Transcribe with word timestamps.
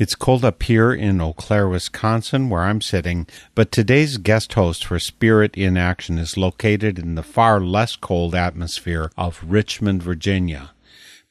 It's 0.00 0.14
cold 0.14 0.46
up 0.46 0.62
here 0.62 0.94
in 0.94 1.20
Eau 1.20 1.34
Claire, 1.34 1.68
Wisconsin, 1.68 2.48
where 2.48 2.62
I'm 2.62 2.80
sitting, 2.80 3.26
but 3.54 3.70
today's 3.70 4.16
guest 4.16 4.54
host 4.54 4.82
for 4.82 4.98
Spirit 4.98 5.54
in 5.58 5.76
Action 5.76 6.16
is 6.16 6.38
located 6.38 6.98
in 6.98 7.16
the 7.16 7.22
far 7.22 7.60
less 7.60 7.96
cold 7.96 8.34
atmosphere 8.34 9.12
of 9.18 9.44
Richmond, 9.46 10.02
Virginia. 10.02 10.70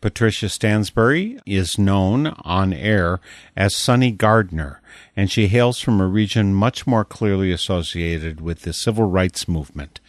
Patricia 0.02 0.50
Stansbury 0.50 1.40
is 1.48 1.80
known 1.80 2.28
on 2.28 2.72
air 2.72 3.20
as 3.58 3.76
Sunny 3.76 4.12
Gardner, 4.12 4.84
and 5.16 5.32
she 5.32 5.48
hails 5.48 5.82
from 5.82 6.00
a 6.00 6.06
region 6.06 6.54
much 6.54 6.86
more 6.86 7.04
clearly 7.04 7.52
associated 7.52 8.40
with 8.40 8.62
the 8.62 8.74
civil 8.74 9.10
rights 9.10 9.48
movement. 9.48 10.00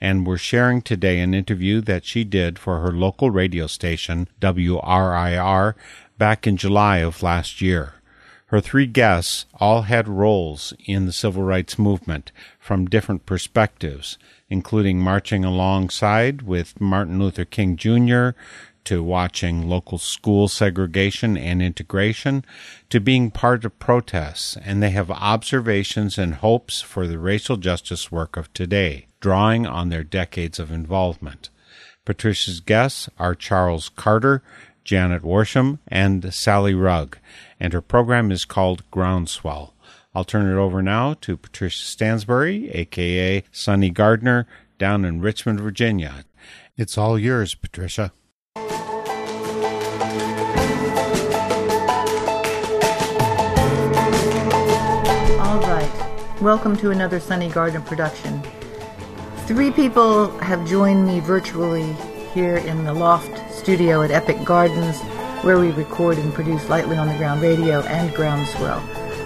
And 0.00 0.24
we're 0.24 0.38
sharing 0.38 0.82
today 0.82 1.18
an 1.18 1.34
interview 1.34 1.80
that 1.80 2.04
she 2.04 2.22
did 2.22 2.60
for 2.60 2.78
her 2.78 2.92
local 2.92 3.32
radio 3.32 3.66
station, 3.66 4.28
WRIR, 4.40 5.74
back 6.16 6.46
in 6.46 6.56
July 6.56 6.98
of 6.98 7.20
last 7.20 7.60
year. 7.60 7.94
Her 8.54 8.60
three 8.60 8.86
guests 8.86 9.46
all 9.54 9.82
had 9.82 10.06
roles 10.06 10.74
in 10.86 11.06
the 11.06 11.12
civil 11.12 11.42
rights 11.42 11.76
movement 11.76 12.30
from 12.60 12.86
different 12.86 13.26
perspectives, 13.26 14.16
including 14.48 15.00
marching 15.00 15.44
alongside 15.44 16.42
with 16.42 16.80
Martin 16.80 17.18
Luther 17.18 17.44
King 17.44 17.76
Jr., 17.76 18.28
to 18.84 19.02
watching 19.02 19.68
local 19.68 19.98
school 19.98 20.46
segregation 20.46 21.36
and 21.36 21.60
integration, 21.60 22.44
to 22.90 23.00
being 23.00 23.32
part 23.32 23.64
of 23.64 23.76
protests, 23.80 24.56
and 24.64 24.80
they 24.80 24.90
have 24.90 25.10
observations 25.10 26.16
and 26.16 26.34
hopes 26.36 26.80
for 26.80 27.08
the 27.08 27.18
racial 27.18 27.56
justice 27.56 28.12
work 28.12 28.36
of 28.36 28.52
today, 28.52 29.08
drawing 29.18 29.66
on 29.66 29.88
their 29.88 30.04
decades 30.04 30.60
of 30.60 30.70
involvement. 30.70 31.50
Patricia's 32.04 32.60
guests 32.60 33.08
are 33.18 33.34
Charles 33.34 33.88
Carter, 33.88 34.44
Janet 34.84 35.22
Worsham, 35.22 35.80
and 35.88 36.32
Sally 36.32 36.74
Rugg, 36.74 37.18
and 37.58 37.72
her 37.72 37.80
program 37.80 38.30
is 38.30 38.44
called 38.44 38.88
Groundswell. 38.90 39.72
I'll 40.14 40.24
turn 40.24 40.46
it 40.46 40.56
over 40.56 40.82
now 40.82 41.14
to 41.22 41.36
Patricia 41.36 41.84
Stansbury, 41.84 42.70
aka 42.70 43.42
Sunny 43.50 43.90
Gardner, 43.90 44.46
down 44.78 45.04
in 45.04 45.20
Richmond, 45.20 45.60
Virginia. 45.60 46.24
It's 46.76 46.96
all 46.96 47.18
yours, 47.18 47.54
Patricia. 47.54 48.12
All 48.56 48.64
right. 55.60 55.90
Welcome 56.40 56.76
to 56.78 56.90
another 56.90 57.18
Sunny 57.18 57.48
Gardner 57.48 57.80
production. 57.80 58.42
Three 59.46 59.70
people 59.70 60.36
have 60.38 60.66
joined 60.66 61.06
me 61.06 61.20
virtually 61.20 61.92
here 62.32 62.56
in 62.56 62.84
the 62.84 62.92
loft 62.92 63.52
studio 63.52 64.02
at 64.02 64.10
Epic 64.10 64.44
Gardens, 64.44 65.00
where 65.44 65.58
we 65.58 65.70
record 65.72 66.16
and 66.16 66.32
produce 66.32 66.70
Lightly 66.70 66.96
on 66.96 67.06
the 67.06 67.16
Ground 67.18 67.42
Radio 67.42 67.82
and 67.82 68.10
Groundswell. 68.14 68.82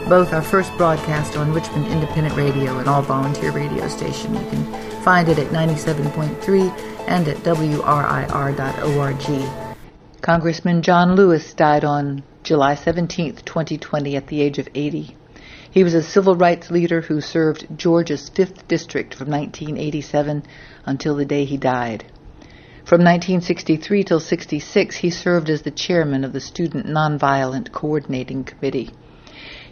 Both 0.08 0.32
our 0.32 0.42
first 0.42 0.76
broadcast 0.76 1.36
on 1.36 1.52
Richmond 1.52 1.86
Independent 1.86 2.34
Radio, 2.34 2.76
an 2.78 2.88
all 2.88 3.02
volunteer 3.02 3.52
radio 3.52 3.86
station. 3.86 4.34
You 4.34 4.40
can 4.50 4.64
find 5.02 5.28
it 5.28 5.38
at 5.38 5.52
97.3 5.52 6.70
and 7.06 7.28
at 7.28 7.36
WRIR.org. 7.44 9.18
Congressman 10.20 10.82
John 10.82 11.14
Lewis 11.14 11.54
died 11.54 11.84
on 11.84 12.24
July 12.42 12.74
17, 12.74 13.36
2020, 13.36 14.16
at 14.16 14.26
the 14.26 14.40
age 14.40 14.58
of 14.58 14.68
80. 14.74 15.14
He 15.70 15.84
was 15.84 15.94
a 15.94 16.02
civil 16.02 16.34
rights 16.34 16.68
leader 16.70 17.02
who 17.02 17.20
served 17.20 17.68
Georgia's 17.76 18.28
5th 18.28 18.66
District 18.66 19.14
from 19.14 19.30
1987 19.30 20.42
until 20.84 21.14
the 21.14 21.24
day 21.24 21.44
he 21.44 21.56
died. 21.56 22.04
From 22.88 23.00
1963 23.00 24.03
till 24.03 24.19
66, 24.19 24.97
he 24.97 25.10
served 25.10 25.50
as 25.50 25.60
the 25.60 25.71
chairman 25.71 26.25
of 26.25 26.32
the 26.32 26.41
Student 26.41 26.87
Nonviolent 26.87 27.71
Coordinating 27.71 28.44
Committee. 28.44 28.88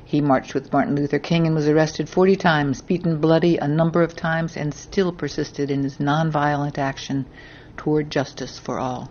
He 0.05 0.21
marched 0.21 0.53
with 0.53 0.71
Martin 0.71 0.97
Luther 0.97 1.19
King 1.19 1.47
and 1.47 1.57
was 1.57 1.67
arrested 1.67 2.11
40 2.11 2.37
times, 2.37 2.83
beaten 2.83 3.19
bloody 3.19 3.57
a 3.57 3.67
number 3.67 4.03
of 4.03 4.15
times, 4.15 4.55
and 4.55 4.75
still 4.75 5.13
persisted 5.13 5.71
in 5.71 5.83
his 5.83 5.97
nonviolent 5.97 6.77
action 6.77 7.25
toward 7.79 8.11
justice 8.11 8.59
for 8.59 8.79
all. 8.79 9.11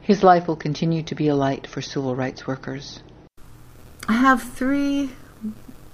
His 0.00 0.22
life 0.22 0.46
will 0.46 0.54
continue 0.54 1.02
to 1.02 1.16
be 1.16 1.26
a 1.26 1.34
light 1.34 1.66
for 1.66 1.82
civil 1.82 2.14
rights 2.14 2.46
workers. 2.46 3.02
I 4.06 4.12
have 4.12 4.40
three 4.40 5.10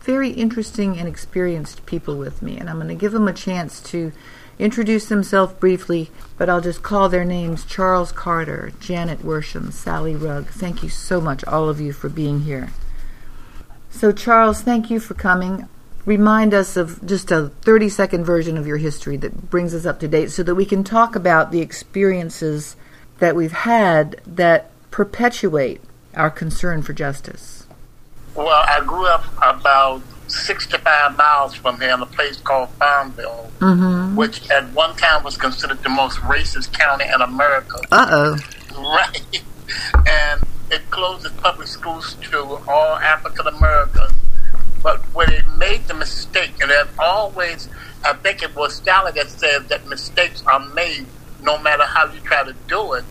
very 0.02 0.28
interesting 0.32 0.98
and 0.98 1.08
experienced 1.08 1.86
people 1.86 2.18
with 2.18 2.42
me, 2.42 2.58
and 2.58 2.68
I'm 2.68 2.76
going 2.76 2.88
to 2.88 2.94
give 2.94 3.12
them 3.12 3.28
a 3.28 3.32
chance 3.32 3.80
to 3.84 4.12
introduce 4.58 5.06
themselves 5.06 5.52
briefly, 5.54 6.10
but 6.36 6.48
I'll 6.48 6.60
just 6.60 6.82
call 6.82 7.08
their 7.08 7.24
names 7.24 7.64
Charles 7.64 8.12
Carter, 8.12 8.72
Janet 8.80 9.20
Worsham, 9.20 9.72
Sally 9.72 10.14
Rugg. 10.14 10.46
Thank 10.46 10.82
you 10.82 10.88
so 10.88 11.20
much, 11.20 11.44
all 11.44 11.68
of 11.68 11.80
you, 11.80 11.92
for 11.92 12.08
being 12.08 12.40
here. 12.40 12.70
So, 13.90 14.12
Charles, 14.12 14.60
thank 14.62 14.90
you 14.90 15.00
for 15.00 15.14
coming. 15.14 15.68
Remind 16.04 16.54
us 16.54 16.76
of 16.76 17.04
just 17.04 17.30
a 17.30 17.48
30 17.62 17.88
second 17.88 18.24
version 18.24 18.56
of 18.56 18.66
your 18.66 18.78
history 18.78 19.16
that 19.18 19.50
brings 19.50 19.74
us 19.74 19.84
up 19.84 20.00
to 20.00 20.08
date 20.08 20.30
so 20.30 20.42
that 20.42 20.54
we 20.54 20.64
can 20.64 20.84
talk 20.84 21.14
about 21.14 21.50
the 21.50 21.60
experiences 21.60 22.76
that 23.18 23.36
we've 23.36 23.52
had 23.52 24.20
that 24.26 24.70
perpetuate 24.90 25.80
our 26.14 26.30
concern 26.30 26.82
for 26.82 26.92
justice. 26.92 27.66
Well, 28.34 28.48
I 28.48 28.80
grew 28.86 29.06
up 29.06 29.24
about 29.42 30.02
65 30.28 31.16
miles 31.16 31.54
from 31.54 31.80
here 31.80 31.94
in 31.94 32.00
a 32.00 32.06
place 32.06 32.36
called 32.38 32.68
Farmville, 32.70 33.50
mm-hmm. 33.58 34.16
which 34.16 34.48
at 34.50 34.68
one 34.72 34.94
time 34.96 35.24
was 35.24 35.36
considered 35.36 35.82
the 35.82 35.88
most 35.88 36.18
racist 36.20 36.72
county 36.72 37.04
in 37.04 37.20
America. 37.20 37.80
Uh 37.90 38.06
oh. 38.10 38.36
Right. 38.78 39.42
And 40.06 40.40
it 40.70 40.88
closed 40.90 41.26
its 41.26 41.34
public 41.40 41.66
schools 41.66 42.14
to 42.30 42.38
all 42.68 42.96
African 42.96 43.48
Americans. 43.48 44.12
But 44.82 45.00
when 45.14 45.32
it 45.32 45.44
made 45.56 45.88
the 45.88 45.94
mistake, 45.94 46.52
and 46.60 46.70
it 46.70 46.86
always, 46.98 47.68
I 48.04 48.12
think 48.12 48.42
it 48.42 48.54
was 48.54 48.76
Stalin 48.76 49.14
that 49.16 49.28
said 49.30 49.68
that 49.68 49.88
mistakes 49.88 50.44
are 50.46 50.60
made 50.60 51.06
no 51.42 51.58
matter 51.58 51.84
how 51.84 52.06
you 52.12 52.20
try 52.20 52.44
to 52.44 52.54
do 52.68 52.92
it. 52.92 53.04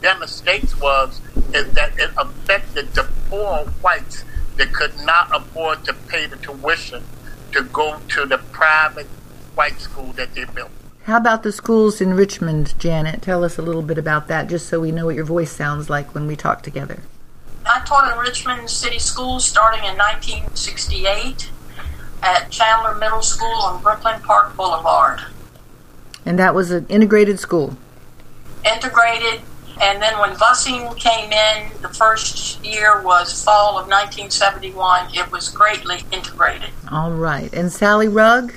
Their 0.00 0.18
mistakes 0.18 0.78
was 0.80 1.20
is 1.54 1.72
that 1.74 1.92
it 1.98 2.10
affected 2.16 2.92
the 2.94 3.08
poor 3.28 3.58
whites 3.80 4.24
that 4.56 4.72
could 4.72 4.96
not 5.04 5.34
afford 5.34 5.84
to 5.84 5.94
pay 5.94 6.26
the 6.26 6.36
tuition 6.36 7.04
to 7.52 7.62
go 7.64 7.98
to 8.08 8.26
the 8.26 8.38
private 8.38 9.06
white 9.54 9.80
school 9.80 10.12
that 10.12 10.34
they 10.34 10.44
built. 10.44 10.70
How 11.04 11.16
about 11.16 11.42
the 11.42 11.52
schools 11.52 12.00
in 12.00 12.14
Richmond, 12.14 12.78
Janet? 12.78 13.22
Tell 13.22 13.42
us 13.42 13.58
a 13.58 13.62
little 13.62 13.82
bit 13.82 13.98
about 13.98 14.28
that, 14.28 14.48
just 14.48 14.68
so 14.68 14.80
we 14.80 14.92
know 14.92 15.06
what 15.06 15.16
your 15.16 15.24
voice 15.24 15.50
sounds 15.50 15.90
like 15.90 16.14
when 16.14 16.26
we 16.26 16.36
talk 16.36 16.62
together. 16.62 17.00
I 17.66 17.80
taught 17.84 18.12
in 18.12 18.18
Richmond 18.18 18.70
City 18.70 18.98
Schools 18.98 19.44
starting 19.44 19.84
in 19.84 19.96
1968 19.96 21.50
at 22.22 22.50
Chandler 22.50 22.94
Middle 22.94 23.22
School 23.22 23.52
on 23.62 23.82
Brooklyn 23.82 24.20
Park 24.20 24.56
Boulevard. 24.56 25.22
And 26.24 26.38
that 26.38 26.54
was 26.54 26.70
an 26.70 26.86
integrated 26.88 27.40
school? 27.40 27.76
Integrated, 28.64 29.40
and 29.80 30.02
then 30.02 30.18
when 30.18 30.30
busing 30.36 30.96
came 30.96 31.32
in, 31.32 31.70
the 31.80 31.88
first 31.88 32.64
year 32.64 33.00
was 33.02 33.42
fall 33.42 33.78
of 33.78 33.88
1971. 33.88 35.14
It 35.14 35.30
was 35.32 35.48
greatly 35.48 36.00
integrated. 36.12 36.70
All 36.90 37.12
right. 37.12 37.52
And 37.52 37.72
Sally 37.72 38.08
Rugg? 38.08 38.54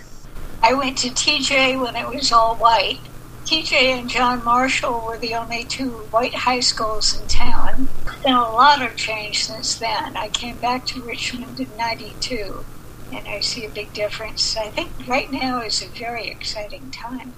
I 0.62 0.74
went 0.74 0.98
to 1.00 1.10
TJ 1.10 1.80
when 1.82 1.96
it 1.96 2.08
was 2.08 2.32
all 2.32 2.56
white. 2.56 3.00
TJ 3.46 3.74
and 3.74 4.10
John 4.10 4.44
Marshall 4.44 5.04
were 5.06 5.18
the 5.18 5.36
only 5.36 5.64
two 5.66 5.90
white 6.10 6.34
high 6.34 6.60
schools 6.60 7.20
in 7.20 7.28
town. 7.28 7.88
Been 8.24 8.34
a 8.34 8.42
lot 8.42 8.82
of 8.82 8.96
change 8.96 9.46
since 9.46 9.76
then. 9.76 10.18
I 10.18 10.30
came 10.30 10.58
back 10.58 10.86
to 10.88 11.02
Richmond 11.02 11.60
in 11.60 11.70
92 11.78 12.66
and 13.14 13.28
I 13.28 13.40
see 13.42 13.66
a 13.66 13.70
big 13.70 13.94
difference. 13.94 14.58
I 14.58 14.70
think 14.70 14.90
right 15.08 15.32
now 15.32 15.62
is 15.62 15.84
a 15.84 15.88
very 15.88 16.28
exciting 16.28 16.90
time. 16.92 17.34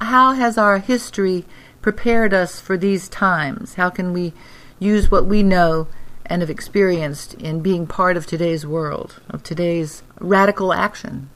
How 0.00 0.32
has 0.32 0.58
our 0.58 0.78
history 0.78 1.44
prepared 1.86 2.34
us 2.34 2.58
for 2.58 2.76
these 2.76 3.08
times? 3.08 3.74
How 3.74 3.90
can 3.90 4.12
we 4.12 4.32
use 4.80 5.08
what 5.08 5.24
we 5.24 5.44
know 5.44 5.86
and 6.24 6.42
have 6.42 6.50
experienced 6.50 7.34
in 7.34 7.60
being 7.60 7.86
part 7.86 8.16
of 8.16 8.26
today's 8.26 8.66
world, 8.66 9.20
of 9.30 9.44
today's 9.44 10.02
radical 10.18 10.72
action? 10.72 11.30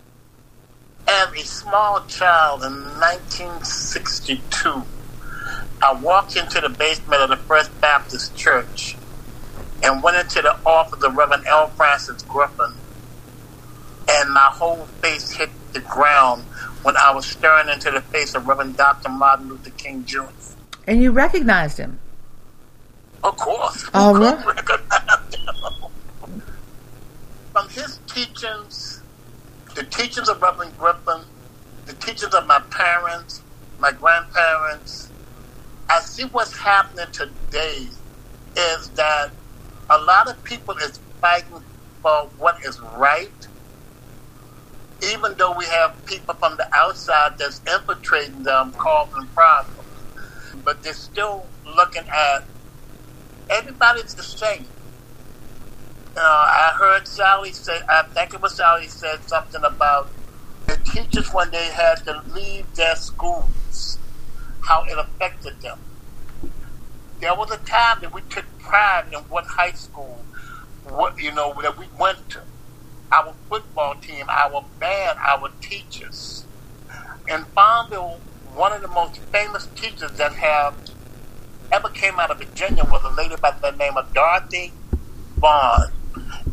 As 1.06 1.32
a 1.32 1.44
small 1.44 2.04
child 2.06 2.64
in 2.64 2.72
1962, 2.98 4.82
I 5.80 5.92
walked 5.92 6.34
into 6.34 6.60
the 6.60 6.68
basement 6.68 7.22
of 7.22 7.28
the 7.28 7.36
First 7.36 7.70
Baptist 7.80 8.34
Church 8.34 8.96
and 9.84 10.02
went 10.02 10.16
into 10.16 10.42
the 10.42 10.56
office 10.66 11.04
of 11.04 11.14
Reverend 11.14 11.46
L. 11.46 11.68
Francis 11.68 12.22
Griffin, 12.22 12.72
and 14.30 14.34
my 14.34 14.50
whole 14.52 14.86
face 15.02 15.32
hit 15.32 15.50
the 15.74 15.80
ground 15.80 16.46
when 16.82 16.96
I 16.96 17.12
was 17.12 17.26
staring 17.28 17.68
into 17.68 17.90
the 17.90 18.00
face 18.02 18.36
of 18.36 18.46
Reverend 18.46 18.76
Dr. 18.76 19.08
Martin 19.10 19.48
Luther 19.48 19.72
King 19.72 20.04
Jr. 20.04 20.30
And 20.86 21.02
you 21.02 21.12
recognized 21.12 21.78
him? 21.78 22.00
Of 23.22 23.36
course. 23.36 23.84
All 23.94 24.14
Who 24.18 24.36
right. 24.36 24.46
recognize 24.46 25.34
him? 25.34 26.42
From 27.52 27.68
his 27.70 28.00
teachings, 28.12 29.04
the 29.76 29.84
teachings 29.84 30.28
of 30.28 30.42
Reverend 30.42 30.76
Griffin, 30.76 31.26
the 31.86 31.94
teachings 31.94 32.34
of 32.34 32.46
my 32.46 32.62
parents, 32.70 33.44
my 33.78 33.92
grandparents, 33.92 35.12
I 35.90 36.00
see 36.00 36.24
what's 36.24 36.58
happening 36.58 37.06
today 37.12 37.88
is 38.56 38.90
that 38.96 39.28
a 39.90 39.98
lot 39.98 40.28
of 40.30 40.44
people 40.44 40.76
is 40.82 41.00
fighting 41.20 41.64
for 42.02 42.32
what 42.38 42.56
is 42.66 42.80
right, 42.80 43.48
even 45.02 45.34
though 45.38 45.54
we 45.56 45.64
have 45.66 46.04
people 46.06 46.34
from 46.34 46.56
the 46.56 46.66
outside 46.74 47.32
that's 47.38 47.60
infiltrating 47.72 48.42
them, 48.42 48.72
causing 48.78 49.28
problems. 49.28 49.88
But 50.64 50.82
they're 50.82 50.92
still 50.94 51.46
looking 51.64 52.02
at 52.02 52.48
everybody's 53.50 54.14
the 54.14 54.22
same. 54.22 54.66
Uh, 56.16 56.20
I 56.20 56.72
heard 56.78 57.06
Sally 57.06 57.52
say, 57.52 57.78
I 57.88 58.02
think 58.14 58.34
it 58.34 58.42
was 58.42 58.56
Sally 58.56 58.88
said 58.88 59.22
something 59.26 59.62
about 59.64 60.12
the 60.66 60.76
teachers 60.84 61.30
when 61.32 61.50
they 61.50 61.66
had 61.66 61.96
to 62.06 62.22
leave 62.34 62.66
their 62.74 62.96
schools, 62.96 63.98
how 64.62 64.84
it 64.84 64.98
affected 64.98 65.54
them. 65.62 65.78
There 67.20 67.34
was 67.34 67.50
a 67.50 67.58
time 67.58 67.98
that 68.02 68.14
we 68.14 68.22
took 68.22 68.46
pride 68.58 69.04
in 69.12 69.20
what 69.24 69.44
high 69.46 69.72
school, 69.72 70.24
what 70.84 71.20
you 71.20 71.32
know 71.32 71.54
that 71.62 71.78
we 71.78 71.86
went 71.98 72.28
to. 72.30 72.42
Our 73.12 73.34
football 73.48 73.96
team, 73.96 74.26
our 74.28 74.64
band, 74.78 75.18
our 75.18 75.50
teachers. 75.60 76.44
In 77.28 77.44
Farmville, 77.54 78.20
one 78.54 78.72
of 78.72 78.82
the 78.82 78.88
most 78.88 79.18
famous 79.32 79.66
teachers 79.74 80.12
that 80.12 80.32
have 80.34 80.74
ever 81.72 81.88
came 81.88 82.18
out 82.18 82.30
of 82.30 82.38
Virginia 82.38 82.84
was 82.84 83.02
a 83.04 83.14
lady 83.14 83.36
by 83.40 83.50
the 83.50 83.70
name 83.72 83.96
of 83.96 84.12
Dorothy 84.12 84.72
Vaughan. 85.36 85.92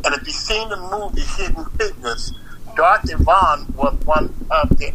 And 0.06 0.15
if 0.15 0.27
you've 0.27 0.36
seen 0.36 0.69
the 0.69 0.77
movie 0.77 1.21
Hidden 1.21 1.65
Figures, 1.77 2.33
Dorothy 2.75 3.15
Vaughan 3.15 3.74
was 3.75 3.95
one 4.06 4.33
of 4.51 4.69
the 4.77 4.94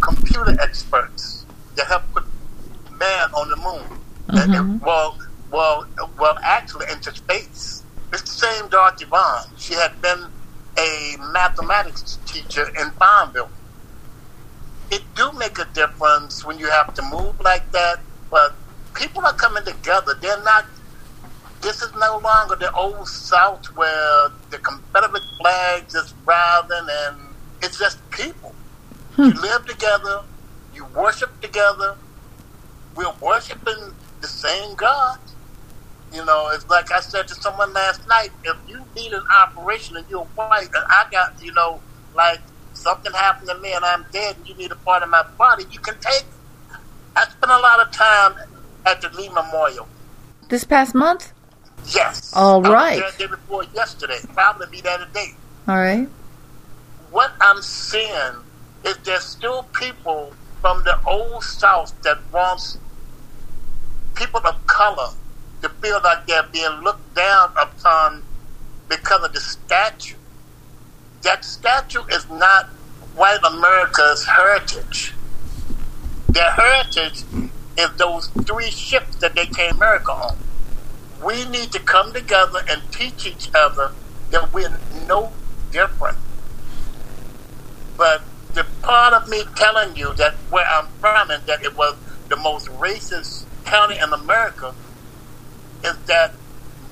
computer 0.00 0.56
experts 0.60 1.44
that 1.76 1.86
helped 1.86 2.12
put 2.12 2.24
man 2.98 3.30
on 3.32 3.48
the 3.48 3.56
moon. 3.56 4.00
And 4.28 4.80
well, 4.80 5.18
well, 5.50 5.86
well, 6.18 6.38
actually 6.42 6.86
into 6.90 7.14
space. 7.14 7.82
It's 8.12 8.22
the 8.22 8.46
same 8.46 8.68
Dorothy 8.68 9.04
Vaughan. 9.04 9.50
She 9.56 9.74
had 9.74 10.00
been 10.00 10.26
a 10.80 11.16
mathematics 11.32 12.18
teacher 12.26 12.68
in 12.80 12.90
Farmville. 12.92 13.50
It 14.90 15.02
do 15.14 15.30
make 15.32 15.58
a 15.58 15.66
difference 15.66 16.44
when 16.44 16.58
you 16.58 16.68
have 16.70 16.94
to 16.94 17.02
move 17.02 17.40
like 17.40 17.70
that, 17.72 18.00
but 18.30 18.54
people 18.94 19.24
are 19.24 19.34
coming 19.34 19.64
together. 19.64 20.14
They're 20.20 20.42
not. 20.42 20.66
This 21.62 21.82
is 21.82 21.92
no 21.94 22.18
longer 22.24 22.56
the 22.56 22.72
old 22.72 23.06
South 23.06 23.66
where 23.76 24.28
the 24.48 24.58
Confederate 24.58 25.22
flag 25.38 25.84
just 25.90 26.14
rising 26.24 26.88
and 27.02 27.16
it's 27.62 27.78
just 27.78 27.98
people. 28.10 28.54
You 29.18 29.32
hmm. 29.32 29.40
live 29.40 29.66
together, 29.66 30.22
you 30.74 30.86
worship 30.96 31.38
together. 31.42 31.96
We're 32.96 33.12
worshiping 33.20 33.92
the 34.20 34.26
same 34.26 34.74
God. 34.74 35.18
You 36.12 36.24
know, 36.24 36.50
it's 36.52 36.68
like 36.68 36.90
I 36.90 37.00
said 37.00 37.28
to 37.28 37.34
someone 37.34 37.72
last 37.72 38.06
night. 38.08 38.30
If 38.44 38.56
you 38.68 38.84
need 38.96 39.12
an 39.12 39.22
operation 39.42 39.96
and 39.96 40.04
you're 40.08 40.24
white, 40.24 40.68
and 40.74 40.84
I 40.88 41.06
got, 41.10 41.40
you 41.42 41.52
know, 41.52 41.80
like 42.14 42.40
something 42.74 43.12
happened 43.12 43.48
to 43.48 43.58
me 43.58 43.72
and 43.72 43.84
I'm 43.84 44.04
dead, 44.12 44.36
and 44.36 44.48
you 44.48 44.54
need 44.54 44.72
a 44.72 44.76
part 44.76 45.02
of 45.02 45.08
my 45.08 45.24
body, 45.38 45.64
you 45.70 45.78
can 45.78 45.94
take. 46.00 46.22
it. 46.22 46.78
I 47.14 47.24
spent 47.24 47.52
a 47.52 47.58
lot 47.58 47.80
of 47.80 47.92
time 47.92 48.34
at 48.86 49.00
the 49.00 49.08
Lee 49.10 49.28
Memorial. 49.28 49.86
This 50.48 50.64
past 50.64 50.94
month? 50.94 51.32
Yes. 51.94 52.32
All 52.34 52.64
I 52.66 52.70
was 52.70 52.98
there 52.98 53.10
the 53.12 53.18
day 53.18 53.26
before 53.26 53.64
yesterday. 53.74 54.18
Probably 54.34 54.66
be 54.70 54.80
there 54.80 54.98
today. 54.98 55.34
All 55.68 55.78
right. 55.78 56.08
What 57.10 57.32
I'm 57.40 57.62
seeing 57.62 58.34
is 58.84 58.96
there's 59.04 59.24
still 59.24 59.64
people 59.74 60.32
from 60.60 60.82
the 60.84 60.98
old 61.06 61.44
South 61.44 62.00
that 62.02 62.18
wants 62.32 62.78
people 64.14 64.40
of 64.44 64.66
color 64.66 65.08
to 65.62 65.68
feel 65.68 66.00
like 66.02 66.26
they're 66.26 66.46
being 66.52 66.80
looked 66.82 67.14
down 67.14 67.52
upon 67.60 68.22
because 68.88 69.24
of 69.24 69.32
the 69.32 69.40
statue. 69.40 70.16
That 71.22 71.44
statue 71.44 72.02
is 72.10 72.28
not 72.30 72.66
white 73.14 73.40
America's 73.44 74.26
heritage. 74.26 75.14
Their 76.28 76.50
heritage 76.50 77.24
is 77.76 77.90
those 77.96 78.28
three 78.46 78.70
ships 78.70 79.16
that 79.16 79.34
they 79.34 79.46
came 79.46 79.76
America 79.76 80.12
on. 80.12 80.36
We 81.22 81.44
need 81.46 81.72
to 81.72 81.80
come 81.80 82.12
together 82.12 82.60
and 82.68 82.82
teach 82.92 83.26
each 83.26 83.50
other 83.54 83.92
that 84.30 84.52
we're 84.52 84.78
no 85.06 85.32
different. 85.70 86.16
But 87.96 88.22
the 88.54 88.64
part 88.82 89.12
of 89.12 89.28
me 89.28 89.44
telling 89.56 89.96
you 89.96 90.14
that 90.14 90.34
where 90.50 90.66
I'm 90.66 90.86
from 91.00 91.30
and 91.30 91.44
that 91.46 91.62
it 91.62 91.76
was 91.76 91.96
the 92.28 92.36
most 92.36 92.68
racist 92.68 93.44
county 93.64 93.98
in 93.98 94.12
America 94.12 94.74
is 95.84 95.96
that 96.06 96.34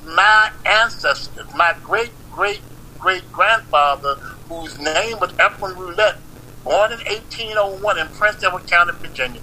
my 0.05 0.51
ancestors, 0.65 1.47
my 1.55 1.75
great 1.83 2.11
great 2.33 2.61
great 2.99 3.31
grandfather, 3.33 4.15
whose 4.49 4.79
name 4.79 5.19
was 5.21 5.33
Ephraim 5.35 5.79
Roulette, 5.79 6.17
born 6.65 6.93
in 6.93 6.99
1801 6.99 7.99
in 7.99 8.09
Prince 8.09 8.43
Edward 8.43 8.67
County, 8.67 8.93
Virginia. 9.01 9.41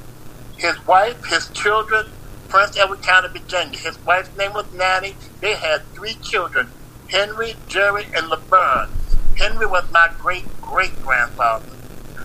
His 0.58 0.76
wife, 0.88 1.24
his 1.26 1.50
children, 1.50 2.08
Prince 2.50 2.78
Edward 2.78 3.02
County, 3.02 3.28
Virginia. 3.40 3.78
His 3.78 3.98
wife's 4.06 4.36
name 4.38 4.54
was 4.54 4.72
Nanny. 4.74 5.16
They 5.42 5.56
had 5.56 5.84
three 5.94 6.16
children, 6.24 6.70
Henry, 7.10 7.56
Jerry, 7.68 8.06
and 8.16 8.28
Laverne. 8.28 8.90
Henry 9.38 9.66
was 9.66 9.86
my 9.92 10.10
great 10.20 10.46
great 10.62 11.00
grandfather. 11.02 11.66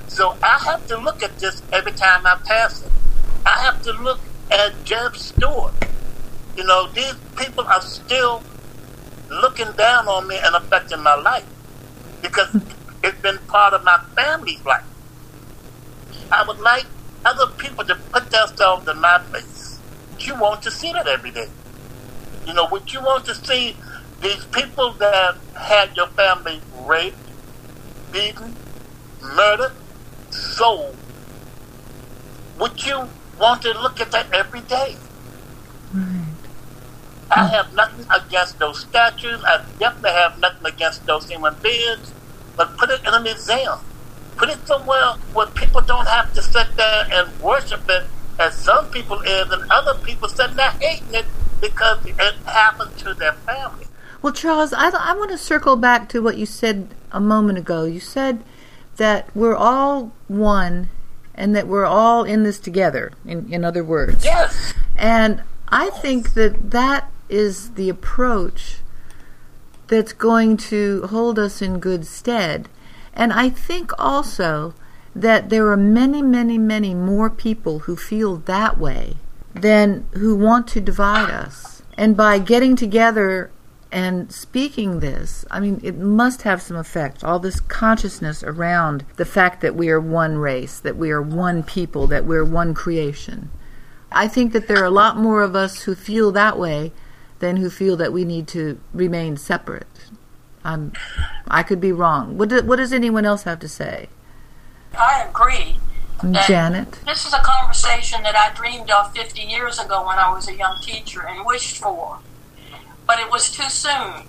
So 0.09 0.37
I 0.43 0.59
have 0.67 0.87
to 0.89 0.97
look 0.97 1.23
at 1.23 1.39
this 1.39 1.63
every 1.73 1.93
time 1.93 2.27
I 2.27 2.37
pass 2.45 2.83
it. 2.83 2.93
I 3.47 3.61
have 3.63 3.83
to 3.83 3.93
look 3.93 4.21
at 4.51 4.85
Jeb 4.85 5.17
Stuart. 5.17 5.90
You 6.61 6.67
know, 6.67 6.89
these 6.89 7.15
people 7.37 7.65
are 7.65 7.81
still 7.81 8.43
looking 9.31 9.73
down 9.79 10.07
on 10.09 10.29
me 10.29 10.39
and 10.45 10.55
affecting 10.55 11.03
my 11.03 11.15
life 11.15 11.47
because 12.21 12.55
it's 13.03 13.19
been 13.23 13.39
part 13.49 13.73
of 13.73 13.83
my 13.83 13.99
family's 14.15 14.63
life. 14.67 14.85
I 16.31 16.45
would 16.47 16.59
like 16.59 16.85
other 17.25 17.47
people 17.57 17.83
to 17.87 17.95
put 17.95 18.31
themselves 18.31 18.87
in 18.87 19.01
my 19.01 19.23
place. 19.31 19.81
You 20.19 20.39
want 20.39 20.61
to 20.65 20.71
see 20.71 20.93
that 20.93 21.09
every 21.09 21.31
day. 21.31 21.49
You 22.47 22.53
know, 22.53 22.69
would 22.71 22.93
you 22.93 23.01
want 23.01 23.25
to 23.25 23.35
see 23.35 23.75
these 24.21 24.45
people 24.53 24.93
that 24.99 25.39
had 25.59 25.97
your 25.97 26.09
family 26.09 26.61
raped, 26.85 27.17
beaten, 28.13 28.55
murdered, 29.23 29.73
sold? 30.29 30.95
Would 32.59 32.85
you 32.85 33.09
want 33.41 33.63
to 33.63 33.73
look 33.81 33.99
at 34.03 34.13
that 34.13 34.31
every 34.35 34.61
day? 34.61 34.99
I 37.31 37.47
have 37.49 37.73
nothing 37.75 38.07
against 38.11 38.59
those 38.59 38.81
statues. 38.81 39.43
I 39.45 39.65
definitely 39.79 40.11
have 40.11 40.39
nothing 40.39 40.67
against 40.67 41.07
those 41.07 41.29
human 41.29 41.55
beings. 41.63 42.13
But 42.57 42.77
put 42.77 42.91
it 42.91 43.01
in 43.07 43.15
a 43.15 43.21
museum. 43.21 43.79
Put 44.37 44.49
it 44.49 44.67
somewhere 44.67 45.13
where 45.33 45.47
people 45.47 45.81
don't 45.81 46.09
have 46.09 46.33
to 46.35 46.43
sit 46.43 46.77
there 46.77 47.07
and 47.11 47.41
worship 47.41 47.83
it 47.89 48.05
as 48.39 48.57
some 48.57 48.91
people 48.91 49.21
is, 49.21 49.51
and 49.51 49.71
other 49.71 49.95
people 50.01 50.29
sitting 50.29 50.57
there 50.57 50.71
hating 50.71 51.15
it 51.15 51.27
because 51.61 52.05
it 52.07 52.17
happened 52.47 52.97
to 52.99 53.15
their 53.15 53.35
family. 53.35 53.87
Well, 54.23 54.33
Charles, 54.33 54.73
I, 54.73 54.91
I 54.91 55.15
want 55.15 55.31
to 55.31 55.39
circle 55.39 55.77
back 55.77 56.09
to 56.11 56.21
what 56.21 56.37
you 56.37 56.47
said 56.47 56.89
a 57.13 57.21
moment 57.21 57.59
ago. 57.59 57.85
You 57.85 58.01
said 58.01 58.43
that 58.97 59.29
we're 59.35 59.57
all 59.57 60.13
one 60.29 60.89
and 61.35 61.55
that 61.55 61.67
we're 61.67 61.87
all 61.87 62.25
in 62.25 62.43
this 62.43 62.59
together, 62.59 63.13
in, 63.25 63.53
in 63.53 63.65
other 63.65 63.85
words. 63.85 64.25
Yes. 64.25 64.75
And 64.97 65.43
I 65.69 65.91
think 65.91 66.35
that 66.35 66.71
that 66.71 67.11
is 67.31 67.71
the 67.71 67.89
approach 67.89 68.79
that's 69.89 70.13
going 70.13 70.57
to 70.57 71.07
hold 71.09 71.39
us 71.39 71.61
in 71.61 71.81
good 71.81 72.07
stead. 72.07 72.69
And 73.13 73.33
I 73.33 73.51
think 73.51 73.93
also 73.99 74.75
that 75.15 75.51
there 75.51 75.69
are 75.69 75.77
many, 75.77 76.23
many, 76.23 76.59
many 76.59 76.95
more 76.95 77.29
people 77.29 77.81
who 77.81 77.97
feel 77.97 78.37
that 78.37 78.79
way 78.79 79.17
than 79.53 80.07
who 80.13 80.37
want 80.37 80.69
to 80.69 80.81
divide 80.81 81.31
us. 81.31 81.83
And 81.97 82.17
by 82.17 82.39
getting 82.39 82.77
together 82.77 83.51
and 83.93 84.33
speaking 84.33 85.01
this, 85.01 85.45
I 85.51 85.59
mean, 85.59 85.81
it 85.83 85.99
must 85.99 86.43
have 86.43 86.63
some 86.63 86.77
effect. 86.77 87.25
All 87.25 87.41
this 87.41 87.59
consciousness 87.59 88.45
around 88.45 89.05
the 89.17 89.25
fact 89.25 89.61
that 89.63 89.75
we 89.75 89.91
are 89.91 90.01
one 90.01 90.39
race, 90.39 90.79
that 90.79 90.97
we 90.97 91.11
are 91.11 91.21
one 91.21 91.65
people, 91.65 92.07
that 92.07 92.25
we're 92.25 92.45
one 92.45 92.75
creation. 92.75 93.51
I 94.13 94.29
think 94.29 94.53
that 94.53 94.69
there 94.69 94.81
are 94.81 94.87
a 94.87 94.91
lot 94.91 95.17
more 95.17 95.43
of 95.43 95.57
us 95.57 95.83
who 95.83 95.95
feel 95.95 96.31
that 96.33 96.59
way 96.59 96.93
than 97.41 97.57
who 97.57 97.69
feel 97.69 97.97
that 97.97 98.13
we 98.13 98.25
need 98.25 98.47
to 98.49 98.81
remain 98.95 99.37
separate. 99.37 99.87
Um, 100.63 100.93
I 101.49 101.63
could 101.63 101.81
be 101.81 101.91
wrong. 101.91 102.39
What, 102.39 102.51
do, 102.51 102.63
what 102.63 102.77
does 102.77 102.93
anyone 102.93 103.27
else 103.27 103.43
have 103.43 103.59
to 103.61 103.69
say? 103.69 104.09
I 104.97 105.27
agree. 105.29 105.79
Janet? 106.47 107.01
This 107.07 107.27
is 107.27 107.33
a 107.33 107.41
conversation 107.43 108.23
that 108.25 108.37
I 108.37 108.53
dreamed 108.55 108.91
of 108.91 109.13
50 109.15 109.41
years 109.41 109.79
ago 109.79 110.07
when 110.07 110.19
I 110.19 110.31
was 110.33 110.49
a 110.49 110.55
young 110.55 110.79
teacher 110.83 111.27
and 111.27 111.47
wished 111.47 111.79
for. 111.79 112.19
but 113.07 113.19
it 113.19 113.31
was 113.31 113.51
too 113.51 113.69
soon. 113.71 114.27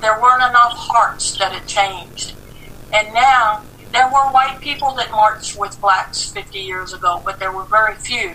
There 0.00 0.20
weren't 0.20 0.42
enough 0.42 0.74
hearts 0.74 1.36
that 1.38 1.52
had 1.52 1.66
changed. 1.66 2.34
And 2.92 3.14
now, 3.14 3.62
there 3.92 4.06
were 4.06 4.30
white 4.30 4.60
people 4.60 4.92
that 4.96 5.10
marched 5.10 5.58
with 5.58 5.80
blacks 5.80 6.30
50 6.30 6.58
years 6.58 6.92
ago, 6.92 7.22
but 7.24 7.38
there 7.38 7.50
were 7.50 7.64
very 7.64 7.94
few. 7.94 8.34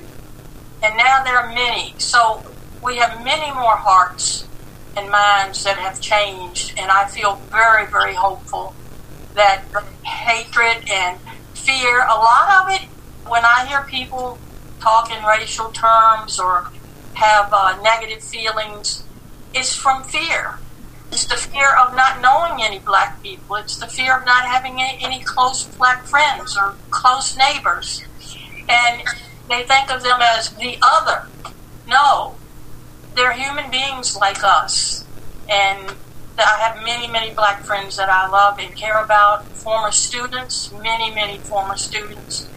And 0.81 0.97
now 0.97 1.24
there 1.24 1.38
are 1.38 1.53
many. 1.53 1.93
So 2.00 2.43
we 2.84 2.98
have 2.98 3.24
many 3.24 3.51
more 3.53 3.75
hearts 3.75 4.48
and 4.96 5.10
minds 5.10 5.63
that 5.63 5.77
have 5.77 6.01
changed. 6.01 6.74
And 6.77 6.89
I 6.91 7.05
feel 7.05 7.36
very, 7.51 7.86
very 7.88 8.13
hopeful 8.13 8.74
that 9.36 9.63
hatred 10.03 10.89
and 10.89 11.19
fear, 11.53 12.01
a 12.01 12.15
lot 12.15 12.65
of 12.65 12.74
it, 12.74 12.88
when 13.29 13.43
I 13.46 13.65
hear 13.67 13.81
people 13.84 14.39
talk 14.79 15.12
in 15.12 15.24
racial 15.24 15.72
terms 15.72 16.39
or 16.39 16.69
have 17.13 17.50
uh, 17.51 17.79
negative 17.81 18.24
feelings, 18.24 19.03
is 19.53 19.75
from 19.75 20.03
fear. 20.03 20.60
It's 21.12 21.25
the 21.25 21.36
fear 21.36 21.75
of 21.77 21.96
not 21.96 22.22
knowing 22.22 22.62
any 22.63 22.79
black 22.79 23.22
people. 23.24 23.55
It's 23.55 23.77
the 23.77 23.88
fear 23.88 24.17
of 24.17 24.25
not 24.25 24.46
having 24.46 24.81
any, 24.81 25.03
any 25.03 25.24
close 25.24 25.63
black 25.63 26.03
friends 26.05 26.57
or 26.57 26.75
close 26.89 27.38
neighbors. 27.38 28.03
And 28.69 29.03
they 29.50 29.63
think 29.63 29.91
of 29.91 30.03
them 30.03 30.19
as 30.22 30.50
the 30.51 30.77
other. 30.81 31.27
No, 31.88 32.36
they're 33.17 33.33
human 33.33 33.69
beings 33.71 34.15
like 34.15 34.43
us. 34.43 35.03
And 35.50 35.91
I 36.38 36.57
have 36.59 36.83
many, 36.83 37.07
many 37.07 37.33
black 37.33 37.63
friends 37.63 37.97
that 37.97 38.09
I 38.09 38.27
love 38.29 38.59
and 38.59 38.74
care 38.75 39.03
about, 39.03 39.43
former 39.45 39.91
students, 39.91 40.71
many, 40.71 41.13
many 41.13 41.39
former 41.39 41.75
students. 41.75 42.47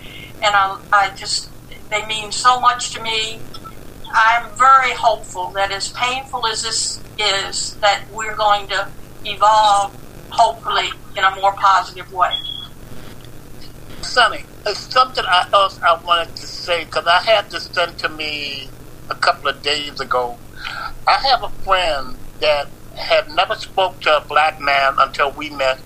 And 0.42 0.54
I, 0.54 0.78
I 0.92 1.16
just, 1.16 1.48
they 1.88 2.04
mean 2.06 2.30
so 2.30 2.60
much 2.60 2.90
to 2.90 3.02
me. 3.02 3.40
I'm 4.12 4.50
very 4.50 4.92
hopeful 4.92 5.48
that 5.52 5.70
as 5.72 5.88
painful 5.92 6.46
as 6.46 6.62
this 6.62 7.00
is, 7.18 7.76
that 7.76 8.04
we're 8.12 8.36
going 8.36 8.66
to 8.68 8.88
evolve, 9.24 9.96
hopefully, 10.28 10.90
in 11.16 11.24
a 11.24 11.34
more 11.36 11.52
positive 11.52 12.12
way. 12.12 12.34
Sunny, 14.02 14.44
something 14.74 15.24
I 15.26 15.48
else 15.54 15.80
I 15.80 15.98
wanted 16.02 16.36
to 16.36 16.46
say 16.46 16.84
because 16.84 17.06
I 17.06 17.22
had 17.22 17.50
this 17.50 17.66
done 17.68 17.94
to 17.96 18.08
me 18.10 18.68
a 19.08 19.14
couple 19.14 19.48
of 19.48 19.62
days 19.62 20.00
ago. 20.00 20.38
I 21.06 21.18
have 21.30 21.42
a 21.42 21.48
friend 21.64 22.16
that 22.40 22.68
had 22.96 23.30
never 23.30 23.54
spoke 23.54 24.00
to 24.00 24.18
a 24.18 24.20
black 24.20 24.60
man 24.60 24.94
until 24.98 25.30
we 25.32 25.50
met. 25.50 25.80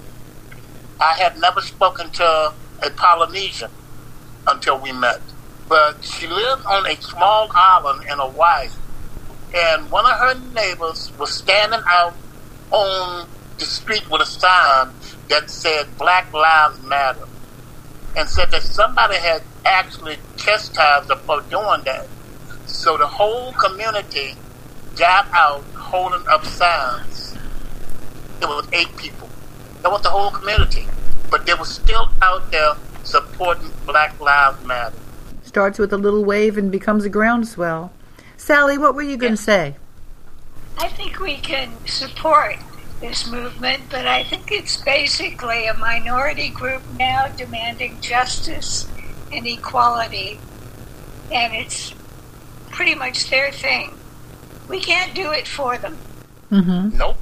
I 1.00 1.14
had 1.14 1.38
never 1.38 1.60
spoken 1.60 2.10
to 2.10 2.52
a 2.82 2.90
Polynesian 2.90 3.70
until 4.46 4.78
we 4.78 4.92
met. 4.92 5.20
But 5.68 6.04
she 6.04 6.26
lived 6.26 6.64
on 6.66 6.86
a 6.86 6.96
small 6.96 7.50
island 7.54 8.02
in 8.10 8.18
Hawaii. 8.18 8.68
And 9.54 9.90
one 9.90 10.04
of 10.04 10.18
her 10.18 10.34
neighbors 10.52 11.12
was 11.18 11.32
standing 11.32 11.80
out 11.86 12.14
on 12.70 13.28
the 13.58 13.64
street 13.64 14.10
with 14.10 14.22
a 14.22 14.26
sign 14.26 14.90
that 15.30 15.48
said 15.48 15.96
Black 15.98 16.32
Lives 16.32 16.82
Matter. 16.82 17.26
And 18.16 18.28
said 18.28 18.50
that 18.50 18.62
somebody 18.62 19.16
had 19.16 19.42
actually 19.64 20.18
chastised 20.36 21.08
her 21.08 21.16
for 21.16 21.40
doing 21.42 21.82
that. 21.84 22.08
So 22.66 22.96
the 22.96 23.06
whole 23.06 23.52
community 23.52 24.36
got 24.96 25.28
out 25.32 25.62
holding 25.74 26.26
up 26.28 26.44
signs. 26.44 27.36
There 28.40 28.48
was 28.48 28.68
eight 28.72 28.94
people. 28.96 29.28
That 29.82 29.90
was 29.90 30.02
the 30.02 30.10
whole 30.10 30.30
community. 30.30 30.86
But 31.30 31.46
they 31.46 31.54
were 31.54 31.64
still 31.64 32.10
out 32.22 32.50
there 32.50 32.74
supporting 33.02 33.70
Black 33.86 34.18
Lives 34.20 34.64
Matter. 34.64 34.96
Starts 35.42 35.78
with 35.78 35.92
a 35.92 35.98
little 35.98 36.24
wave 36.24 36.56
and 36.56 36.70
becomes 36.70 37.04
a 37.04 37.08
groundswell. 37.08 37.92
Sally, 38.36 38.78
what 38.78 38.94
were 38.94 39.02
you 39.02 39.16
going 39.16 39.34
to 39.34 39.42
say? 39.42 39.76
I 40.78 40.88
think 40.88 41.20
we 41.20 41.36
can 41.36 41.72
support 41.86 42.56
this 43.00 43.30
movement, 43.30 43.82
but 43.90 44.06
I 44.06 44.24
think 44.24 44.50
it's 44.50 44.82
basically 44.82 45.66
a 45.66 45.74
minority 45.74 46.48
group 46.48 46.82
now 46.98 47.28
demanding 47.28 48.00
justice 48.00 48.88
and 49.32 49.46
equality, 49.46 50.40
and 51.32 51.54
it's 51.54 51.94
pretty 52.70 52.94
much 52.94 53.30
their 53.30 53.52
thing. 53.52 53.94
We 54.68 54.80
can't 54.80 55.14
do 55.14 55.30
it 55.32 55.46
for 55.46 55.76
them. 55.78 55.98
Mm-hmm. 56.50 56.96
Nope. 56.98 57.16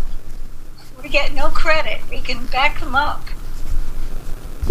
We 1.03 1.09
get 1.09 1.33
no 1.33 1.49
credit. 1.49 2.01
We 2.11 2.21
can 2.21 2.47
back 2.47 2.81
them 2.81 2.95
up. 2.95 3.25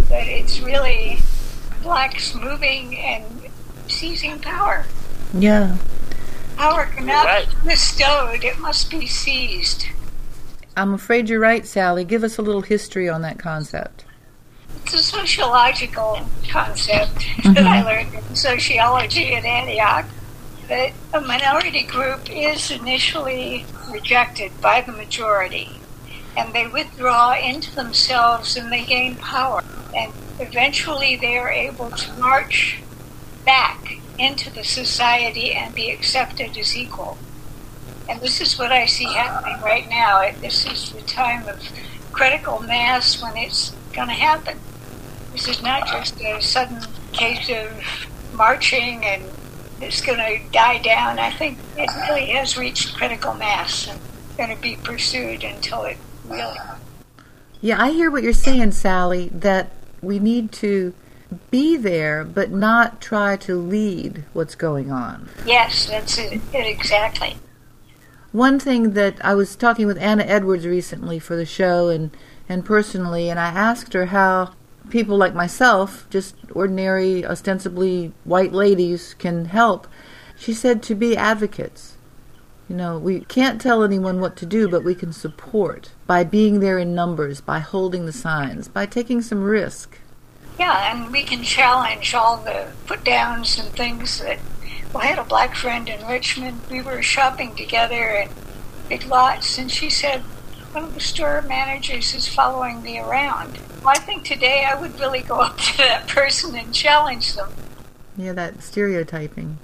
But 0.08 0.28
it's 0.28 0.60
really 0.62 1.20
blacks 1.84 2.34
moving 2.36 2.98
and 2.98 3.26
seizing 3.88 4.40
power. 4.40 4.86
Yeah. 5.34 5.78
Power 6.58 6.86
cannot 6.86 7.26
Right. 7.26 7.48
be 7.64 7.70
bestowed, 7.70 8.44
it 8.44 8.60
must 8.60 8.90
be 8.90 9.08
seized. 9.08 9.86
I'm 10.78 10.94
afraid 10.94 11.28
you're 11.30 11.40
right, 11.40 11.66
Sally. 11.66 12.06
Give 12.06 12.24
us 12.24 12.38
a 12.38 12.42
little 12.42 12.62
history 12.62 13.10
on 13.10 13.22
that 13.24 13.40
concept. 13.40 14.06
It's 14.86 14.94
a 14.94 15.00
sociological 15.00 16.20
concept 16.50 17.26
that 17.44 17.66
I 17.66 17.84
learned 17.84 18.14
in 18.14 18.36
sociology 18.36 19.34
at 19.34 19.44
Antioch. 19.44 20.06
That 20.72 20.94
a 21.14 21.20
minority 21.20 21.84
group 21.84 22.30
is 22.30 22.72
initially 22.72 23.66
rejected 23.92 24.54
by 24.62 24.80
the 24.80 24.94
majority, 24.94 25.82
and 26.38 26.54
they 26.54 26.66
withdraw 26.66 27.34
into 27.34 27.76
themselves 27.76 28.56
and 28.56 28.72
they 28.72 28.86
gain 28.86 29.18
power. 29.18 29.62
And 29.94 30.14
eventually 30.40 31.18
they 31.18 31.38
are 31.38 31.52
able 31.52 31.92
to 31.92 32.14
march 32.14 32.82
back 33.44 33.98
into 34.18 34.50
the 34.50 34.64
society 34.64 35.52
and 35.52 35.76
be 35.76 35.92
accepted 35.92 36.56
as 36.56 36.78
equal. 36.78 37.18
And 38.08 38.22
this 38.22 38.40
is 38.40 38.58
what 38.58 38.72
I 38.72 38.86
see 38.86 39.12
happening 39.12 39.60
right 39.62 39.90
now. 39.90 40.22
This 40.40 40.66
is 40.66 40.94
the 40.94 41.02
time 41.02 41.50
of 41.50 41.60
critical 42.14 42.60
mass 42.60 43.22
when 43.22 43.36
it's 43.36 43.72
going 43.92 44.08
to 44.08 44.14
happen. 44.14 44.58
This 45.34 45.50
is 45.50 45.62
not 45.62 45.86
just 45.88 46.22
a 46.22 46.42
sudden 46.42 46.80
case 47.12 47.50
of 47.50 48.08
marching 48.34 49.04
and 49.04 49.24
it's 49.82 50.02
going 50.02 50.20
to 50.20 50.40
die 50.52 50.80
down. 50.80 51.20
I 51.20 51.32
think 51.32 51.58
it 51.78 51.90
really 52.08 52.28
has 52.28 52.58
reached 52.58 52.96
critical 52.96 53.34
mass 53.34 53.88
and 53.88 54.00
going 54.38 54.56
to 54.56 54.62
be 54.62 54.76
pursued 54.76 55.44
until 55.44 55.84
it 55.84 55.98
really. 56.28 56.58
Yeah, 57.60 57.82
I 57.82 57.92
hear 57.92 58.10
what 58.10 58.24
you're 58.24 58.34
saying, 58.34 58.72
Sally, 58.72 59.30
that 59.30 59.72
we 60.02 60.20
need 60.20 60.52
to 60.54 60.94
be 61.50 61.78
there 61.78 62.24
but 62.24 62.52
not 62.52 63.02
try 63.02 63.38
to 63.38 63.56
lead 63.56 64.24
what's 64.34 64.56
going 64.56 64.92
on. 64.92 65.30
Yes, 65.46 65.86
that's 65.86 66.18
it, 66.18 66.42
it 66.54 66.66
exactly. 66.66 67.38
One 68.32 68.60
thing 68.60 68.94
that 68.94 69.24
I 69.24 69.36
was 69.36 69.56
talking 69.56 69.88
with 69.88 69.98
Anna 69.98 70.24
Edwards 70.24 70.66
recently 70.66 71.20
for 71.20 71.36
the 71.36 71.46
show 71.46 71.90
and, 71.90 72.16
and 72.48 72.66
personally, 72.66 73.30
and 73.30 73.40
I 73.40 73.48
asked 73.48 73.94
her 73.94 74.08
how 74.08 74.54
people 74.90 75.18
like 75.18 75.34
myself, 75.34 76.08
just 76.10 76.36
ordinary, 76.52 77.26
ostensibly 77.26 78.12
white 78.24 78.52
ladies, 78.52 79.14
can 79.16 79.46
help. 79.46 79.88
She 80.38 80.54
said 80.54 80.82
to 80.84 80.96
be 80.96 81.16
advocates. 81.16 81.98
You 82.68 82.76
know, 82.76 82.98
we 82.98 83.22
can't 83.22 83.60
tell 83.60 83.84
anyone 83.84 84.22
what 84.22 84.38
to 84.38 84.46
do, 84.46 84.70
but 84.70 84.84
we 84.84 84.96
can 84.96 85.12
support 85.12 85.92
by 86.08 86.24
being 86.24 86.62
there 86.62 86.80
in 86.80 86.96
numbers, 86.96 87.42
by 87.42 87.60
holding 87.60 88.06
the 88.06 88.14
signs, 88.14 88.68
by 88.68 88.86
taking 88.86 89.22
some 89.22 89.44
risk. 89.44 90.00
Yeah, 90.58 90.94
and 90.94 91.12
we 91.12 91.24
can 91.24 91.44
challenge 91.44 92.14
all 92.14 92.38
the 92.38 92.72
put 92.86 93.04
downs 93.04 93.58
and 93.58 93.70
things 93.70 94.20
that. 94.20 94.40
Well, 94.94 95.04
I 95.04 95.08
had 95.08 95.20
a 95.20 95.24
black 95.24 95.56
friend 95.56 95.88
in 95.88 96.06
Richmond. 96.06 96.62
We 96.70 96.82
were 96.82 97.02
shopping 97.02 97.56
together 97.56 98.10
at 98.10 98.30
Big 98.90 99.06
Lots, 99.06 99.58
and 99.58 99.72
she 99.72 99.90
said, 99.90 100.22
One 100.72 100.84
of 100.84 100.94
the 100.94 101.00
store 101.00 101.42
managers 101.42 102.14
is 102.14 102.28
following 102.28 102.82
me 102.84 103.00
around. 103.00 103.58
Well, 103.82 103.90
I 103.96 104.00
think 104.00 104.24
today 104.24 104.66
I 104.70 104.80
would 104.80 105.00
really 105.00 105.22
go 105.22 105.36
up 105.36 105.58
to 105.58 105.78
that 105.78 106.08
person 106.08 106.56
and 106.56 106.74
challenge 106.74 107.34
them. 107.34 107.50
Yeah, 108.16 108.34
that 108.34 108.62
stereotyping. 108.62 109.58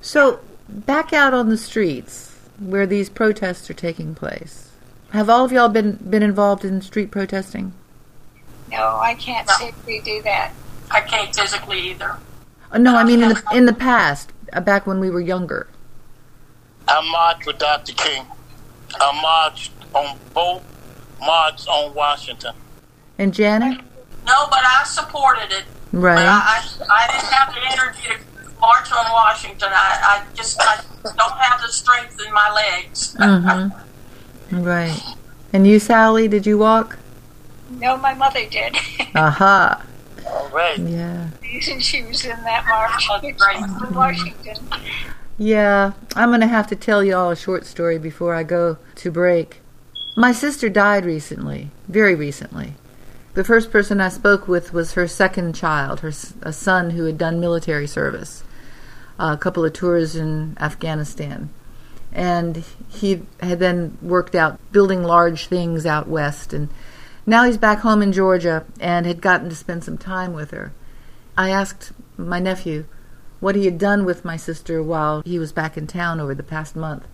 So, 0.00 0.40
back 0.68 1.12
out 1.12 1.32
on 1.32 1.48
the 1.48 1.56
streets 1.56 2.38
where 2.58 2.86
these 2.86 3.08
protests 3.08 3.70
are 3.70 3.74
taking 3.74 4.14
place. 4.14 4.70
Have 5.10 5.30
all 5.30 5.44
of 5.44 5.52
y'all 5.52 5.68
been 5.68 5.92
been 6.10 6.22
involved 6.22 6.64
in 6.64 6.80
street 6.82 7.10
protesting? 7.10 7.72
No, 8.70 8.98
I 9.00 9.14
can't 9.14 9.46
No. 9.46 9.54
safely 9.54 10.00
do 10.00 10.22
that. 10.22 10.52
I 10.90 11.00
can't 11.00 11.34
physically 11.34 11.78
either. 11.90 12.16
Uh, 12.72 12.78
no, 12.78 12.96
I 12.96 13.04
mean 13.04 13.22
in 13.22 13.28
the 13.30 13.42
in 13.54 13.66
the 13.66 13.72
past, 13.72 14.32
uh, 14.52 14.60
back 14.60 14.86
when 14.86 14.98
we 14.98 15.08
were 15.10 15.20
younger. 15.20 15.68
I 16.88 17.00
marched 17.10 17.46
with 17.46 17.58
Dr. 17.58 17.92
King. 17.92 18.26
I 19.00 19.20
marched 19.22 19.72
on 19.94 20.18
both 20.34 20.62
marches 21.20 21.66
on 21.68 21.94
Washington. 21.94 22.54
And 23.18 23.32
Janet, 23.32 23.80
No, 24.26 24.46
but 24.50 24.60
I 24.62 24.84
supported 24.84 25.52
it. 25.52 25.64
But 25.92 25.98
right? 26.00 26.18
I, 26.18 26.62
I, 26.80 26.86
I 26.90 27.12
didn't 27.12 27.32
have 27.32 27.54
the 27.54 27.62
energy 27.62 28.02
to 28.08 28.60
march 28.60 28.92
on 28.92 29.10
Washington. 29.12 29.68
I, 29.72 30.22
I 30.24 30.34
just 30.34 30.60
I 30.60 30.80
don't 31.04 31.38
have 31.38 31.60
the 31.60 31.68
strength 31.68 32.20
in 32.24 32.32
my 32.32 32.52
legs. 32.52 33.14
mm-hmm. 33.18 34.62
Right. 34.62 35.00
And 35.52 35.66
you, 35.66 35.78
Sally, 35.78 36.28
did 36.28 36.46
you 36.46 36.58
walk? 36.58 36.98
No, 37.70 37.96
my 37.96 38.14
mother 38.14 38.46
did. 38.48 38.76
Aha. 39.14 39.82
All 40.26 40.48
right. 40.50 40.78
Yeah. 40.78 41.30
She 41.60 42.02
was 42.02 42.24
in 42.24 42.42
that 42.42 42.66
march 42.66 43.24
in 43.24 43.94
Washington. 43.94 44.56
Yeah, 45.38 45.92
I'm 46.14 46.30
going 46.30 46.40
to 46.40 46.46
have 46.46 46.66
to 46.68 46.76
tell 46.76 47.04
you 47.04 47.14
all 47.14 47.30
a 47.30 47.36
short 47.36 47.66
story 47.66 47.98
before 47.98 48.34
I 48.34 48.42
go 48.42 48.78
to 48.96 49.10
break. 49.10 49.60
My 50.16 50.32
sister 50.32 50.68
died 50.68 51.04
recently, 51.04 51.70
very 51.88 52.14
recently. 52.14 52.74
The 53.36 53.44
first 53.44 53.70
person 53.70 54.00
I 54.00 54.08
spoke 54.08 54.48
with 54.48 54.72
was 54.72 54.94
her 54.94 55.06
second 55.06 55.54
child, 55.54 56.00
her 56.00 56.10
a 56.40 56.54
son 56.54 56.88
who 56.92 57.04
had 57.04 57.18
done 57.18 57.38
military 57.38 57.86
service, 57.86 58.42
uh, 59.20 59.34
a 59.34 59.36
couple 59.36 59.62
of 59.62 59.74
tours 59.74 60.16
in 60.16 60.56
Afghanistan, 60.58 61.50
and 62.14 62.64
he 62.88 63.24
had 63.40 63.58
then 63.58 63.98
worked 64.00 64.34
out 64.34 64.58
building 64.72 65.02
large 65.02 65.48
things 65.48 65.84
out 65.84 66.08
west, 66.08 66.54
and 66.54 66.70
now 67.26 67.44
he's 67.44 67.58
back 67.58 67.80
home 67.80 68.00
in 68.00 68.10
Georgia 68.10 68.64
and 68.80 69.04
had 69.04 69.20
gotten 69.20 69.50
to 69.50 69.54
spend 69.54 69.84
some 69.84 69.98
time 69.98 70.32
with 70.32 70.50
her. 70.50 70.72
I 71.36 71.50
asked 71.50 71.92
my 72.16 72.40
nephew 72.40 72.86
what 73.40 73.54
he 73.54 73.66
had 73.66 73.76
done 73.76 74.06
with 74.06 74.24
my 74.24 74.38
sister 74.38 74.82
while 74.82 75.20
he 75.26 75.38
was 75.38 75.52
back 75.52 75.76
in 75.76 75.86
town 75.86 76.20
over 76.20 76.34
the 76.34 76.42
past 76.42 76.74
month. 76.74 77.06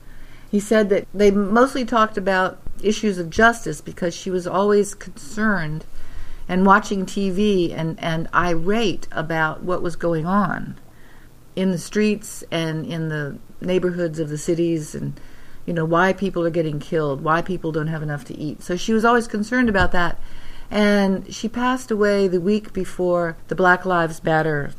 He 0.52 0.60
said 0.60 0.88
that 0.90 1.08
they 1.12 1.32
mostly 1.32 1.84
talked 1.84 2.16
about 2.16 2.60
issues 2.80 3.18
of 3.18 3.28
justice 3.28 3.80
because 3.80 4.14
she 4.14 4.30
was 4.30 4.46
always 4.46 4.94
concerned 4.94 5.84
and 6.48 6.66
watching 6.66 7.06
TV 7.06 7.72
and, 7.76 7.98
and 8.00 8.28
irate 8.34 9.06
about 9.12 9.62
what 9.62 9.82
was 9.82 9.96
going 9.96 10.26
on 10.26 10.78
in 11.54 11.70
the 11.70 11.78
streets 11.78 12.42
and 12.50 12.86
in 12.86 13.08
the 13.08 13.38
neighborhoods 13.60 14.18
of 14.18 14.28
the 14.28 14.38
cities 14.38 14.94
and 14.94 15.20
you 15.66 15.72
know 15.72 15.84
why 15.84 16.12
people 16.12 16.44
are 16.44 16.50
getting 16.50 16.80
killed 16.80 17.22
why 17.22 17.40
people 17.40 17.70
don't 17.70 17.86
have 17.88 18.02
enough 18.02 18.24
to 18.24 18.36
eat. 18.36 18.62
So 18.62 18.76
she 18.76 18.92
was 18.92 19.04
always 19.04 19.28
concerned 19.28 19.68
about 19.68 19.92
that. 19.92 20.18
And 20.70 21.32
she 21.32 21.48
passed 21.48 21.90
away 21.90 22.28
the 22.28 22.40
week 22.40 22.72
before 22.72 23.36
the 23.48 23.54
black 23.54 23.84
lives 23.84 24.24
matter 24.24 24.72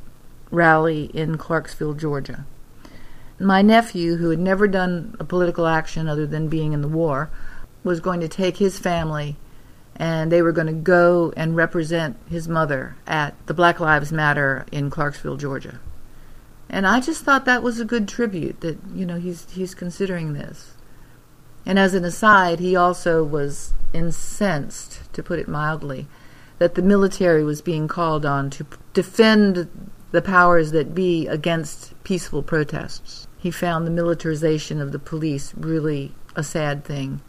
rally 0.51 1.05
in 1.13 1.37
clarkesville 1.37 1.93
georgia. 1.93 2.45
My 3.39 3.61
nephew 3.61 4.17
who 4.17 4.29
had 4.29 4.39
never 4.39 4.67
done 4.67 5.15
a 5.19 5.23
political 5.23 5.67
action 5.67 6.07
other 6.07 6.25
than 6.25 6.49
being 6.49 6.73
in 6.73 6.81
the 6.81 6.87
war 6.87 7.29
was 7.83 7.99
going 7.99 8.19
to 8.21 8.27
take 8.27 8.57
his 8.57 8.79
family 8.79 9.35
and 9.95 10.31
they 10.31 10.41
were 10.41 10.51
going 10.51 10.67
to 10.67 10.73
go 10.73 11.33
and 11.37 11.55
represent 11.55 12.17
his 12.29 12.47
mother 12.47 12.95
at 13.05 13.35
the 13.47 13.53
Black 13.53 13.79
Lives 13.79 14.11
Matter 14.11 14.65
in 14.71 14.89
Clarkesville, 14.89 15.37
Georgia. 15.37 15.79
And 16.69 16.87
I 16.87 16.99
just 16.99 17.23
thought 17.23 17.45
that 17.45 17.61
was 17.61 17.79
a 17.79 17.85
good 17.85 18.07
tribute 18.07 18.61
that, 18.61 18.77
you 18.93 19.05
know, 19.05 19.19
he's 19.19 19.49
he's 19.51 19.75
considering 19.75 20.33
this. 20.33 20.73
And 21.65 21.77
as 21.77 21.93
an 21.93 22.03
aside, 22.03 22.59
he 22.59 22.75
also 22.75 23.23
was 23.23 23.73
incensed, 23.93 25.13
to 25.13 25.23
put 25.23 25.39
it 25.39 25.47
mildly, 25.47 26.07
that 26.57 26.75
the 26.75 26.81
military 26.81 27.43
was 27.43 27.61
being 27.61 27.87
called 27.87 28.25
on 28.25 28.49
to 28.49 28.65
defend 28.93 29.91
the 30.11 30.21
powers 30.21 30.71
that 30.71 30.93
be 30.95 31.27
against 31.27 31.93
peaceful 32.03 32.43
protests. 32.43 33.27
He 33.37 33.51
found 33.51 33.85
the 33.85 33.91
militarization 33.91 34.81
of 34.81 34.91
the 34.91 34.99
police 34.99 35.53
really 35.55 36.13
a 36.35 36.43
sad 36.43 36.83
thing. 36.83 37.21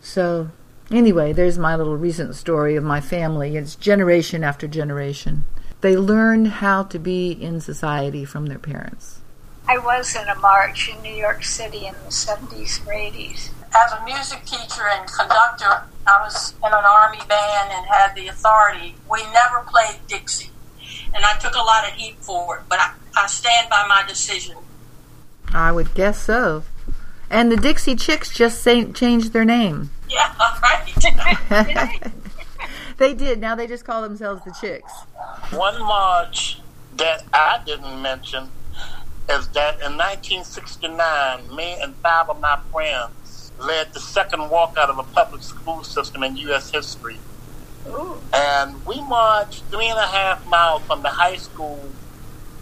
So 0.00 0.50
Anyway, 0.90 1.32
there's 1.32 1.58
my 1.58 1.74
little 1.74 1.96
recent 1.96 2.34
story 2.34 2.76
of 2.76 2.84
my 2.84 3.00
family. 3.00 3.56
It's 3.56 3.74
generation 3.74 4.44
after 4.44 4.68
generation. 4.68 5.44
They 5.80 5.96
learn 5.96 6.46
how 6.46 6.84
to 6.84 6.98
be 6.98 7.32
in 7.32 7.60
society 7.60 8.24
from 8.24 8.46
their 8.46 8.58
parents. 8.58 9.20
I 9.66 9.78
was 9.78 10.14
in 10.14 10.28
a 10.28 10.34
march 10.36 10.90
in 10.90 11.00
New 11.02 11.14
York 11.14 11.42
City 11.42 11.86
in 11.86 11.94
the 11.94 12.10
70s 12.10 12.86
or 12.86 12.92
80s. 12.92 13.50
As 13.74 13.92
a 13.92 14.04
music 14.04 14.44
teacher 14.44 14.82
and 14.92 15.10
conductor, 15.10 15.84
I 16.06 16.20
was 16.22 16.52
in 16.58 16.66
an 16.66 16.84
army 16.84 17.18
band 17.28 17.70
and 17.72 17.86
had 17.86 18.14
the 18.14 18.28
authority. 18.28 18.94
We 19.10 19.22
never 19.32 19.60
played 19.66 20.00
Dixie, 20.06 20.50
and 21.14 21.24
I 21.24 21.36
took 21.38 21.54
a 21.54 21.58
lot 21.58 21.88
of 21.88 21.94
heat 21.94 22.16
for 22.20 22.58
it, 22.58 22.62
but 22.68 22.78
I, 22.78 22.92
I 23.16 23.26
stand 23.26 23.70
by 23.70 23.86
my 23.88 24.04
decision. 24.06 24.56
I 25.52 25.72
would 25.72 25.94
guess 25.94 26.22
so. 26.22 26.64
And 27.30 27.50
the 27.50 27.56
Dixie 27.56 27.96
Chicks 27.96 28.34
just 28.34 28.60
say, 28.60 28.84
changed 28.92 29.32
their 29.32 29.44
name. 29.44 29.90
Yeah, 30.14 30.34
right. 30.62 32.12
they 32.98 33.14
did. 33.14 33.40
Now 33.40 33.54
they 33.54 33.66
just 33.66 33.84
call 33.84 34.02
themselves 34.02 34.44
the 34.44 34.54
Chicks. 34.60 34.92
One 35.50 35.78
march 35.80 36.60
that 36.96 37.24
I 37.32 37.60
didn't 37.66 38.00
mention 38.00 38.48
is 39.28 39.48
that 39.48 39.74
in 39.80 39.96
1969, 39.96 41.54
me 41.54 41.76
and 41.80 41.94
five 41.96 42.28
of 42.28 42.40
my 42.40 42.58
friends 42.70 43.52
led 43.58 43.92
the 43.92 44.00
second 44.00 44.40
walkout 44.40 44.90
of 44.90 44.98
a 44.98 45.02
public 45.02 45.42
school 45.42 45.82
system 45.82 46.22
in 46.22 46.36
U.S. 46.36 46.70
history. 46.70 47.18
Ooh. 47.88 48.18
And 48.32 48.84
we 48.86 49.00
marched 49.00 49.64
three 49.64 49.86
and 49.86 49.98
a 49.98 50.06
half 50.06 50.46
miles 50.46 50.82
from 50.82 51.02
the 51.02 51.08
high 51.08 51.36
school 51.36 51.90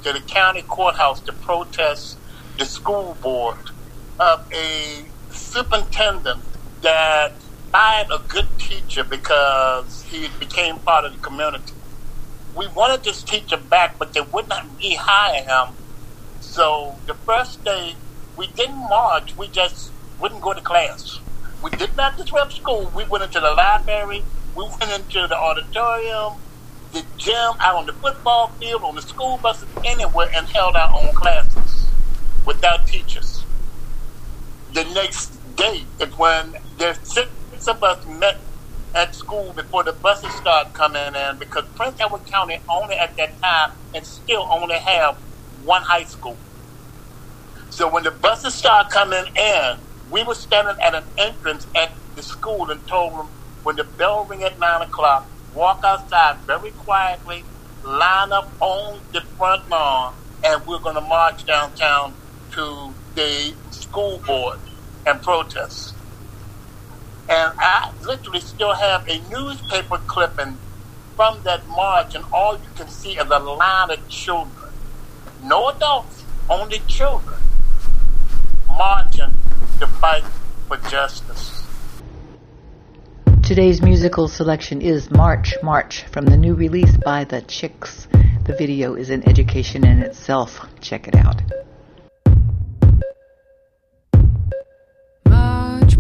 to 0.04 0.12
the 0.12 0.20
county 0.20 0.62
courthouse 0.62 1.20
to 1.20 1.32
protest 1.32 2.18
the 2.58 2.64
school 2.64 3.16
board 3.22 3.58
of 4.18 4.46
a 4.52 5.04
superintendent 5.30 6.42
that 6.82 7.32
fired 7.72 8.08
a 8.12 8.18
good 8.28 8.46
teacher 8.58 9.02
because 9.02 10.02
he 10.02 10.28
became 10.38 10.78
part 10.80 11.06
of 11.06 11.12
the 11.12 11.18
community. 11.18 11.72
We 12.54 12.68
wanted 12.68 13.02
this 13.02 13.22
teacher 13.22 13.56
back, 13.56 13.98
but 13.98 14.12
they 14.12 14.20
would 14.20 14.46
not 14.48 14.66
rehire 14.78 15.42
him. 15.42 15.74
So 16.40 16.96
the 17.06 17.14
first 17.14 17.64
day, 17.64 17.96
we 18.36 18.46
didn't 18.48 18.76
march. 18.90 19.34
We 19.38 19.48
just 19.48 19.90
wouldn't 20.20 20.42
go 20.42 20.52
to 20.52 20.60
class. 20.60 21.18
We 21.62 21.70
did 21.70 21.96
not 21.96 22.18
disrupt 22.18 22.52
school. 22.52 22.92
We 22.94 23.04
went 23.04 23.24
into 23.24 23.40
the 23.40 23.52
library. 23.52 24.22
We 24.54 24.64
went 24.64 24.92
into 24.92 25.26
the 25.26 25.36
auditorium, 25.36 26.34
the 26.92 27.04
gym, 27.16 27.52
out 27.60 27.76
on 27.76 27.86
the 27.86 27.94
football 27.94 28.48
field, 28.60 28.82
on 28.82 28.96
the 28.96 29.02
school 29.02 29.38
buses, 29.38 29.68
anywhere, 29.82 30.28
and 30.36 30.46
held 30.46 30.76
our 30.76 30.92
own 30.94 31.14
classes 31.14 31.86
without 32.44 32.86
teachers. 32.86 33.46
The 34.74 34.84
next 34.84 35.38
day 35.56 35.86
is 36.00 36.18
when 36.18 36.56
there's 36.76 36.98
six 37.62 37.68
of 37.76 37.82
us 37.84 38.04
met 38.06 38.36
at 38.94 39.14
school 39.14 39.54
before 39.54 39.84
the 39.84 39.94
buses 40.02 40.34
start 40.34 40.68
coming 40.74 41.14
in 41.14 41.38
because 41.38 41.64
Prince 41.76 41.96
Edward 42.00 42.22
County 42.32 42.58
only 42.70 42.96
at 43.02 43.10
that 43.18 43.30
time 43.42 43.70
and 43.94 44.06
still 44.06 44.46
only 44.52 44.76
have 44.78 45.16
one 45.50 45.82
high 45.82 46.04
school. 46.04 46.42
So 47.70 47.88
when 47.92 48.04
the 48.04 48.12
buses 48.12 48.56
start 48.56 48.90
coming 48.90 49.24
in, 49.40 49.80
we 50.10 50.24
were 50.24 50.34
standing 50.34 50.76
at 50.86 50.94
an 50.94 51.04
entrance 51.18 51.68
at 51.76 51.90
the 52.16 52.22
school 52.22 52.70
and 52.70 52.86
told 52.88 53.14
them 53.18 53.30
when 53.62 53.76
the 53.76 53.84
bell 53.84 54.26
ring 54.26 54.42
at 54.42 54.58
nine 54.58 54.82
o'clock, 54.82 55.24
walk 55.52 55.80
outside 55.86 56.36
very 56.48 56.72
quietly, 56.72 57.46
line 57.84 58.32
up 58.32 58.56
on 58.60 59.02
the 59.12 59.22
front 59.38 59.62
lawn, 59.70 60.14
and 60.44 60.62
we're 60.66 60.80
going 60.80 60.96
to 60.96 61.02
march 61.02 61.46
downtown 61.46 62.16
to 62.54 62.96
the 63.16 63.54
school 63.70 64.20
board 64.26 64.58
and 65.06 65.22
protest. 65.22 66.01
And 67.28 67.52
I 67.58 67.92
literally 68.04 68.40
still 68.40 68.74
have 68.74 69.08
a 69.08 69.20
newspaper 69.30 69.98
clipping 70.06 70.58
from 71.16 71.42
that 71.44 71.66
march, 71.68 72.14
and 72.14 72.24
all 72.32 72.54
you 72.54 72.68
can 72.74 72.88
see 72.88 73.12
is 73.12 73.30
a 73.30 73.38
line 73.38 73.90
of 73.90 74.08
children. 74.08 74.72
No 75.42 75.68
adults, 75.68 76.24
only 76.50 76.80
children, 76.88 77.40
marching 78.66 79.34
to 79.78 79.86
fight 79.86 80.24
for 80.68 80.76
justice. 80.88 81.62
Today's 83.42 83.82
musical 83.82 84.28
selection 84.28 84.80
is 84.80 85.10
March, 85.10 85.54
March 85.62 86.04
from 86.12 86.26
the 86.26 86.36
new 86.36 86.54
release 86.54 86.96
by 86.96 87.24
The 87.24 87.42
Chicks. 87.42 88.08
The 88.44 88.54
video 88.56 88.94
is 88.94 89.10
an 89.10 89.28
education 89.28 89.86
in 89.86 90.02
itself. 90.02 90.66
Check 90.80 91.06
it 91.06 91.14
out. 91.14 91.42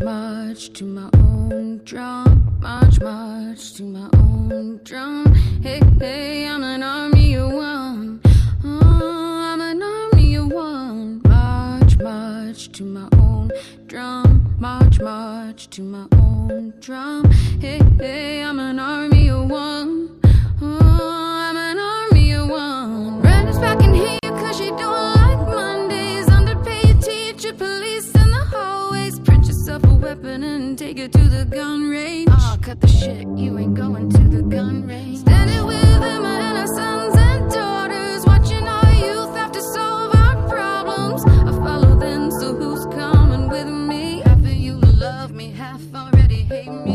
March 0.02 0.72
to 0.72 0.84
my 0.84 1.08
own 1.14 1.80
drum. 1.84 2.58
March, 2.60 3.00
march 3.00 3.74
to 3.74 3.84
my 3.84 4.08
own 4.14 4.80
drum. 4.82 5.32
Hey, 5.62 5.80
hey, 5.98 6.46
I'm 6.46 6.62
an 6.64 6.82
army 6.82 7.34
of 7.36 7.52
one. 7.52 8.20
Oh, 8.64 9.40
I'm 9.44 9.60
an 9.60 9.82
army 9.82 10.34
of 10.36 10.50
one. 10.52 11.22
March, 11.24 11.96
march 11.98 12.72
to 12.72 12.82
my 12.82 13.08
own 13.12 13.52
drum. 13.86 14.56
March, 14.58 15.00
march 15.00 15.68
to 15.70 15.82
my 15.82 16.06
own 16.12 16.74
drum. 16.80 17.30
Hey, 17.60 17.80
hey, 17.98 18.42
I'm 18.42 18.58
an 18.58 18.80
army 18.80 19.28
of 19.30 19.48
one. 19.48 20.01
Weapon 30.02 30.42
and 30.42 30.76
take 30.76 30.98
it 30.98 31.12
to 31.12 31.28
the 31.28 31.44
gun 31.44 31.88
range. 31.88 32.28
Ah, 32.30 32.54
oh, 32.54 32.60
cut 32.60 32.80
the 32.80 32.88
shit, 32.88 33.26
you 33.36 33.56
ain't 33.56 33.74
going 33.74 34.10
to 34.10 34.22
the 34.28 34.42
gun 34.42 34.86
range. 34.86 35.20
Standing 35.20 35.64
with 35.64 36.00
them 36.00 36.24
and 36.24 36.58
our 36.58 36.66
sons 36.66 37.14
and 37.16 37.50
daughters, 37.50 38.26
watching 38.26 38.66
our 38.66 38.92
youth 38.92 39.34
have 39.36 39.52
to 39.52 39.62
solve 39.62 40.12
our 40.16 40.36
problems. 40.48 41.24
I 41.24 41.52
follow 41.64 41.94
them, 41.98 42.30
so 42.32 42.54
who's 42.54 42.84
coming 42.86 43.48
with 43.48 43.68
me? 43.68 44.22
Half 44.22 44.38
of 44.38 44.46
you 44.66 44.74
love 44.74 45.30
me, 45.30 45.52
half 45.52 45.80
already 45.94 46.42
hate 46.42 46.72
me. 46.86 46.91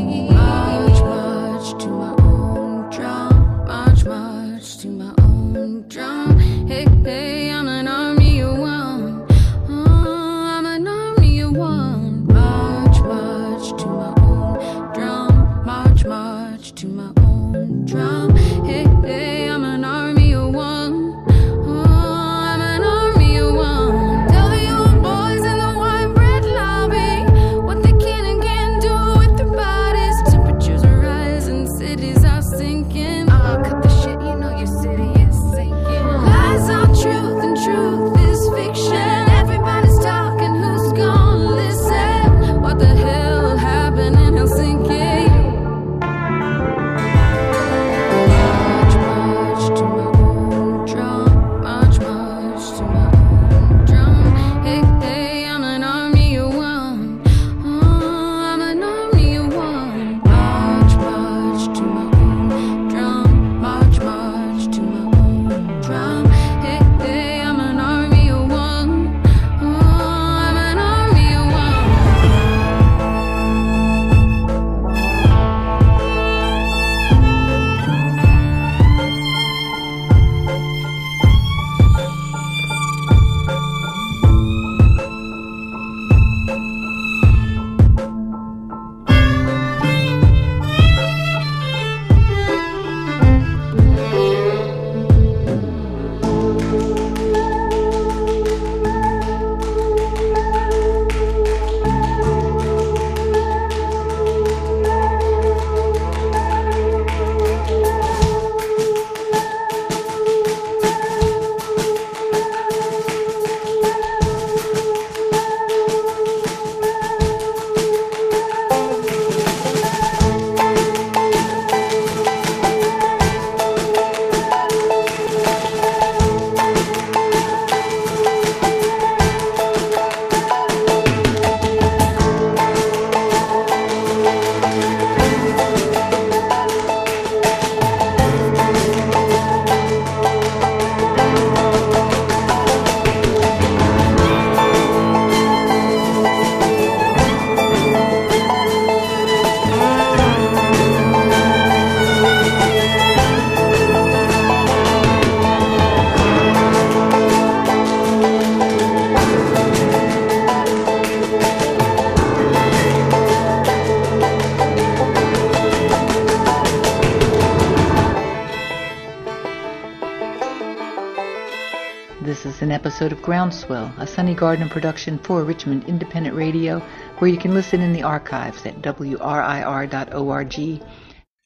Episode 172.97 173.15
of 173.15 173.21
Groundswell, 173.21 173.93
a 173.99 174.07
Sunny 174.07 174.33
Gardner 174.33 174.69
production 174.69 175.19
for 175.19 175.43
Richmond 175.43 175.83
Independent 175.83 176.35
Radio, 176.35 176.79
where 177.19 177.29
you 177.29 177.37
can 177.37 177.53
listen 177.53 177.79
in 177.79 177.93
the 177.93 178.01
archives 178.01 178.65
at 178.65 178.81
wrir.org. 178.81 180.81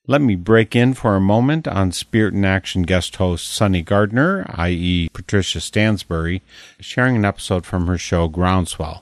Let 0.08 0.22
me 0.22 0.36
break 0.38 0.78
in 0.78 0.94
for 0.94 1.18
a 1.18 1.20
moment 1.20 1.68
on 1.68 1.92
Spirit 1.92 2.36
in 2.36 2.46
Action 2.46 2.84
guest 2.84 3.18
host 3.18 3.50
Sunny 3.50 3.82
Gardner, 3.82 4.46
i.e., 4.48 5.10
Patricia 5.12 5.60
Stansbury, 5.60 6.42
sharing 6.80 7.18
an 7.18 7.26
episode 7.26 7.66
from 7.66 7.88
her 7.88 7.98
show 7.98 8.30
Groundswell. 8.30 9.02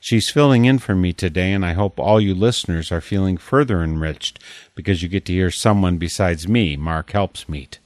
She's 0.00 0.30
filling 0.30 0.66
in 0.66 0.78
for 0.78 0.94
me 0.94 1.12
today, 1.12 1.52
and 1.52 1.66
I 1.66 1.72
hope 1.72 1.98
all 1.98 2.20
you 2.20 2.32
listeners 2.32 2.92
are 2.92 3.00
feeling 3.00 3.36
further 3.36 3.82
enriched 3.82 4.38
because 4.76 5.02
you 5.02 5.08
get 5.08 5.24
to 5.24 5.32
hear 5.32 5.50
someone 5.50 5.98
besides 5.98 6.46
me, 6.46 6.76
Mark 6.76 7.10
Helpsmeet. 7.10 7.78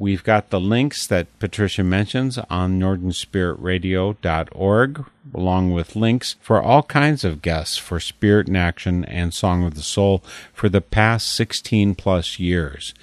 We've 0.00 0.22
got 0.22 0.50
the 0.50 0.60
links 0.60 1.08
that 1.08 1.26
Patricia 1.40 1.82
mentions 1.82 2.38
on 2.38 2.78
northernspiritradio.org, 2.78 5.04
along 5.34 5.72
with 5.72 5.96
links 5.96 6.36
for 6.40 6.62
all 6.62 6.84
kinds 6.84 7.24
of 7.24 7.42
guests 7.42 7.76
for 7.76 7.98
Spirit 7.98 8.46
in 8.46 8.54
Action 8.54 9.04
and 9.06 9.34
Song 9.34 9.64
of 9.64 9.74
the 9.74 9.82
Soul 9.82 10.22
for 10.52 10.68
the 10.68 10.80
past 10.80 11.34
16 11.34 11.96
plus 11.96 12.38
years. 12.38 12.94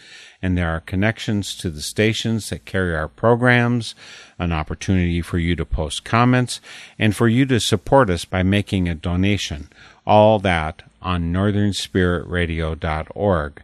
And 0.41 0.58
there 0.58 0.69
are 0.69 0.79
connections 0.79 1.53
to 1.58 1.69
the 1.69 1.81
stations 1.81 2.49
that 2.49 2.63
carry 2.63 2.95
our 2.95 3.10
programs, 3.10 3.93
an 4.39 4.53
opportunity 4.53 5.21
for 5.21 5.38
you 5.38 5.58
to 5.58 5.65
post 5.65 6.05
comments, 6.05 6.62
and 6.97 7.13
for 7.13 7.27
you 7.27 7.45
to 7.47 7.60
support 7.60 8.10
us 8.10 8.23
by 8.23 8.41
making 8.41 8.88
a 8.88 8.95
donation. 8.95 9.67
All 10.08 10.39
that 10.39 10.84
on 11.01 11.34
northernspiritradio.org. 11.34 13.62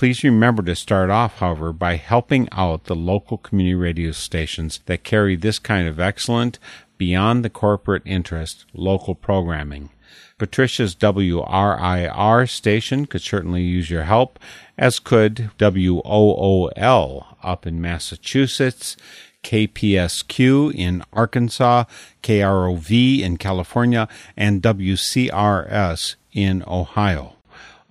Please 0.00 0.24
remember 0.24 0.62
to 0.62 0.74
start 0.74 1.10
off, 1.10 1.40
however, 1.40 1.74
by 1.74 1.96
helping 1.96 2.48
out 2.52 2.84
the 2.84 2.96
local 2.96 3.36
community 3.36 3.74
radio 3.74 4.12
stations 4.12 4.80
that 4.86 5.04
carry 5.04 5.36
this 5.36 5.58
kind 5.58 5.86
of 5.86 6.00
excellent, 6.00 6.58
beyond 6.96 7.44
the 7.44 7.50
corporate 7.50 8.00
interest, 8.06 8.64
local 8.72 9.14
programming. 9.14 9.90
Patricia's 10.38 10.94
WRIR 10.94 12.48
station 12.48 13.04
could 13.04 13.20
certainly 13.20 13.60
use 13.60 13.90
your 13.90 14.04
help, 14.04 14.38
as 14.78 15.00
could 15.00 15.50
WOOL 15.58 17.26
up 17.42 17.66
in 17.66 17.78
Massachusetts, 17.78 18.96
KPSQ 19.44 20.74
in 20.74 21.04
Arkansas, 21.12 21.84
KROV 22.22 23.20
in 23.20 23.36
California, 23.36 24.08
and 24.34 24.62
WCRS 24.62 26.16
in 26.32 26.64
Ohio 26.66 27.34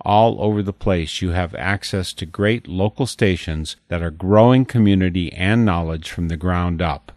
all 0.04 0.42
over 0.42 0.62
the 0.62 0.72
place, 0.72 1.20
you 1.20 1.30
have 1.30 1.54
access 1.54 2.12
to 2.14 2.26
great 2.26 2.66
local 2.66 3.06
stations 3.06 3.76
that 3.88 4.02
are 4.02 4.10
growing 4.10 4.64
community 4.64 5.32
and 5.32 5.64
knowledge 5.64 6.10
from 6.10 6.28
the 6.28 6.36
ground 6.36 6.80
up. 6.80 7.12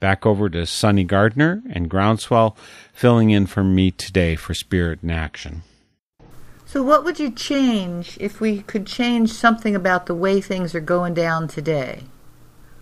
Back 0.00 0.24
over 0.24 0.48
to 0.50 0.66
Sunny 0.66 1.04
Gardner 1.04 1.62
and 1.70 1.90
Groundswell, 1.90 2.56
filling 2.92 3.30
in 3.30 3.46
for 3.46 3.64
me 3.64 3.90
today 3.90 4.36
for 4.36 4.54
Spirit 4.54 5.00
in 5.02 5.10
Action. 5.10 5.62
So, 6.66 6.82
what 6.82 7.02
would 7.02 7.18
you 7.18 7.30
change 7.30 8.16
if 8.20 8.40
we 8.40 8.60
could 8.60 8.86
change 8.86 9.32
something 9.32 9.74
about 9.74 10.06
the 10.06 10.14
way 10.14 10.40
things 10.40 10.74
are 10.74 10.80
going 10.80 11.14
down 11.14 11.48
today? 11.48 12.02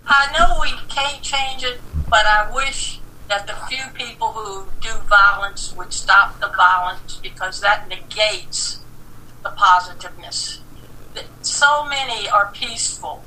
I 0.07 0.33
know 0.37 0.59
we 0.61 0.73
can't 0.89 1.23
change 1.23 1.65
it, 1.65 1.81
but 2.09 2.27
I 2.27 2.53
wish 2.53 3.01
that 3.29 3.47
the 3.47 3.55
few 3.69 3.85
people 3.95 4.33
who 4.33 4.67
do 4.81 4.93
violence 5.09 5.75
would 5.77 5.93
stop 5.93 6.39
the 6.41 6.49
violence 6.49 7.19
because 7.23 7.61
that 7.61 7.89
negates 7.89 8.81
the 9.43 9.51
positiveness. 9.51 10.61
So 11.43 11.85
many 11.87 12.29
are 12.29 12.51
peaceful 12.53 13.25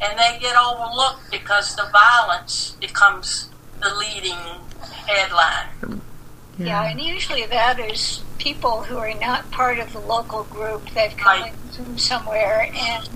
and 0.00 0.18
they 0.18 0.38
get 0.38 0.56
overlooked 0.56 1.30
because 1.30 1.74
the 1.76 1.88
violence 1.90 2.76
becomes 2.80 3.48
the 3.80 3.94
leading 3.94 4.38
headline. 5.06 6.00
Yeah. 6.58 6.66
yeah, 6.66 6.90
and 6.90 7.00
usually 7.00 7.46
that 7.46 7.78
is 7.78 8.22
people 8.38 8.82
who 8.82 8.96
are 8.96 9.12
not 9.14 9.50
part 9.50 9.78
of 9.78 9.92
the 9.92 10.00
local 10.00 10.44
group. 10.44 10.88
They've 10.90 11.16
come 11.16 11.42
right. 11.42 11.54
from 11.74 11.98
somewhere, 11.98 12.70
and 12.74 13.08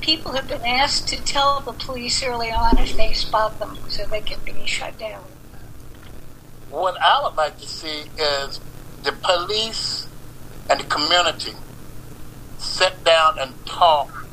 people 0.00 0.32
have 0.32 0.48
been 0.48 0.64
asked 0.64 1.08
to 1.08 1.22
tell 1.22 1.60
the 1.60 1.72
police 1.72 2.22
early 2.22 2.50
on 2.50 2.78
if 2.78 2.96
they 2.96 3.12
spot 3.12 3.58
them 3.58 3.78
so 3.88 4.04
they 4.06 4.20
can 4.20 4.40
be 4.44 4.66
shut 4.66 4.98
down. 4.98 5.22
What 6.70 7.00
I 7.00 7.22
would 7.24 7.36
like 7.36 7.58
to 7.60 7.68
see 7.68 8.04
is 8.18 8.60
the 9.02 9.12
police 9.12 10.08
and 10.68 10.80
the 10.80 10.84
community 10.84 11.54
sit 12.58 13.04
down 13.04 13.38
and 13.38 13.54
talk. 13.66 14.26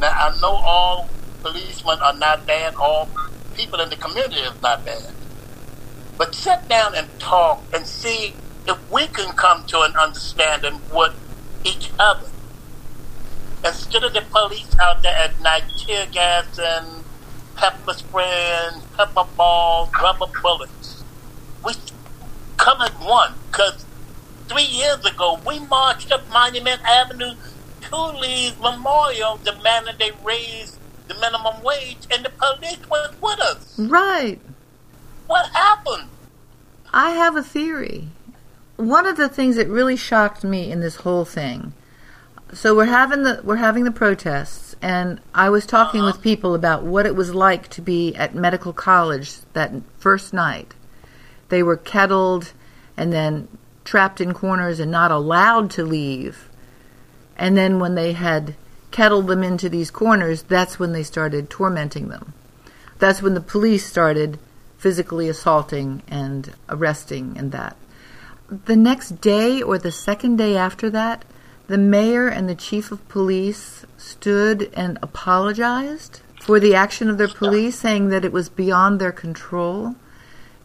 Now, 0.00 0.10
I 0.10 0.38
know 0.40 0.52
all 0.52 1.08
policemen 1.42 1.98
are 2.00 2.16
not 2.16 2.46
bad, 2.46 2.74
all 2.74 3.08
people 3.54 3.80
in 3.80 3.88
the 3.90 3.96
community 3.96 4.40
is 4.40 4.60
not 4.62 4.84
bad. 4.84 5.12
But 6.18 6.34
sit 6.34 6.68
down 6.68 6.94
and 6.94 7.08
talk 7.18 7.62
and 7.72 7.86
see 7.86 8.34
if 8.66 8.90
we 8.90 9.06
can 9.08 9.32
come 9.34 9.64
to 9.66 9.80
an 9.82 9.94
understanding 9.96 10.80
with 10.92 11.14
each 11.64 11.90
other. 11.98 12.28
Instead 13.64 14.04
of 14.04 14.12
the 14.12 14.22
police 14.30 14.78
out 14.80 15.02
there 15.02 15.16
at 15.16 15.40
night 15.40 15.64
tear 15.78 16.06
gas 16.10 16.58
and 16.58 17.04
pepper 17.56 17.92
spraying, 17.94 18.82
pepper 18.96 19.24
balls, 19.36 19.90
rubber 20.00 20.26
bullets, 20.42 21.02
we 21.64 21.72
come 22.56 22.80
as 22.82 22.90
one 22.92 23.34
because 23.50 23.84
three 24.48 24.64
years 24.64 25.04
ago, 25.04 25.40
we 25.46 25.58
marched 25.58 26.12
up 26.12 26.28
Monument 26.30 26.80
Avenue 26.82 27.34
to 27.82 27.96
Lee's 27.96 28.58
Memorial 28.60 29.38
demanding 29.44 29.94
they 29.98 30.12
raise 30.24 30.78
the 31.08 31.14
minimum 31.14 31.62
wage, 31.62 32.06
and 32.10 32.24
the 32.24 32.30
police 32.30 32.88
was 32.88 33.14
with 33.20 33.40
us. 33.40 33.78
Right. 33.78 34.40
What 35.26 35.50
happened? 35.50 36.08
I 36.92 37.10
have 37.10 37.36
a 37.36 37.42
theory. 37.42 38.08
One 38.76 39.06
of 39.06 39.16
the 39.16 39.28
things 39.28 39.56
that 39.56 39.68
really 39.68 39.96
shocked 39.96 40.44
me 40.44 40.70
in 40.70 40.80
this 40.80 40.96
whole 40.96 41.24
thing. 41.24 41.72
So 42.52 42.76
we're 42.76 42.84
having 42.84 43.24
the 43.24 43.40
we're 43.42 43.56
having 43.56 43.84
the 43.84 43.90
protests, 43.90 44.76
and 44.80 45.20
I 45.34 45.50
was 45.50 45.66
talking 45.66 46.00
uh-huh. 46.00 46.12
with 46.12 46.22
people 46.22 46.54
about 46.54 46.84
what 46.84 47.06
it 47.06 47.16
was 47.16 47.34
like 47.34 47.68
to 47.70 47.82
be 47.82 48.14
at 48.14 48.34
medical 48.34 48.72
college 48.72 49.38
that 49.52 49.72
first 49.98 50.32
night. 50.32 50.74
They 51.48 51.62
were 51.62 51.76
kettled, 51.76 52.52
and 52.96 53.12
then 53.12 53.48
trapped 53.86 54.20
in 54.20 54.34
corners 54.34 54.78
and 54.78 54.90
not 54.90 55.10
allowed 55.10 55.70
to 55.70 55.84
leave. 55.84 56.50
And 57.38 57.56
then 57.56 57.78
when 57.78 57.94
they 57.94 58.12
had 58.12 58.54
kettled 58.90 59.28
them 59.28 59.42
into 59.42 59.68
these 59.68 59.90
corners, 59.90 60.42
that's 60.42 60.78
when 60.78 60.92
they 60.92 61.02
started 61.02 61.48
tormenting 61.48 62.08
them. 62.08 62.34
That's 62.98 63.22
when 63.22 63.34
the 63.34 63.40
police 63.40 63.86
started 63.86 64.38
physically 64.76 65.28
assaulting 65.28 66.02
and 66.08 66.52
arresting 66.68 67.36
and 67.38 67.52
that. 67.52 67.76
The 68.48 68.76
next 68.76 69.20
day 69.20 69.62
or 69.62 69.78
the 69.78 69.92
second 69.92 70.36
day 70.36 70.56
after 70.56 70.90
that, 70.90 71.24
the 71.66 71.78
mayor 71.78 72.28
and 72.28 72.48
the 72.48 72.54
chief 72.54 72.92
of 72.92 73.08
police 73.08 73.84
stood 73.96 74.70
and 74.74 74.98
apologized 75.02 76.20
for 76.40 76.60
the 76.60 76.74
action 76.74 77.10
of 77.10 77.18
their 77.18 77.28
police, 77.28 77.76
saying 77.76 78.10
that 78.10 78.24
it 78.24 78.32
was 78.32 78.48
beyond 78.48 79.00
their 79.00 79.10
control 79.12 79.96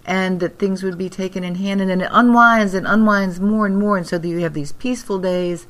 and 0.05 0.39
that 0.39 0.57
things 0.57 0.83
would 0.83 0.97
be 0.97 1.09
taken 1.09 1.43
in 1.43 1.55
hand, 1.55 1.81
and 1.81 1.89
then 1.89 2.01
it 2.01 2.09
unwinds 2.11 2.73
and 2.73 2.87
unwinds 2.87 3.39
more 3.39 3.65
and 3.65 3.77
more, 3.77 3.97
and 3.97 4.07
so 4.07 4.17
that 4.17 4.27
you 4.27 4.39
have 4.39 4.53
these 4.53 4.71
peaceful 4.71 5.19
days, 5.19 5.67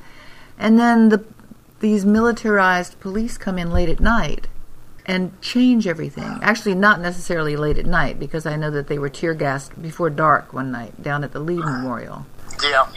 and 0.58 0.78
then 0.78 1.08
the 1.08 1.24
these 1.80 2.06
militarized 2.06 2.98
police 3.00 3.36
come 3.36 3.58
in 3.58 3.72
late 3.72 3.88
at 3.88 3.98
night 3.98 4.46
and 5.04 5.38
change 5.42 5.86
everything. 5.86 6.38
Actually, 6.40 6.76
not 6.76 7.00
necessarily 7.00 7.56
late 7.56 7.76
at 7.76 7.84
night, 7.84 8.20
because 8.20 8.46
I 8.46 8.54
know 8.54 8.70
that 8.70 8.86
they 8.86 9.00
were 9.00 9.08
tear 9.08 9.34
gassed 9.34 9.82
before 9.82 10.08
dark 10.08 10.52
one 10.52 10.70
night 10.70 11.02
down 11.02 11.24
at 11.24 11.32
the 11.32 11.40
Lee 11.40 11.56
Memorial. 11.56 12.24
Yeah. 12.62 12.88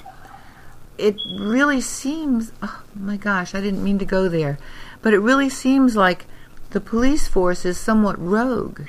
It 1.00 1.16
really 1.40 1.82
seems, 1.82 2.52
oh 2.62 2.84
my 2.94 3.18
gosh, 3.18 3.56
I 3.56 3.60
didn't 3.60 3.84
mean 3.84 3.98
to 3.98 4.06
go 4.06 4.30
there, 4.30 4.60
but 5.02 5.16
it 5.16 5.20
really 5.20 5.50
seems 5.50 5.96
like 5.96 6.28
the 6.70 6.80
police 6.80 7.28
force 7.28 7.66
is 7.66 7.80
somewhat 7.80 8.20
rogue. 8.20 8.82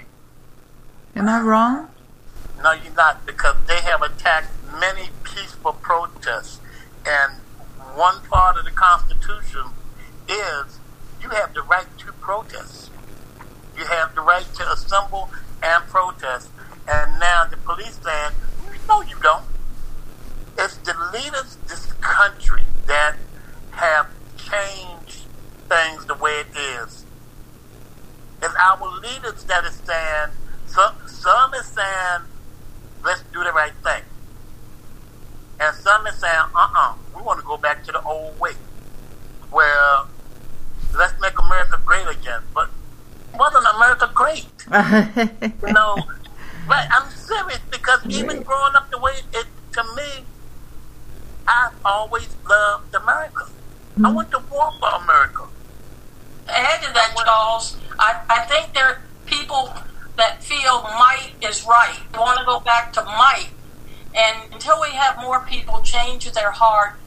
Am 1.16 1.26
I 1.26 1.40
wrong? 1.40 1.88
No, 2.62 2.72
you're 2.72 2.94
not, 2.94 3.26
because 3.26 3.56
they 3.66 3.80
have 3.80 4.02
attacked 4.02 4.50
many 4.80 5.10
peaceful 5.22 5.74
protests. 5.74 6.60
And 7.06 7.34
one 7.94 8.20
part 8.22 8.56
of 8.56 8.64
the 8.64 8.70
Constitution 8.70 9.64
is 10.28 10.78
you 11.22 11.28
have 11.30 11.54
the 11.54 11.62
right 11.62 11.86
to 11.98 12.12
protest. 12.12 12.90
You 13.76 13.84
have 13.84 14.14
the 14.14 14.20
right 14.20 14.46
to 14.54 14.72
assemble 14.72 15.30
and 15.62 15.84
protest. 15.86 16.50
And 16.88 17.18
now 17.18 17.44
the 17.50 17.56
police 17.56 17.98
saying, 18.02 18.32
no, 18.88 19.02
you 19.02 19.16
don't. 19.22 19.44
It's 20.58 20.76
the 20.78 20.94
leaders 21.12 21.56
of 21.56 21.68
this 21.68 21.92
country 21.94 22.62
that 22.86 23.16
have 23.72 24.08
changed 24.36 25.24
things 25.68 26.06
the 26.06 26.14
way 26.14 26.40
it 26.40 26.56
is. 26.56 27.04
It's 28.42 28.54
our 28.54 28.98
leaders 29.00 29.44
that 29.44 29.64
is 29.64 29.74
saying, 29.84 30.30
some, 30.66 30.94
some 31.06 31.54
is 31.54 31.66
saying, 31.66 32.22
let's 33.04 33.22
do 33.32 33.42
the 33.42 33.52
right 33.52 33.72
thing. 33.82 34.02
And 35.58 35.74
some 35.74 36.06
is 36.06 36.14
saying, 36.16 36.34
uh-uh, 36.54 36.94
we 37.16 37.22
want 37.22 37.40
to 37.40 37.46
go 37.46 37.56
back 37.56 37.82
to 37.84 37.92
the 37.92 38.02
old 38.02 38.38
way. 38.38 38.52
Where 39.50 40.02
let's 40.96 41.20
make 41.20 41.36
America 44.76 45.12
great 45.12 45.42
again. 45.42 45.54
But 45.60 45.68
wasn't 45.68 45.68
America 45.68 45.68
great? 45.68 45.68
you 45.68 45.74
know, 45.74 45.96
right. 46.68 46.88
Because 47.70 48.06
even 48.08 48.42
growing 48.42 48.74
up 48.74 48.90
the 48.90 48.98
way 48.98 49.12
it 49.32 49.46
to 49.72 49.84
me, 49.94 50.24
I've 51.46 51.74
always 51.84 52.28
loved 52.48 52.94
America. 52.94 53.46
I 53.96 54.00
mm-hmm. 54.00 54.14
went 54.14 54.30
to 54.32 54.42
war 54.50 54.72
for 54.78 54.88
America. 55.02 55.44
add 56.48 56.82
to 56.82 56.92
that, 56.92 57.14
Charles, 57.24 57.76
I, 57.98 58.20
I 58.28 58.40
think 58.46 58.74
there 58.74 58.86
are 58.86 59.02
people 59.26 59.72
that 60.16 60.42
feel 60.42 60.82
might 60.82 61.32
is 61.42 61.64
right. 61.66 61.98
They 62.12 62.18
want 62.18 62.38
to 62.38 62.44
go 62.44 62.60
back 62.60 62.92
to 62.94 63.04
might. 63.04 63.50
And 64.14 64.52
until 64.52 64.80
we 64.80 64.88
have 64.90 65.18
more 65.20 65.40
people 65.40 65.80
change 65.82 66.30
their 66.32 66.50
heart, 66.50 66.98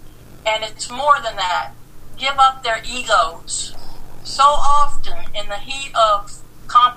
and 0.46 0.64
it's 0.64 0.90
more 0.90 1.16
than 1.24 1.36
that, 1.36 1.72
give 2.18 2.36
up 2.38 2.64
their 2.64 2.82
egos. 2.88 3.76
So 4.24 4.44
often, 4.44 5.18
in 5.34 5.50
the 5.50 5.58
heat 5.58 5.92
of 5.96 6.29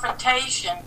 confrontation, 0.03 0.79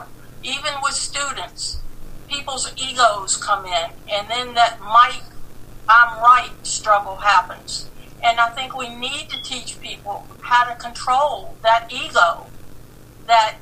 even 0.43 0.73
with 0.84 0.93
students, 0.93 1.80
people's 2.28 2.71
egos 2.75 3.38
come 3.38 3.65
in, 3.65 3.89
and 4.12 4.30
then 4.30 4.54
that 4.56 4.80
might, 4.82 5.21
I'm 5.88 6.21
right 6.21 6.51
struggle 6.63 7.17
happens. 7.17 7.89
And 8.23 8.39
I 8.39 8.49
think 8.49 8.75
we 8.75 8.89
need 8.89 9.30
to 9.30 9.41
teach 9.41 9.80
people 9.80 10.28
how 10.41 10.65
to 10.65 10.75
control 10.75 11.56
that 11.63 11.91
ego 11.91 12.47
that 13.28 13.58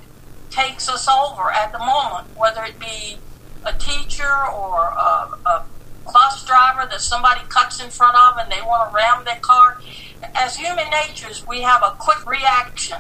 takes 0.50 0.90
us 0.90 1.08
over 1.08 1.52
at 1.52 1.72
the 1.72 1.80
moment, 1.80 2.36
whether 2.36 2.64
it 2.64 2.80
be 2.80 3.18
a 3.66 3.74
teacher 3.74 4.32
or 4.54 4.80
a, 4.80 5.38
a 5.46 5.66
bus 6.12 6.46
driver 6.46 6.88
that 6.90 7.02
somebody 7.02 7.42
cuts 7.50 7.84
in 7.84 7.90
front 7.90 8.16
of 8.16 8.38
and 8.38 8.52
they 8.52 8.62
want 8.62 8.90
to 8.90 8.96
ram 8.96 9.24
their 9.26 9.40
car. 9.40 9.80
As 10.36 10.56
human 10.56 10.90
natures, 10.90 11.46
we 11.48 11.62
have 11.62 11.82
a 11.84 11.96
quick 12.00 12.26
reaction. 12.26 12.98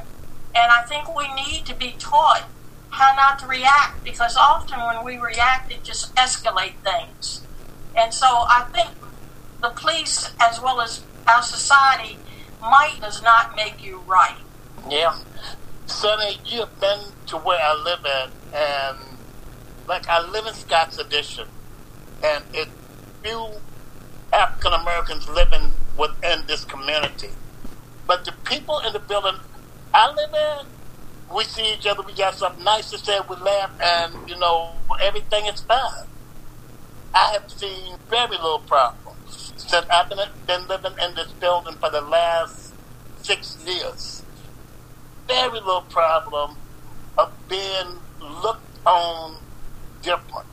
And 0.55 0.71
I 0.71 0.83
think 0.83 1.15
we 1.15 1.33
need 1.33 1.65
to 1.65 1.75
be 1.75 1.95
taught 1.97 2.47
how 2.89 3.15
not 3.15 3.39
to 3.39 3.47
react 3.47 4.03
because 4.03 4.37
often 4.37 4.79
when 4.79 5.03
we 5.03 5.17
react, 5.17 5.71
it 5.71 5.83
just 5.83 6.13
escalates 6.15 6.75
things. 6.83 7.41
And 7.95 8.13
so 8.13 8.27
I 8.27 8.67
think 8.71 8.89
the 9.61 9.69
police, 9.69 10.31
as 10.39 10.61
well 10.61 10.79
as 10.81 11.03
our 11.27 11.41
society, 11.41 12.17
might 12.61 12.97
does 13.01 13.21
not 13.23 13.55
make 13.55 13.83
you 13.83 14.01
right. 14.07 14.37
Yeah. 14.89 15.17
Sunny, 15.85 16.39
you 16.45 16.61
have 16.61 16.79
been 16.79 16.99
to 17.27 17.37
where 17.37 17.59
I 17.59 17.73
live 17.73 18.05
at, 18.05 18.29
and 18.53 18.97
like 19.87 20.07
I 20.07 20.25
live 20.25 20.45
in 20.45 20.53
Scott's 20.53 20.97
Addition, 20.97 21.47
and 22.23 22.43
it's 22.53 22.71
few 23.23 23.53
African 24.31 24.73
Americans 24.73 25.27
living 25.29 25.71
within 25.97 26.45
this 26.47 26.65
community. 26.65 27.29
But 28.05 28.25
the 28.25 28.33
people 28.43 28.79
in 28.79 28.93
the 28.93 28.99
building 28.99 29.35
I 29.93 30.11
live 30.11 30.33
in, 30.33 31.35
we 31.35 31.43
see 31.43 31.73
each 31.73 31.85
other, 31.85 32.01
we 32.01 32.13
got 32.13 32.33
something 32.33 32.63
nice 32.63 32.89
to 32.89 32.97
say, 32.97 33.19
we 33.29 33.35
laugh, 33.35 33.71
and 33.79 34.27
you 34.27 34.37
know, 34.39 34.71
everything 35.01 35.45
is 35.45 35.61
fine. 35.61 36.07
I 37.13 37.33
have 37.33 37.51
seen 37.51 37.97
very 38.09 38.31
little 38.31 38.59
problems 38.59 39.53
since 39.55 39.85
I've 39.91 40.09
been, 40.09 40.17
been 40.47 40.67
living 40.67 40.93
in 40.99 41.13
this 41.13 41.31
building 41.33 41.75
for 41.75 41.91
the 41.91 42.01
last 42.01 42.73
six 43.21 43.57
years. 43.65 44.23
Very 45.27 45.59
little 45.59 45.81
problem 45.81 46.57
of 47.17 47.31
being 47.47 47.99
looked 48.19 48.85
on 48.87 49.37
different. 50.01 50.47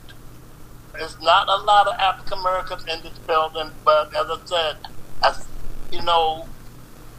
There's 0.92 1.18
not 1.20 1.48
a 1.48 1.64
lot 1.64 1.86
of 1.86 1.94
African 1.98 2.40
Americans 2.40 2.84
in 2.84 3.02
this 3.02 3.18
building, 3.20 3.70
but 3.86 4.14
as 4.14 4.26
I 4.28 4.38
said, 4.44 4.76
I, 5.22 5.34
you 5.90 6.02
know, 6.02 6.46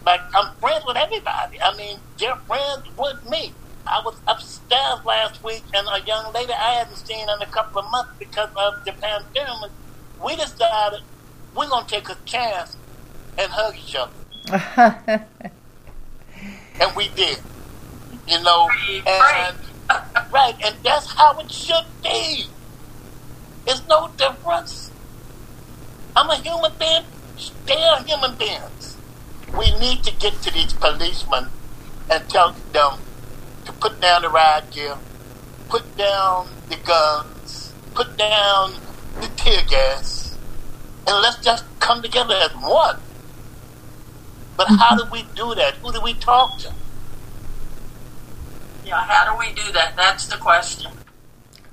like 0.05 0.21
I'm 0.33 0.55
friends 0.59 0.83
with 0.85 0.97
everybody. 0.97 1.61
I 1.61 1.75
mean, 1.77 1.97
they're 2.17 2.35
friends 2.47 2.83
with 2.97 3.29
me. 3.29 3.53
I 3.87 4.01
was 4.05 4.19
upstairs 4.27 4.99
last 5.05 5.43
week, 5.43 5.63
and 5.73 5.87
a 5.87 6.05
young 6.05 6.31
lady 6.33 6.53
I 6.53 6.73
hadn't 6.79 6.95
seen 6.97 7.27
in 7.27 7.41
a 7.41 7.45
couple 7.47 7.81
of 7.81 7.91
months 7.91 8.11
because 8.19 8.49
of 8.55 8.85
the 8.85 8.93
pandemic. 8.93 9.71
We 10.23 10.35
decided 10.35 11.01
we're 11.55 11.67
gonna 11.69 11.87
take 11.87 12.09
a 12.09 12.17
chance 12.25 12.77
and 13.37 13.51
hug 13.51 13.75
each 13.77 13.95
other, 13.95 14.11
and 16.79 16.95
we 16.95 17.09
did. 17.09 17.39
You 18.27 18.41
know, 18.43 18.69
and 19.07 19.55
right, 20.31 20.55
and 20.63 20.75
that's 20.83 21.11
how 21.13 21.37
it 21.39 21.51
should 21.51 21.85
be. 22.03 22.45
There's 23.65 23.85
no 23.87 24.09
difference. 24.17 24.91
I'm 26.15 26.29
a 26.29 26.37
human 26.37 26.71
being. 26.79 27.03
They're 27.65 28.03
human 28.05 28.35
beings. 28.37 28.90
We 29.57 29.77
need 29.79 30.03
to 30.03 30.13
get 30.15 30.33
to 30.43 30.51
these 30.51 30.73
policemen 30.73 31.47
and 32.09 32.29
tell 32.29 32.55
them 32.71 32.99
to 33.65 33.73
put 33.73 33.99
down 34.01 34.21
the 34.21 34.29
riot 34.29 34.71
gear, 34.71 34.97
put 35.69 35.97
down 35.97 36.49
the 36.69 36.77
guns, 36.77 37.73
put 37.93 38.17
down 38.17 38.73
the 39.19 39.27
tear 39.35 39.63
gas, 39.69 40.37
and 41.07 41.21
let's 41.21 41.37
just 41.43 41.65
come 41.79 42.01
together 42.01 42.35
as 42.35 42.51
one. 42.51 42.99
But 44.57 44.67
how 44.67 44.95
do 44.95 45.03
we 45.11 45.23
do 45.35 45.55
that? 45.55 45.75
Who 45.75 45.91
do 45.91 46.01
we 46.01 46.13
talk 46.13 46.59
to? 46.59 46.73
Yeah, 48.85 49.01
how 49.03 49.31
do 49.31 49.39
we 49.39 49.53
do 49.53 49.71
that? 49.71 49.95
That's 49.95 50.27
the 50.27 50.37
question. 50.37 50.91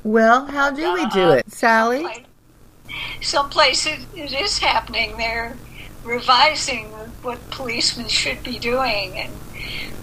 Well, 0.05 0.47
how 0.47 0.71
do 0.71 0.93
we 0.95 1.07
do 1.07 1.21
uh-huh. 1.21 1.33
it, 1.33 1.53
Sally? 1.53 2.27
Some 3.21 3.51
places 3.51 4.07
it 4.15 4.33
is 4.33 4.59
happening. 4.59 5.17
They're 5.17 5.57
revising 6.05 6.87
what 7.23 7.39
policemen 7.51 8.09
should 8.09 8.43
be 8.43 8.59
doing 8.59 9.19
and 9.19 9.33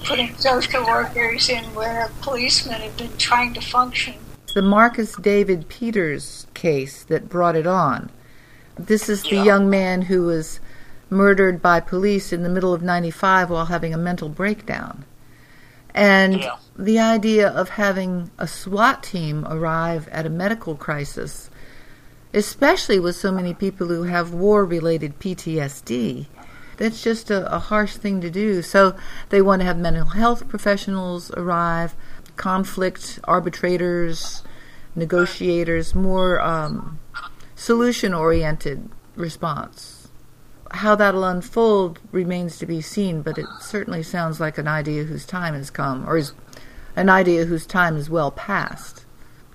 putting 0.03 0.35
social 0.37 0.85
workers 0.85 1.49
in 1.49 1.63
where 1.73 2.09
policemen 2.21 2.81
have 2.81 2.97
been 2.97 3.15
trying 3.17 3.53
to 3.53 3.61
function. 3.61 4.13
The 4.53 4.61
Marcus 4.61 5.15
David 5.15 5.67
Peters 5.67 6.47
case 6.53 7.03
that 7.05 7.27
brought 7.27 7.55
it 7.55 7.67
on. 7.67 8.09
This 8.77 9.09
is 9.09 9.23
the 9.23 9.35
Yeah. 9.37 9.43
young 9.43 9.69
man 9.69 10.03
who 10.03 10.23
was 10.23 10.59
murdered 11.09 11.61
by 11.61 11.79
police 11.79 12.31
in 12.33 12.43
the 12.43 12.49
middle 12.49 12.73
of 12.73 12.81
95 12.81 13.49
while 13.49 13.65
having 13.65 13.93
a 13.93 13.97
mental 13.97 14.29
breakdown. 14.29 15.05
And 15.93 16.41
Yeah. 16.41 16.55
the 16.77 16.99
idea 16.99 17.47
of 17.47 17.69
having 17.69 18.31
a 18.37 18.47
SWAT 18.47 19.01
team 19.01 19.45
arrive 19.49 20.07
at 20.11 20.25
a 20.25 20.29
medical 20.29 20.75
crisis, 20.75 21.49
especially 22.35 22.99
with 22.99 23.15
so 23.15 23.31
many 23.31 23.53
people 23.53 23.87
who 23.87 24.03
have 24.03 24.33
war 24.33 24.65
related 24.65 25.17
PTSD, 25.19 26.27
that's 26.77 27.01
just 27.01 27.31
a, 27.31 27.51
a 27.53 27.57
harsh 27.57 27.95
thing 27.95 28.19
to 28.19 28.29
do. 28.29 28.61
So 28.61 28.95
they 29.29 29.41
want 29.41 29.61
to 29.61 29.65
have 29.65 29.77
mental 29.77 30.05
health 30.05 30.47
professionals 30.49 31.31
arrive, 31.31 31.95
conflict 32.35 33.19
arbitrators, 33.23 34.43
negotiators, 34.95 35.95
more 35.95 36.41
um, 36.41 36.99
solution 37.55 38.13
oriented 38.13 38.89
response. 39.15 40.09
How 40.71 40.95
that'll 40.95 41.23
unfold 41.23 41.99
remains 42.11 42.57
to 42.57 42.65
be 42.65 42.81
seen, 42.81 43.21
but 43.21 43.37
it 43.37 43.45
certainly 43.61 44.03
sounds 44.03 44.41
like 44.41 44.57
an 44.57 44.67
idea 44.67 45.03
whose 45.03 45.25
time 45.25 45.53
has 45.53 45.69
come, 45.69 46.07
or 46.07 46.17
is 46.17 46.33
an 46.97 47.09
idea 47.09 47.45
whose 47.45 47.65
time 47.65 47.95
is 47.95 48.09
well 48.09 48.31
past, 48.31 49.04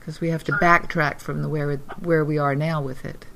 because 0.01 0.21
we 0.21 0.31
have 0.31 0.43
to 0.45 0.53
backtrack 0.53 1.21
from 1.21 1.43
the 1.43 1.49
where 1.49 1.77
where 2.01 2.25
we 2.25 2.39
are 2.39 2.57
now 2.57 2.83
with 2.83 3.05
it. 3.05 3.27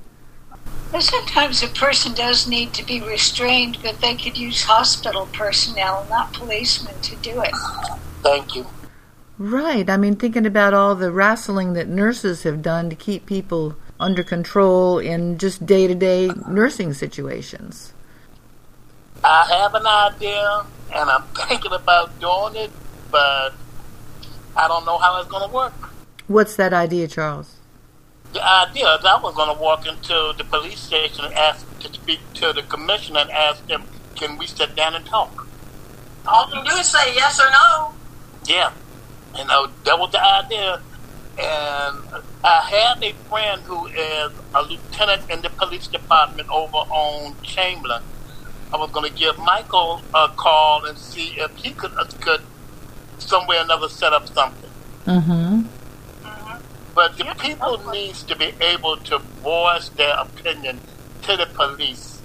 But 0.91 1.03
sometimes 1.03 1.63
a 1.63 1.67
person 1.67 2.13
does 2.13 2.47
need 2.47 2.73
to 2.73 2.85
be 2.85 3.01
restrained, 3.01 3.77
but 3.81 4.01
they 4.01 4.15
could 4.15 4.37
use 4.37 4.63
hospital 4.63 5.27
personnel, 5.31 6.05
not 6.09 6.33
policemen, 6.33 6.99
to 7.01 7.15
do 7.17 7.41
it. 7.41 7.53
Thank 8.21 8.55
you. 8.55 8.65
Right. 9.37 9.89
I 9.89 9.97
mean, 9.97 10.15
thinking 10.15 10.45
about 10.45 10.73
all 10.73 10.95
the 10.95 11.11
wrestling 11.11 11.73
that 11.73 11.87
nurses 11.87 12.43
have 12.43 12.61
done 12.61 12.89
to 12.89 12.95
keep 12.95 13.25
people 13.25 13.75
under 13.99 14.23
control 14.23 14.99
in 14.99 15.37
just 15.37 15.65
day 15.65 15.87
to 15.87 15.95
day 15.95 16.31
nursing 16.47 16.93
situations. 16.93 17.93
I 19.23 19.45
have 19.59 19.73
an 19.75 19.85
idea, 19.85 20.65
and 20.93 21.09
I'm 21.09 21.23
thinking 21.47 21.73
about 21.73 22.19
doing 22.19 22.55
it, 22.55 22.71
but 23.11 23.53
I 24.55 24.67
don't 24.67 24.85
know 24.85 24.97
how 24.97 25.19
it's 25.19 25.29
going 25.29 25.47
to 25.47 25.53
work. 25.53 25.89
What's 26.27 26.55
that 26.55 26.73
idea, 26.73 27.07
Charles? 27.07 27.57
The 28.33 28.43
idea 28.43 28.95
is 28.95 29.05
I 29.05 29.19
was 29.21 29.35
going 29.35 29.55
to 29.55 29.61
walk 29.61 29.87
into 29.87 30.33
the 30.37 30.43
police 30.43 30.79
station 30.79 31.25
and 31.25 31.33
ask 31.33 31.65
to 31.79 31.93
speak 31.93 32.19
to 32.35 32.51
the 32.51 32.63
commissioner 32.63 33.19
and 33.19 33.31
ask 33.31 33.67
him, 33.69 33.83
can 34.15 34.37
we 34.37 34.47
sit 34.47 34.75
down 34.75 34.95
and 34.95 35.05
talk? 35.05 35.47
All 36.27 36.49
you 36.53 36.63
do 36.63 36.75
is 36.77 36.87
say 36.87 37.13
yes 37.13 37.39
or 37.39 37.49
no. 37.51 37.93
Yeah. 38.45 38.73
You 39.37 39.45
know, 39.45 39.67
that 39.83 39.99
was 39.99 40.11
the 40.11 40.23
idea. 40.23 40.81
And 41.37 42.23
I 42.43 42.61
have 42.61 43.03
a 43.03 43.13
friend 43.29 43.61
who 43.61 43.87
is 43.87 44.31
a 44.53 44.63
lieutenant 44.63 45.29
in 45.29 45.41
the 45.41 45.49
police 45.49 45.87
department 45.87 46.49
over 46.49 46.77
on 46.77 47.33
Chamberlayne. 47.43 48.03
I 48.73 48.77
was 48.77 48.89
going 48.91 49.09
to 49.11 49.17
give 49.17 49.37
Michael 49.37 50.01
a 50.13 50.29
call 50.29 50.85
and 50.85 50.97
see 50.97 51.35
if 51.37 51.55
he 51.57 51.71
could, 51.71 51.93
uh, 51.93 52.05
could 52.19 52.41
somewhere 53.19 53.59
or 53.59 53.63
another 53.63 53.89
set 53.89 54.11
up 54.11 54.27
something. 54.27 54.69
Mm-hmm. 55.05 55.67
But 56.95 57.17
the 57.17 57.35
people 57.37 57.91
needs 57.91 58.23
to 58.23 58.37
be 58.37 58.53
able 58.61 58.95
to 58.95 59.17
voice 59.17 59.89
their 59.89 60.15
opinion 60.17 60.79
to 61.23 61.35
the 61.35 61.45
police 61.45 62.21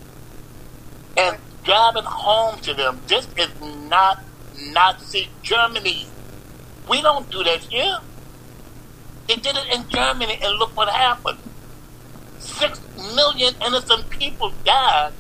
and 1.17 1.39
driving 1.65 2.05
home 2.05 2.61
to 2.61 2.73
them. 2.73 3.01
This 3.09 3.27
is 3.37 3.49
not 3.61 4.23
Nazi 4.57 5.29
Germany. 5.43 6.07
We 6.89 7.03
don't 7.03 7.29
do 7.31 7.43
that 7.43 7.65
here. 7.65 7.99
They 9.27 9.37
did 9.37 9.57
it 9.57 9.67
in 9.73 9.89
Germany, 9.89 10.39
and 10.43 10.57
look 10.59 10.77
what 10.77 10.89
happened. 10.89 11.39
Six 12.39 12.81
million 12.97 13.55
innocent 13.65 14.09
people 14.09 14.53
died 14.65 15.13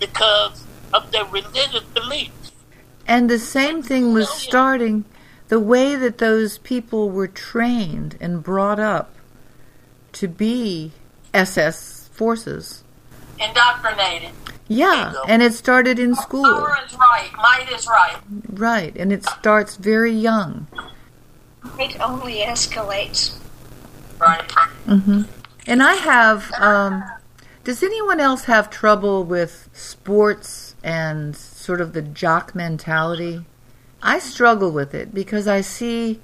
because 0.00 0.64
of 0.92 1.12
their 1.12 1.24
religious 1.26 1.84
beliefs. 1.94 2.52
And 3.06 3.30
the 3.30 3.38
same 3.38 3.82
thing 3.82 4.12
was 4.12 4.28
starting 4.28 5.04
the 5.50 5.60
way 5.60 5.96
that 5.96 6.18
those 6.18 6.58
people 6.58 7.10
were 7.10 7.26
trained 7.26 8.16
and 8.20 8.40
brought 8.40 8.78
up 8.78 9.12
to 10.12 10.28
be 10.28 10.92
SS 11.34 12.08
forces. 12.12 12.84
Indoctrinated. 13.38 14.30
Yeah, 14.68 15.12
and 15.26 15.42
it 15.42 15.52
started 15.52 15.98
in 15.98 16.14
school. 16.14 16.44
Power 16.44 16.78
is 16.86 16.94
right. 16.94 17.30
Might 17.36 17.72
is 17.72 17.88
right. 17.88 18.16
Right, 18.48 18.96
and 18.96 19.12
it 19.12 19.24
starts 19.24 19.74
very 19.74 20.12
young. 20.12 20.68
It 21.80 21.98
only 22.00 22.36
escalates. 22.36 23.36
Right. 24.20 24.48
Mm-hmm. 24.86 25.22
And 25.66 25.82
I 25.82 25.94
have. 25.94 26.52
Um, 26.60 27.02
does 27.64 27.82
anyone 27.82 28.20
else 28.20 28.44
have 28.44 28.70
trouble 28.70 29.24
with 29.24 29.68
sports 29.72 30.76
and 30.84 31.36
sort 31.36 31.80
of 31.80 31.92
the 31.92 32.02
jock 32.02 32.54
mentality? 32.54 33.44
I 34.02 34.18
struggle 34.18 34.70
with 34.70 34.94
it 34.94 35.14
because 35.14 35.46
I 35.46 35.60
see 35.60 36.20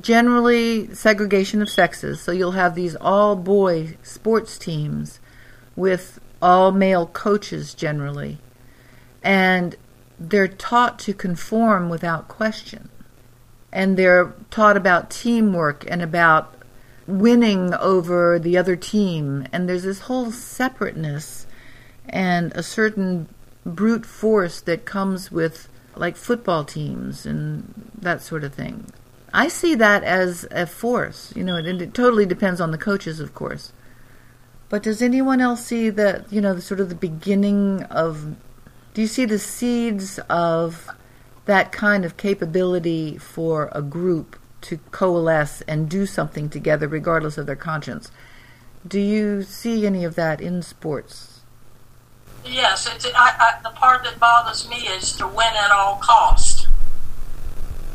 generally 0.00 0.94
segregation 0.94 1.62
of 1.62 1.68
sexes. 1.68 2.20
So 2.20 2.32
you'll 2.32 2.52
have 2.52 2.74
these 2.74 2.96
all 2.96 3.36
boy 3.36 3.96
sports 4.02 4.58
teams 4.58 5.20
with 5.76 6.20
all 6.40 6.72
male 6.72 7.06
coaches 7.06 7.74
generally. 7.74 8.38
And 9.22 9.76
they're 10.18 10.48
taught 10.48 10.98
to 11.00 11.14
conform 11.14 11.88
without 11.88 12.28
question. 12.28 12.88
And 13.72 13.96
they're 13.96 14.34
taught 14.50 14.76
about 14.76 15.10
teamwork 15.10 15.84
and 15.88 16.02
about 16.02 16.54
winning 17.06 17.74
over 17.74 18.38
the 18.38 18.58
other 18.58 18.76
team. 18.76 19.46
And 19.52 19.68
there's 19.68 19.84
this 19.84 20.00
whole 20.00 20.30
separateness 20.30 21.46
and 22.08 22.52
a 22.54 22.62
certain 22.62 23.28
brute 23.64 24.04
force 24.04 24.60
that 24.62 24.84
comes 24.84 25.30
with 25.30 25.68
like 25.96 26.16
football 26.16 26.64
teams 26.64 27.26
and 27.26 27.90
that 27.98 28.22
sort 28.22 28.44
of 28.44 28.54
thing. 28.54 28.86
I 29.34 29.48
see 29.48 29.74
that 29.76 30.04
as 30.04 30.46
a 30.50 30.66
force, 30.66 31.32
you 31.34 31.42
know, 31.42 31.56
and 31.56 31.80
it 31.80 31.94
totally 31.94 32.26
depends 32.26 32.60
on 32.60 32.70
the 32.70 32.78
coaches, 32.78 33.20
of 33.20 33.34
course. 33.34 33.72
But 34.68 34.82
does 34.82 35.02
anyone 35.02 35.40
else 35.40 35.64
see 35.64 35.90
that, 35.90 36.32
you 36.32 36.40
know, 36.40 36.54
the 36.54 36.62
sort 36.62 36.80
of 36.80 36.88
the 36.88 36.94
beginning 36.94 37.82
of 37.84 38.36
do 38.94 39.00
you 39.00 39.06
see 39.06 39.24
the 39.24 39.38
seeds 39.38 40.18
of 40.28 40.88
that 41.46 41.72
kind 41.72 42.04
of 42.04 42.18
capability 42.18 43.16
for 43.16 43.70
a 43.72 43.80
group 43.80 44.38
to 44.62 44.78
coalesce 44.90 45.62
and 45.62 45.88
do 45.88 46.04
something 46.04 46.50
together 46.50 46.86
regardless 46.86 47.38
of 47.38 47.46
their 47.46 47.56
conscience? 47.56 48.10
Do 48.86 49.00
you 49.00 49.42
see 49.42 49.86
any 49.86 50.04
of 50.04 50.14
that 50.16 50.40
in 50.40 50.60
sports? 50.62 51.41
Yes, 52.44 52.88
it's, 52.92 53.06
I, 53.06 53.10
I, 53.14 53.62
the 53.62 53.70
part 53.70 54.02
that 54.04 54.18
bothers 54.18 54.68
me 54.68 54.76
is 54.76 55.12
to 55.16 55.26
win 55.26 55.52
at 55.56 55.70
all 55.70 55.96
cost. 55.96 56.66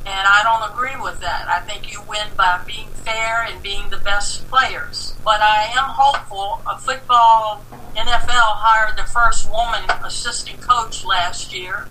And 0.06 0.26
I 0.26 0.42
don't 0.44 0.72
agree 0.72 0.96
with 1.02 1.20
that. 1.20 1.48
I 1.50 1.60
think 1.60 1.92
you 1.92 2.02
win 2.08 2.28
by 2.38 2.62
being 2.66 2.88
fair 2.88 3.44
and 3.44 3.62
being 3.62 3.90
the 3.90 3.98
best 3.98 4.48
players. 4.48 5.14
But 5.26 5.42
I 5.42 5.66
am 5.76 5.84
hopeful. 5.90 6.62
A 6.66 6.78
football 6.78 7.62
NFL 7.94 8.56
hired 8.64 8.98
the 8.98 9.04
first 9.04 9.52
woman 9.52 9.84
assistant 10.06 10.62
coach 10.62 11.04
last 11.04 11.54
year. 11.54 11.90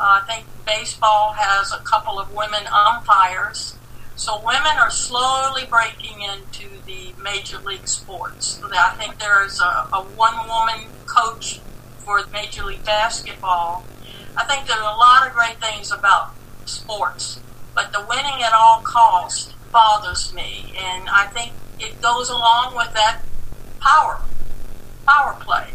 Uh, 0.00 0.20
I 0.20 0.24
think 0.26 0.46
baseball 0.66 1.34
has 1.34 1.72
a 1.72 1.78
couple 1.84 2.18
of 2.18 2.34
women 2.34 2.66
umpires. 2.66 3.76
So 4.16 4.40
women 4.44 4.76
are 4.76 4.90
slowly 4.90 5.62
breaking 5.64 6.22
into 6.22 6.82
the 6.86 7.14
major 7.22 7.58
league 7.58 7.86
sports. 7.86 8.60
I 8.64 8.96
think 8.98 9.20
there 9.20 9.44
is 9.44 9.60
a, 9.60 9.88
a 9.92 10.02
one 10.16 10.48
woman 10.48 10.90
coach 11.06 11.60
for 12.08 12.24
Major 12.32 12.64
League 12.64 12.86
Basketball. 12.86 13.84
I 14.34 14.44
think 14.44 14.66
there's 14.66 14.80
a 14.80 14.82
lot 14.82 15.26
of 15.26 15.34
great 15.34 15.60
things 15.60 15.92
about 15.92 16.34
sports, 16.64 17.38
but 17.74 17.92
the 17.92 18.00
winning 18.08 18.42
at 18.42 18.54
all 18.54 18.80
cost 18.80 19.54
bothers 19.70 20.32
me, 20.32 20.72
and 20.78 21.06
I 21.10 21.26
think 21.26 21.52
it 21.78 22.00
goes 22.00 22.30
along 22.30 22.74
with 22.74 22.94
that 22.94 23.20
power, 23.80 24.22
power 25.06 25.36
play. 25.38 25.68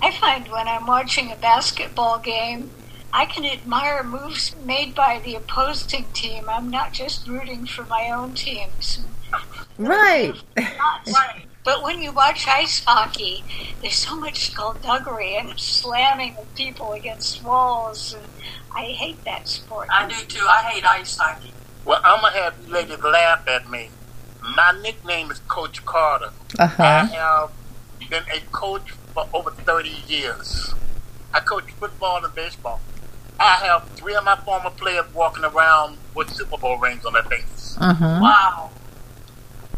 I 0.00 0.12
find 0.12 0.46
when 0.46 0.68
I'm 0.68 0.86
watching 0.86 1.32
a 1.32 1.36
basketball 1.36 2.20
game, 2.20 2.70
I 3.12 3.26
can 3.26 3.44
admire 3.44 4.04
moves 4.04 4.54
made 4.64 4.94
by 4.94 5.20
the 5.24 5.34
opposing 5.34 6.04
team. 6.12 6.48
I'm 6.48 6.70
not 6.70 6.92
just 6.92 7.26
rooting 7.26 7.66
for 7.66 7.82
my 7.86 8.08
own 8.10 8.34
teams. 8.34 9.00
Right. 9.78 10.34
right. 10.56 11.44
But 11.64 11.82
when 11.82 12.02
you 12.02 12.12
watch 12.12 12.46
ice 12.46 12.84
hockey, 12.84 13.42
there's 13.80 13.94
so 13.96 14.16
much 14.16 14.50
skullduggery 14.50 15.34
and 15.36 15.58
slamming 15.58 16.36
of 16.36 16.54
people 16.54 16.92
against 16.92 17.42
walls. 17.42 18.14
And 18.14 18.26
I 18.70 18.92
hate 18.92 19.24
that 19.24 19.48
sport. 19.48 19.88
I 19.90 20.06
do 20.06 20.14
too. 20.26 20.44
I 20.46 20.62
hate 20.70 20.84
ice 20.84 21.16
hockey. 21.16 21.52
Well, 21.86 22.00
I'm 22.04 22.20
gonna 22.20 22.36
have 22.36 22.54
you 22.66 22.72
ladies 22.72 23.02
laugh 23.02 23.48
at 23.48 23.70
me. 23.70 23.88
My 24.42 24.78
nickname 24.82 25.30
is 25.30 25.38
Coach 25.48 25.84
Carter. 25.86 26.32
Uh-huh. 26.58 26.82
I 26.82 27.04
have 27.06 27.50
been 28.10 28.24
a 28.30 28.40
coach 28.52 28.90
for 29.14 29.26
over 29.32 29.50
30 29.50 29.88
years. 30.06 30.74
I 31.32 31.40
coach 31.40 31.70
football 31.72 32.22
and 32.22 32.34
baseball. 32.34 32.80
I 33.40 33.56
have 33.64 33.88
three 33.90 34.14
of 34.14 34.24
my 34.24 34.36
former 34.36 34.70
players 34.70 35.06
walking 35.14 35.44
around 35.44 35.96
with 36.14 36.30
Super 36.30 36.58
Bowl 36.58 36.76
rings 36.78 37.06
on 37.06 37.14
their 37.14 37.22
faces. 37.22 37.76
Uh-huh. 37.80 38.18
Wow. 38.22 38.70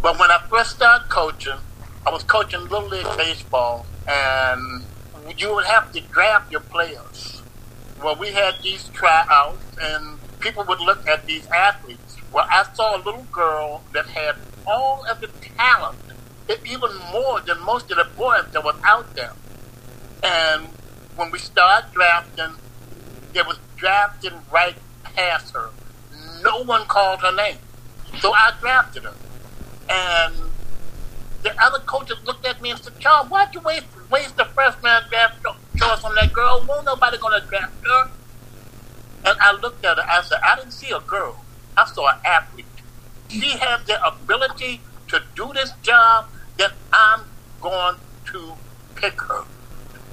But 0.02 0.18
when 0.18 0.30
I 0.30 0.42
first 0.50 0.72
started 0.76 1.08
coaching, 1.08 1.58
I 2.06 2.10
was 2.10 2.22
coaching 2.22 2.60
Little 2.68 2.88
League 2.88 3.16
Baseball, 3.16 3.84
and 4.08 4.84
you 5.36 5.52
would 5.52 5.66
have 5.66 5.90
to 5.92 6.00
draft 6.00 6.52
your 6.52 6.60
players. 6.60 7.42
Well, 8.00 8.14
we 8.14 8.28
had 8.28 8.54
these 8.62 8.88
tryouts, 8.90 9.58
and 9.82 10.18
people 10.38 10.64
would 10.68 10.80
look 10.80 11.08
at 11.08 11.26
these 11.26 11.48
athletes. 11.48 12.16
Well, 12.32 12.46
I 12.48 12.64
saw 12.74 12.96
a 12.96 13.02
little 13.02 13.26
girl 13.32 13.82
that 13.92 14.06
had 14.06 14.36
all 14.66 15.04
of 15.10 15.20
the 15.20 15.26
talent, 15.58 15.98
even 16.64 16.90
more 17.12 17.40
than 17.40 17.60
most 17.64 17.90
of 17.90 17.96
the 17.96 18.06
boys 18.16 18.44
that 18.52 18.62
was 18.62 18.76
out 18.84 19.12
there. 19.16 19.32
And 20.22 20.68
when 21.16 21.32
we 21.32 21.40
started 21.40 21.92
drafting, 21.92 22.56
there 23.32 23.44
was 23.44 23.58
drafting 23.76 24.42
right 24.52 24.76
past 25.02 25.54
her. 25.54 25.70
No 26.42 26.62
one 26.62 26.86
called 26.86 27.20
her 27.22 27.32
name. 27.34 27.58
So 28.20 28.32
I 28.32 28.52
drafted 28.60 29.04
her. 29.04 29.14
And 29.88 30.45
the 31.42 31.54
other 31.62 31.78
coaches 31.80 32.18
looked 32.24 32.46
at 32.46 32.60
me 32.60 32.70
and 32.70 32.80
said, 32.80 32.98
Charles, 32.98 33.28
why'd 33.28 33.54
you 33.54 33.60
waste, 33.60 33.86
waste 34.10 34.36
the 34.36 34.44
first 34.44 34.78
round 34.82 35.06
draft 35.10 35.42
choice 35.76 36.04
on 36.04 36.14
that 36.14 36.32
girl? 36.32 36.64
Won't 36.68 36.84
nobody 36.84 37.18
going 37.18 37.40
to 37.40 37.46
draft 37.46 37.74
her? 37.84 38.10
And 39.24 39.38
I 39.40 39.52
looked 39.52 39.84
at 39.84 39.96
her. 39.96 40.04
I 40.08 40.22
said, 40.22 40.38
I 40.44 40.56
didn't 40.56 40.72
see 40.72 40.90
a 40.90 41.00
girl. 41.00 41.44
I 41.76 41.84
saw 41.86 42.08
an 42.08 42.18
athlete. 42.24 42.66
She 43.28 43.50
has 43.58 43.84
the 43.86 44.04
ability 44.06 44.80
to 45.08 45.22
do 45.34 45.50
this 45.52 45.72
job 45.82 46.26
that 46.58 46.72
I'm 46.92 47.22
going 47.60 47.96
to 48.32 48.52
pick 48.94 49.20
her. 49.22 49.44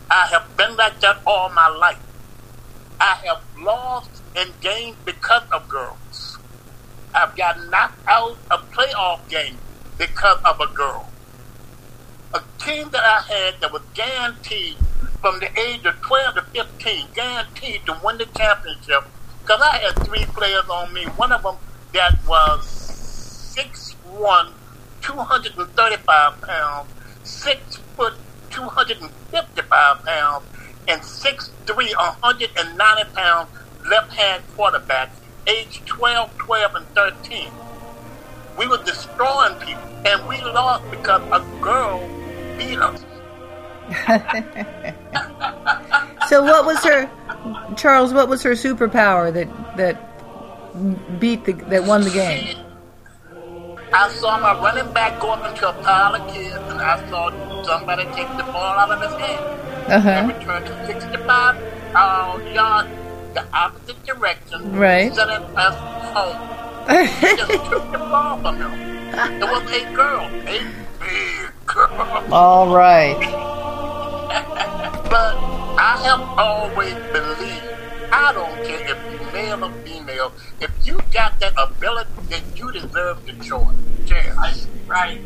I 0.10 0.28
have 0.28 0.58
been 0.58 0.76
like 0.76 1.00
that 1.02 1.20
all 1.26 1.50
my 1.50 1.68
life. 1.68 2.00
I 3.00 3.20
have 3.26 3.42
lost 3.58 4.22
and 4.36 4.52
gained 4.62 4.98
because 5.06 5.44
of 5.52 5.68
girls. 5.68 6.38
I've 7.14 7.36
got 7.36 7.58
knocked 7.70 8.00
out 8.08 8.38
of 8.50 8.72
playoff 8.72 9.28
games 9.30 9.60
because 9.98 10.40
of 10.44 10.60
a 10.60 10.68
girl. 10.74 11.10
A 12.36 12.42
team 12.58 12.90
that 12.90 13.04
I 13.04 13.22
had 13.22 13.62
that 13.62 13.72
was 13.72 13.84
guaranteed 13.94 14.78
from 15.22 15.40
the 15.40 15.50
age 15.60 15.86
of 15.86 16.02
12 16.02 16.36
to 16.36 16.42
15, 16.42 17.08
guaranteed 17.14 17.86
to 17.86 18.00
win 18.04 18.18
the 18.18 18.26
championship, 18.26 19.04
because 19.42 19.62
I 19.62 19.78
had 19.78 20.04
three 20.04 20.26
players 20.26 20.68
on 20.68 20.92
me. 20.94 21.06
One 21.16 21.32
of 21.32 21.44
them 21.44 21.58
that 21.94 22.18
was 22.28 22.66
6'1", 23.56 24.52
235 25.02 26.42
pounds, 26.42 26.90
6 27.24 27.76
foot, 27.96 28.14
255 28.50 30.04
pounds, 30.04 30.46
and 30.88 31.02
6'3", 31.02 31.96
190 31.96 33.14
pounds 33.14 33.50
left-hand 33.88 34.44
quarterback, 34.56 35.12
age 35.46 35.84
12, 35.86 36.36
12, 36.40 36.76
and 36.76 36.88
13. 36.96 37.52
We 38.58 38.68
were 38.68 38.84
destroying 38.84 39.56
people, 39.60 39.84
and 40.06 40.28
we 40.28 40.42
lost 40.42 40.90
because 40.90 41.22
a 41.32 41.46
girl 41.62 42.02
so 46.30 46.44
what 46.44 46.66
was 46.66 46.84
her 46.84 47.10
Charles, 47.76 48.14
what 48.14 48.30
was 48.30 48.42
her 48.44 48.52
superpower 48.52 49.34
that 49.34 49.48
that 49.78 51.20
beat 51.20 51.44
the 51.46 51.54
that 51.70 51.84
won 51.84 52.02
the 52.02 52.10
game? 52.10 52.58
I 53.94 54.10
saw 54.10 54.40
my 54.40 54.54
running 54.60 54.92
back 54.94 55.20
go 55.22 55.32
up 55.34 55.46
into 55.48 55.70
a 55.70 55.74
pile 55.84 56.16
of 56.16 56.28
kids, 56.34 56.56
and 56.56 56.82
I 56.82 56.98
saw 57.10 57.30
somebody 57.64 58.06
take 58.16 58.28
the 58.38 58.44
ball 58.44 58.80
out 58.80 58.90
of 58.92 59.02
his 59.02 59.14
hand 59.20 59.46
Uh-huh. 59.92 60.10
and 60.10 60.28
return 60.30 60.64
to 60.64 60.86
65 60.88 61.56
uh, 61.94 62.40
yards 62.54 62.90
the 63.36 63.44
opposite 63.54 64.04
direction, 64.06 64.72
Right. 64.76 65.14
sending 65.14 65.44
us 65.58 65.76
home. 66.14 66.38
Just 67.22 67.52
took 67.70 67.92
the 67.92 67.98
ball 68.00 68.38
from 68.42 68.56
him. 68.58 68.72
It 68.74 69.46
was 69.46 69.72
a 69.72 69.84
girl, 69.94 70.26
a 70.26 70.30
big. 70.46 70.66
All 71.76 72.74
right. 72.74 73.18
but 75.10 75.36
I 75.80 76.00
have 76.06 76.22
always 76.38 76.94
believed, 77.12 77.64
I 78.12 78.32
don't 78.32 78.64
care 78.64 78.92
if 78.92 79.22
you're 79.22 79.32
male 79.32 79.66
or 79.66 79.72
female, 79.84 80.34
if 80.62 80.72
you 80.86 81.00
got 81.12 81.40
that 81.40 81.54
ability, 81.58 82.12
then 82.30 82.44
you 82.56 82.72
deserve 82.72 83.26
the 83.26 83.34
choice. 83.44 83.76
Chance. 84.06 84.68
Right. 84.86 85.20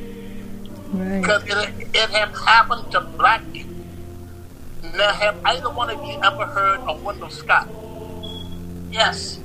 Right. 0.93 1.21
Because 1.21 1.43
it, 1.43 1.89
it 1.93 2.09
has 2.11 2.39
happened 2.39 2.91
to 2.93 3.01
black 3.01 3.41
people. 3.51 3.73
Now, 4.95 5.11
have 5.11 5.35
either 5.43 5.69
one 5.69 5.89
of 5.89 6.01
you 6.05 6.17
ever 6.23 6.45
heard 6.45 6.79
of 6.81 7.03
Wendell 7.03 7.29
Scott? 7.29 7.67
Yes. 8.89 9.39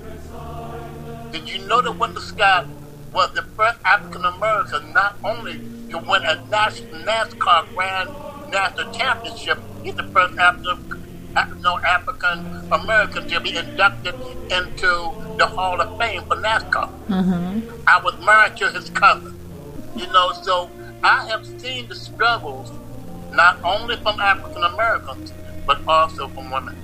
Did 1.33 1.49
you 1.49 1.67
know 1.67 1.83
that 1.83 1.99
Wendell 1.99 2.23
Scott 2.23 2.69
was 3.13 3.33
the 3.33 3.43
first 3.43 3.79
African 3.85 4.25
American 4.25 4.93
not 4.93 5.17
only 5.25 5.61
to 5.93 5.99
win 5.99 6.25
a 6.25 6.37
Nas- 6.51 6.81
NASCAR 6.81 7.75
Grand 7.75 8.11
National 8.51 8.93
Championship, 8.93 9.59
he's 9.83 9.95
the 9.95 10.05
first 10.05 10.39
African 10.39 11.03
no 11.61 11.79
African 11.79 12.45
American 12.71 13.29
to 13.29 13.41
be 13.41 13.57
inducted 13.57 14.15
into 14.51 15.13
the 15.39 15.47
Hall 15.47 15.81
of 15.81 15.99
Fame 15.99 16.23
for 16.25 16.37
NASCAR. 16.37 16.91
Mm-hmm. 17.09 17.71
I 17.87 18.01
was 18.03 18.19
married 18.25 18.57
to 18.59 18.71
his 18.71 18.91
cousin. 18.91 19.39
You 19.97 20.07
know, 20.09 20.33
so 20.43 20.71
I 21.03 21.27
have 21.29 21.47
seen 21.61 21.89
the 21.89 21.95
struggles 21.95 22.71
not 23.33 23.63
only 23.65 23.97
from 23.97 24.21
African 24.21 24.63
Americans, 24.63 25.33
but 25.67 25.81
also 25.89 26.29
from 26.29 26.51
women. 26.51 26.77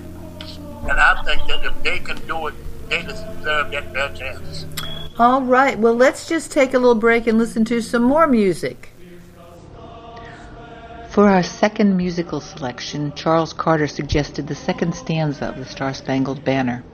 And 0.83 0.99
I 0.99 1.23
think 1.25 1.47
that 1.49 1.65
if 1.65 1.83
they 1.83 1.99
can 1.99 2.17
do 2.27 2.47
it, 2.47 2.55
they 2.89 3.03
deserve 3.03 3.71
that 3.71 3.93
their 3.93 4.15
chance. 4.15 4.65
All 5.19 5.43
right. 5.43 5.79
Well, 5.79 5.95
let's 5.95 6.29
just 6.29 6.53
take 6.53 6.73
a 6.73 6.79
little 6.79 6.95
break 6.95 7.27
and 7.27 7.39
listen 7.39 7.65
to 7.67 7.83
some 7.83 8.03
more 8.03 8.27
music. 8.27 8.91
For 11.19 11.29
our 11.29 11.43
second 11.43 11.97
musical 11.97 12.41
selection, 12.41 13.13
Charles 13.13 13.53
Carter 13.53 13.89
suggested 13.89 14.47
the 14.47 14.55
second 14.55 14.95
stanza 14.95 15.47
of 15.47 15.57
the 15.57 15.65
Star 15.65 15.93
Spangled 15.93 16.45
Banner. 16.45 16.85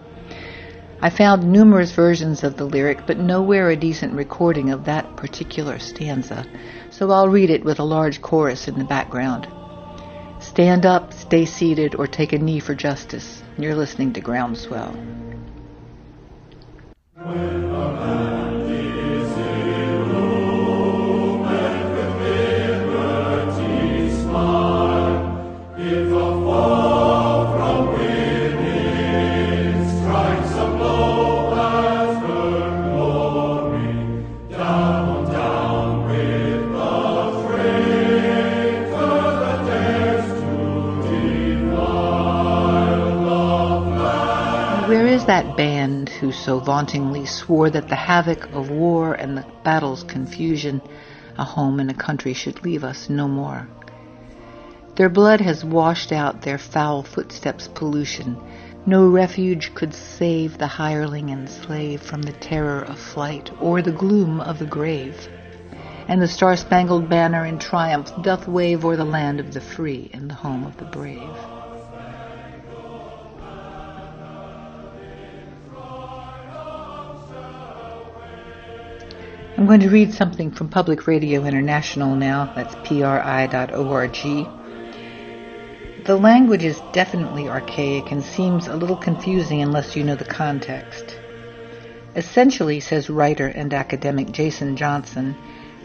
I 1.02 1.10
found 1.10 1.52
numerous 1.52 1.92
versions 1.92 2.42
of 2.42 2.56
the 2.56 2.64
lyric, 2.64 3.06
but 3.06 3.18
nowhere 3.18 3.68
a 3.68 3.76
decent 3.76 4.14
recording 4.14 4.70
of 4.70 4.86
that 4.86 5.14
particular 5.16 5.78
stanza, 5.78 6.46
so 6.88 7.10
I'll 7.10 7.28
read 7.28 7.50
it 7.50 7.66
with 7.66 7.78
a 7.78 7.84
large 7.84 8.22
chorus 8.22 8.66
in 8.66 8.78
the 8.78 8.86
background. 8.86 9.46
Stand 10.40 10.86
up, 10.86 11.12
stay 11.12 11.44
seated, 11.44 11.94
or 11.94 12.06
take 12.06 12.32
a 12.32 12.38
knee 12.38 12.60
for 12.60 12.74
justice. 12.74 13.42
You're 13.58 13.76
listening 13.76 14.14
to 14.14 14.22
Groundswell. 14.22 14.96
So 46.44 46.58
vauntingly 46.58 47.24
swore 47.24 47.70
that 47.70 47.88
the 47.88 47.94
havoc 47.94 48.44
of 48.52 48.68
war 48.68 49.14
and 49.14 49.38
the 49.38 49.46
battle's 49.62 50.02
confusion, 50.02 50.82
a 51.38 51.44
home 51.44 51.80
and 51.80 51.90
a 51.90 51.94
country 51.94 52.34
should 52.34 52.62
leave 52.62 52.84
us 52.84 53.08
no 53.08 53.26
more? 53.26 53.66
Their 54.96 55.08
blood 55.08 55.40
has 55.40 55.64
washed 55.64 56.12
out 56.12 56.42
their 56.42 56.58
foul 56.58 57.02
footsteps' 57.02 57.68
pollution. 57.68 58.36
No 58.84 59.08
refuge 59.08 59.74
could 59.74 59.94
save 59.94 60.58
the 60.58 60.66
hireling 60.66 61.30
and 61.30 61.48
slave 61.48 62.02
from 62.02 62.20
the 62.20 62.32
terror 62.32 62.82
of 62.82 62.98
flight 62.98 63.50
or 63.58 63.80
the 63.80 63.90
gloom 63.90 64.40
of 64.42 64.58
the 64.58 64.66
grave. 64.66 65.28
And 66.06 66.20
the 66.20 66.28
star-spangled 66.28 67.08
banner 67.08 67.46
in 67.46 67.58
triumph 67.58 68.12
doth 68.22 68.46
wave 68.46 68.84
o'er 68.84 68.96
the 68.96 69.04
land 69.06 69.40
of 69.40 69.54
the 69.54 69.62
free 69.62 70.10
and 70.12 70.28
the 70.28 70.34
home 70.34 70.64
of 70.64 70.76
the 70.76 70.84
brave. 70.84 71.53
I'm 79.64 79.68
going 79.68 79.80
to 79.80 79.88
read 79.88 80.12
something 80.12 80.50
from 80.50 80.68
Public 80.68 81.06
Radio 81.06 81.46
International 81.46 82.14
now. 82.14 82.52
That's 82.54 82.74
pri.org. 82.86 84.12
The 86.04 86.16
language 86.16 86.64
is 86.64 86.82
definitely 86.92 87.48
archaic 87.48 88.12
and 88.12 88.22
seems 88.22 88.66
a 88.66 88.76
little 88.76 88.98
confusing 88.98 89.62
unless 89.62 89.96
you 89.96 90.04
know 90.04 90.16
the 90.16 90.26
context. 90.26 91.18
Essentially, 92.14 92.78
says 92.78 93.08
writer 93.08 93.46
and 93.46 93.72
academic 93.72 94.32
Jason 94.32 94.76
Johnson, 94.76 95.34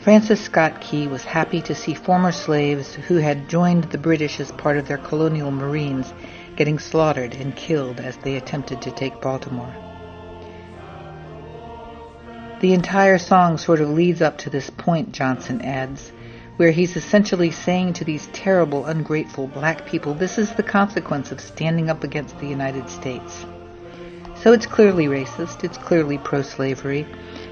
Francis 0.02 0.42
Scott 0.42 0.82
Key 0.82 1.08
was 1.08 1.24
happy 1.24 1.62
to 1.62 1.74
see 1.74 1.94
former 1.94 2.34
slaves 2.34 2.96
who 2.96 3.16
had 3.16 3.48
joined 3.48 3.86
the 3.86 3.98
British 3.98 4.42
as 4.42 4.52
part 4.52 4.76
of 4.76 4.90
their 4.90 4.98
colonial 4.98 5.52
marines 5.52 6.12
getting 6.58 6.80
slaughtered 6.80 7.34
and 7.34 7.56
killed 7.56 8.02
as 8.02 8.18
they 8.18 8.36
attempted 8.36 8.82
to 8.82 8.92
take 8.92 9.22
Baltimore. 9.22 9.74
The 12.60 12.74
entire 12.74 13.18
song 13.18 13.58
sort 13.58 13.80
of 13.80 13.90
leads 13.90 14.22
up 14.22 14.38
to 14.40 14.50
this 14.50 14.70
point, 14.70 15.14
Johnson 15.14 15.62
adds, 15.62 16.12
where 16.58 16.72
he's 16.72 16.98
essentially 16.98 17.52
saying 17.52 17.94
to 17.94 18.04
these 18.04 18.28
terrible, 18.34 18.86
ungrateful 18.86 19.48
black 19.48 19.86
people, 19.86 20.14
this 20.14 20.38
is 20.38 20.52
the 20.52 20.64
consequence 20.64 21.32
of 21.32 21.40
standing 21.40 21.90
up 21.90 22.04
against 22.04 22.38
the 22.40 22.48
United 22.48 22.90
States. 22.90 23.46
So 24.36 24.52
it's 24.52 24.66
clearly 24.66 25.06
racist, 25.06 25.64
it's 25.64 25.78
clearly 25.78 26.18
pro-slavery, 26.18 27.08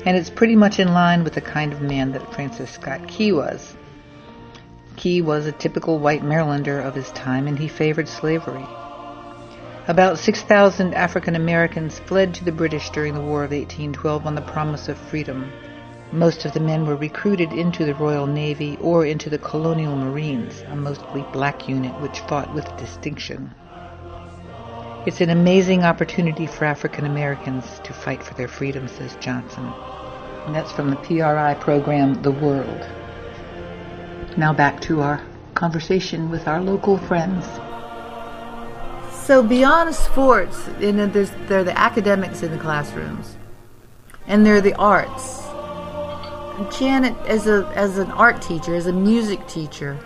and 0.06 0.18
it's 0.18 0.30
pretty 0.30 0.58
much 0.58 0.78
in 0.78 0.94
line 0.94 1.24
with 1.24 1.36
the 1.36 1.42
kind 1.42 1.72
of 1.72 1.82
man 1.82 2.12
that 2.12 2.34
Francis 2.34 2.72
Scott 2.72 3.08
Key 3.08 3.32
was. 3.32 3.76
Key 4.98 5.22
was 5.22 5.46
a 5.46 5.54
typical 5.54 6.00
white 6.00 6.24
Marylander 6.24 6.84
of 6.84 6.96
his 6.96 7.12
time, 7.12 7.48
and 7.48 7.58
he 7.58 7.70
favored 7.70 8.10
slavery. 8.10 8.66
About 9.88 10.20
6,000 10.20 10.94
African 10.94 11.34
Americans 11.34 12.00
fled 12.00 12.34
to 12.34 12.44
the 12.44 12.52
British 12.52 12.90
during 12.90 13.14
the 13.14 13.22
War 13.22 13.46
of 13.46 13.52
1812 13.52 14.28
on 14.28 14.36
the 14.36 14.42
promise 14.42 14.90
of 14.90 14.98
freedom. 14.98 15.50
Most 16.12 16.44
of 16.44 16.52
the 16.52 16.60
men 16.60 16.86
were 16.86 16.98
recruited 16.98 17.54
into 17.54 17.86
the 17.86 17.96
Royal 17.96 18.28
Navy 18.28 18.78
or 18.82 19.06
into 19.06 19.30
the 19.30 19.38
Colonial 19.38 19.96
Marines, 19.96 20.62
a 20.68 20.76
mostly 20.76 21.24
black 21.32 21.70
unit 21.70 21.94
which 22.02 22.20
fought 22.20 22.54
with 22.54 22.66
distinction. 22.76 23.50
It's 25.06 25.22
an 25.22 25.30
amazing 25.30 25.86
opportunity 25.86 26.48
for 26.48 26.66
African 26.66 27.06
Americans 27.06 27.80
to 27.86 27.94
fight 27.94 28.22
for 28.22 28.34
their 28.34 28.50
freedom, 28.50 28.90
says 28.90 29.16
Johnson. 29.22 29.72
And 30.48 30.54
that's 30.54 30.74
from 30.74 30.90
the 30.90 30.98
PRI 30.98 31.54
program, 31.54 32.22
The 32.24 32.32
World. 32.32 32.86
Now 34.36 34.52
back 34.52 34.82
to 34.82 35.00
our 35.00 35.22
conversation 35.56 36.30
with 36.30 36.46
our 36.46 36.60
local 36.60 36.98
friends. 36.98 37.46
So 39.28 39.44
beyond 39.44 39.94
sports, 39.94 40.70
you 40.80 40.94
know, 40.94 41.06
there's 41.06 41.32
there 41.50 41.60
are 41.60 41.64
the 41.66 41.78
academics 41.78 42.44
in 42.44 42.52
the 42.52 42.58
classrooms, 42.58 43.36
and 44.26 44.46
there 44.46 44.56
are 44.56 44.62
the 44.62 44.74
arts. 44.76 45.44
Janet, 46.80 47.14
as 47.28 47.46
a 47.46 47.70
as 47.76 47.98
an 47.98 48.10
art 48.12 48.42
teacher, 48.42 48.74
as 48.74 48.88
a 48.88 48.94
music 48.94 49.46
teacher, 49.46 50.00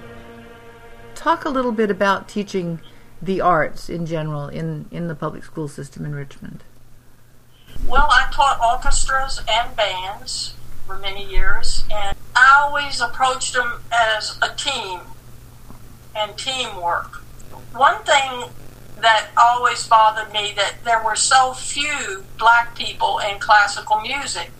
talk 1.13 1.45
a 1.45 1.49
little 1.49 1.71
bit 1.71 1.91
about 1.91 2.27
teaching 2.27 2.81
the 3.21 3.41
arts 3.41 3.91
in 3.91 4.07
general 4.07 4.47
in 4.47 4.87
in 4.89 5.07
the 5.07 5.13
public 5.13 5.43
school 5.43 5.67
system 5.67 6.03
in 6.03 6.15
Richmond. 6.15 6.63
Well, 7.85 8.07
I 8.09 8.27
taught 8.33 8.59
orchestras 8.59 9.39
and 9.47 9.75
bands 9.75 10.55
for 10.87 10.97
many 10.97 11.29
years, 11.29 11.85
and 11.93 12.17
I 12.35 12.63
always 12.63 12.99
approached 12.99 13.53
them 13.53 13.83
as 13.93 14.39
a 14.41 14.49
team 14.55 15.01
and 16.15 16.35
teamwork. 16.39 17.17
One 17.73 18.03
thing 18.03 18.49
that 19.01 19.29
always 19.37 19.87
bothered 19.87 20.31
me 20.31 20.53
that 20.55 20.83
there 20.83 21.03
were 21.03 21.15
so 21.15 21.53
few 21.53 22.25
black 22.37 22.75
people 22.75 23.19
in 23.19 23.39
classical 23.39 23.99
music. 23.99 24.51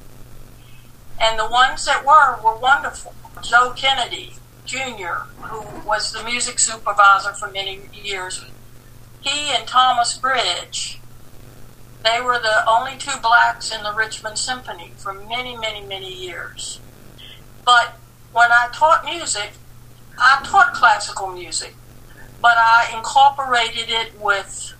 And 1.19 1.37
the 1.37 1.47
ones 1.47 1.85
that 1.85 2.05
were 2.05 2.39
were 2.43 2.57
wonderful. 2.57 3.13
Joe 3.43 3.73
Kennedy 3.75 4.35
Jr., 4.65 5.25
who 5.41 5.87
was 5.87 6.11
the 6.11 6.23
music 6.23 6.59
supervisor 6.59 7.33
for 7.33 7.49
many 7.49 7.81
years, 7.93 8.43
he 9.21 9.51
and 9.51 9.67
Thomas 9.67 10.17
Bridge, 10.17 10.99
they 12.03 12.19
were 12.19 12.39
the 12.39 12.67
only 12.67 12.97
two 12.97 13.19
blacks 13.21 13.73
in 13.73 13.83
the 13.83 13.93
Richmond 13.93 14.37
Symphony 14.37 14.91
for 14.97 15.13
many, 15.13 15.55
many, 15.55 15.81
many 15.81 16.11
years. 16.11 16.79
But 17.63 17.97
when 18.31 18.51
I 18.51 18.69
taught 18.73 19.05
music, 19.05 19.51
I 20.17 20.41
taught 20.43 20.73
classical 20.73 21.27
music 21.27 21.75
but 22.41 22.57
I 22.57 22.91
incorporated 22.95 23.89
it 23.89 24.19
with 24.19 24.73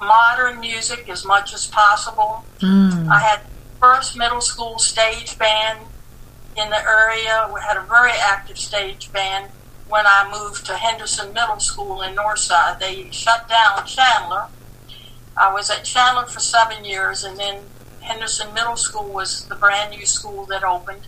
modern 0.00 0.60
music 0.60 1.08
as 1.08 1.24
much 1.24 1.54
as 1.54 1.66
possible. 1.66 2.44
Mm. 2.60 3.08
I 3.08 3.20
had 3.20 3.40
first 3.80 4.16
middle 4.16 4.40
school 4.40 4.78
stage 4.78 5.38
band 5.38 5.80
in 6.56 6.70
the 6.70 6.80
area. 6.80 7.50
We 7.52 7.60
had 7.60 7.76
a 7.76 7.82
very 7.82 8.12
active 8.12 8.58
stage 8.58 9.12
band 9.12 9.50
when 9.88 10.06
I 10.06 10.30
moved 10.30 10.66
to 10.66 10.74
Henderson 10.74 11.32
Middle 11.32 11.60
School 11.60 12.02
in 12.02 12.14
Northside. 12.14 12.78
They 12.78 13.10
shut 13.10 13.48
down 13.48 13.86
Chandler. 13.86 14.46
I 15.36 15.52
was 15.52 15.70
at 15.70 15.84
Chandler 15.84 16.26
for 16.26 16.40
seven 16.40 16.84
years, 16.84 17.24
and 17.24 17.38
then 17.38 17.64
Henderson 18.00 18.52
Middle 18.52 18.76
School 18.76 19.10
was 19.12 19.46
the 19.46 19.54
brand 19.54 19.90
new 19.96 20.04
school 20.04 20.44
that 20.46 20.62
opened. 20.62 21.06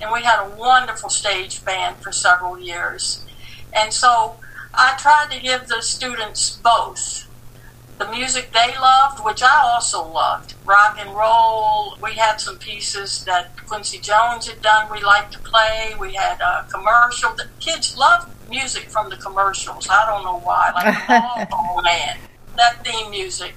And 0.00 0.10
we 0.12 0.22
had 0.22 0.44
a 0.44 0.56
wonderful 0.56 1.08
stage 1.08 1.64
band 1.64 1.96
for 1.96 2.12
several 2.12 2.58
years. 2.58 3.24
And 3.72 3.92
so 3.92 4.36
I 4.74 4.96
tried 4.98 5.30
to 5.32 5.40
give 5.40 5.68
the 5.68 5.80
students 5.82 6.56
both 6.56 7.26
the 7.98 8.06
music 8.10 8.52
they 8.52 8.74
loved, 8.78 9.24
which 9.24 9.42
I 9.42 9.62
also 9.62 10.06
loved, 10.06 10.54
rock 10.64 10.98
and 11.00 11.14
roll. 11.14 11.96
We 12.02 12.12
had 12.12 12.36
some 12.36 12.58
pieces 12.58 13.24
that 13.24 13.56
Quincy 13.66 13.98
Jones 13.98 14.48
had 14.48 14.60
done 14.60 14.90
we 14.92 15.02
liked 15.02 15.32
to 15.32 15.38
play. 15.38 15.94
We 15.98 16.14
had 16.14 16.40
a 16.40 16.66
commercial. 16.70 17.34
The 17.34 17.48
kids 17.58 17.96
loved 17.96 18.28
music 18.50 18.90
from 18.90 19.08
the 19.08 19.16
commercials. 19.16 19.88
I 19.90 20.06
don't 20.06 20.24
know 20.24 20.38
why, 20.40 20.72
like 20.74 21.48
Oh 21.52 21.80
Man, 21.82 22.18
that 22.56 22.84
theme 22.84 23.10
music. 23.10 23.54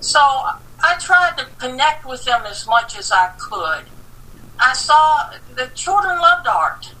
So 0.00 0.18
I 0.18 0.96
tried 0.98 1.36
to 1.38 1.46
connect 1.58 2.06
with 2.06 2.24
them 2.24 2.42
as 2.46 2.66
much 2.66 2.98
as 2.98 3.12
I 3.12 3.32
could. 3.38 3.84
I 4.58 4.72
saw 4.72 5.30
the 5.54 5.66
children 5.74 6.18
loved 6.18 6.46
art. 6.46 6.93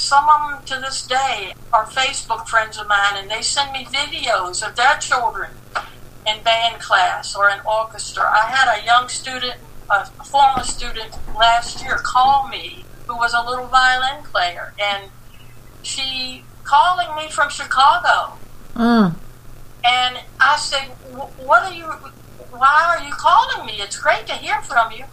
Some 0.00 0.30
of 0.30 0.50
them 0.50 0.64
to 0.64 0.80
this 0.80 1.02
day 1.06 1.54
are 1.74 1.84
Facebook 1.84 2.48
friends 2.48 2.78
of 2.78 2.88
mine, 2.88 3.16
and 3.18 3.30
they 3.30 3.42
send 3.42 3.70
me 3.70 3.84
videos 3.84 4.66
of 4.66 4.74
their 4.74 4.96
children 4.96 5.50
in 6.26 6.42
band 6.42 6.80
class 6.80 7.36
or 7.36 7.50
in 7.50 7.60
orchestra. 7.66 8.24
I 8.24 8.46
had 8.46 8.80
a 8.80 8.84
young 8.84 9.08
student, 9.08 9.56
a 9.90 10.06
former 10.06 10.64
student 10.64 11.18
last 11.36 11.82
year, 11.82 11.98
call 11.98 12.48
me 12.48 12.86
who 13.06 13.16
was 13.16 13.34
a 13.34 13.42
little 13.42 13.66
violin 13.66 14.24
player, 14.24 14.72
and 14.80 15.10
she 15.82 16.44
calling 16.64 17.14
me 17.14 17.30
from 17.30 17.50
Chicago. 17.50 18.38
Mm. 18.74 19.14
And 19.84 20.20
I 20.40 20.56
said, 20.56 20.88
"What 21.12 21.62
are 21.64 21.74
you? 21.74 21.84
Why 21.84 22.84
are 22.88 23.04
you 23.06 23.12
calling 23.12 23.66
me? 23.66 23.74
It's 23.82 23.98
great 23.98 24.26
to 24.28 24.32
hear 24.32 24.62
from 24.62 24.92
you." 24.92 25.04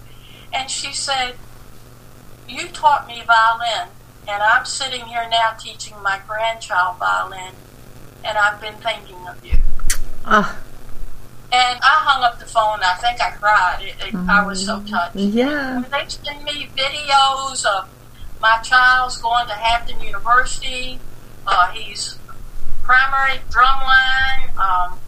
And 0.53 0.71
she 0.71 0.93
said, 0.93 1.37
"You 2.47 2.69
taught 2.69 3.05
me 3.05 3.21
violin, 3.27 3.89
and 4.27 4.41
I'm 4.43 4.65
sitting 4.65 5.05
here 5.05 5.27
now 5.29 5.51
teaching 5.59 5.95
my 6.03 6.19
grandchild 6.27 6.97
violin, 6.97 7.53
and 8.23 8.37
I've 8.37 8.59
been 8.61 8.75
thinking 8.75 9.27
of 9.27 9.43
you." 9.45 9.57
Ah, 10.25 10.57
And 11.53 11.79
I 11.81 11.95
hung 12.03 12.23
up 12.23 12.39
the 12.39 12.45
phone. 12.45 12.79
I 12.83 12.95
think 12.95 13.21
I 13.21 13.31
cried. 13.31 13.79
It, 13.81 13.95
it, 14.07 14.15
I 14.29 14.45
was 14.45 14.65
so 14.65 14.81
touched. 14.81 15.15
yeah. 15.15 15.79
When 15.79 15.89
they 15.89 16.05
send 16.09 16.43
me 16.43 16.67
videos 16.75 17.65
of 17.65 17.87
my 18.41 18.57
child's 18.61 19.17
going 19.17 19.47
to 19.47 19.53
Hampton 19.53 20.01
University, 20.01 20.99
uh, 21.47 21.71
he's 21.71 22.19
primary 22.83 23.39
drumline. 23.49 24.55
Um, 24.57 24.99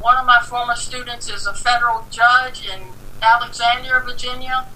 one 0.00 0.16
of 0.16 0.26
my 0.26 0.40
former 0.42 0.74
students 0.74 1.28
is 1.30 1.46
a 1.46 1.54
federal 1.54 2.04
judge 2.10 2.66
in 2.66 2.80
Alexandria, 3.22 4.00
Virginia. 4.04 4.66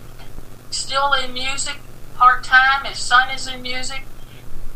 Still 0.70 1.12
in 1.14 1.32
music 1.32 1.78
part 2.14 2.44
time. 2.44 2.84
His 2.84 2.98
son 2.98 3.30
is 3.30 3.46
in 3.46 3.62
music. 3.62 4.04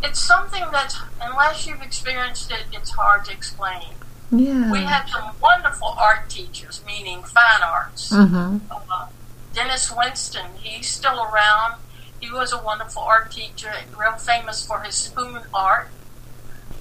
It's 0.02 0.20
something 0.20 0.64
that, 0.72 0.94
unless 1.20 1.66
you've 1.66 1.82
experienced 1.82 2.50
it, 2.50 2.64
it's 2.72 2.90
hard 2.90 3.24
to 3.26 3.32
explain. 3.32 3.94
Yeah. 4.30 4.70
We 4.70 4.80
had 4.80 5.06
some 5.06 5.30
wonderful 5.40 5.94
art 5.98 6.28
teachers, 6.28 6.82
meaning 6.86 7.22
fine 7.22 7.62
arts. 7.62 8.12
Mm-hmm. 8.12 8.58
Uh, 8.70 9.06
Dennis 9.54 9.92
Winston, 9.94 10.46
he's 10.60 10.88
still 10.88 11.20
around. 11.24 11.80
He 12.20 12.30
was 12.30 12.52
a 12.52 12.62
wonderful 12.62 13.02
art 13.02 13.30
teacher, 13.30 13.72
real 13.98 14.12
famous 14.12 14.64
for 14.64 14.80
his 14.80 14.94
spoon 14.94 15.40
art. 15.54 15.88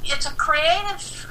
It's 0.03 0.25
a 0.25 0.33
creative. 0.33 1.27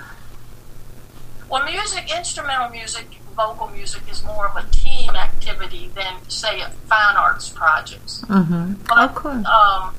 Well, 1.49 1.65
music, 1.65 2.11
instrumental 2.17 2.71
music, 2.71 3.21
vocal 3.37 3.69
music 3.69 4.03
is 4.11 4.25
more 4.25 4.47
of 4.49 4.57
a 4.57 4.67
team 4.71 5.11
activity 5.11 5.91
than, 5.95 6.15
say, 6.29 6.61
a 6.61 6.71
fine 6.89 7.17
arts 7.17 7.49
projects. 7.51 8.23
Mm-hmm. 8.29 8.75
But, 8.89 8.99
Of 8.99 9.15
course. 9.15 9.47
Um, 9.47 9.95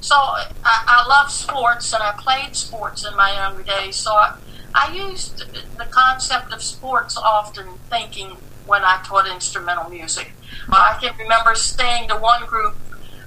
so 0.00 0.14
I, 0.16 0.44
I 0.64 1.06
love 1.08 1.30
sports, 1.30 1.92
and 1.94 2.02
I 2.02 2.12
played 2.12 2.54
sports 2.54 3.06
in 3.06 3.16
my 3.16 3.32
younger 3.32 3.62
days. 3.62 3.96
So 3.96 4.12
I, 4.12 4.36
I 4.74 4.92
used 4.92 5.38
the 5.78 5.86
concept 5.86 6.52
of 6.52 6.62
sports 6.62 7.16
often 7.16 7.66
thinking 7.88 8.36
when 8.66 8.82
I 8.84 9.00
taught 9.04 9.26
instrumental 9.26 9.88
music. 9.88 10.32
I 10.70 10.98
can 11.00 11.16
remember 11.18 11.54
saying 11.54 12.08
to 12.08 12.16
one 12.16 12.44
group, 12.46 12.76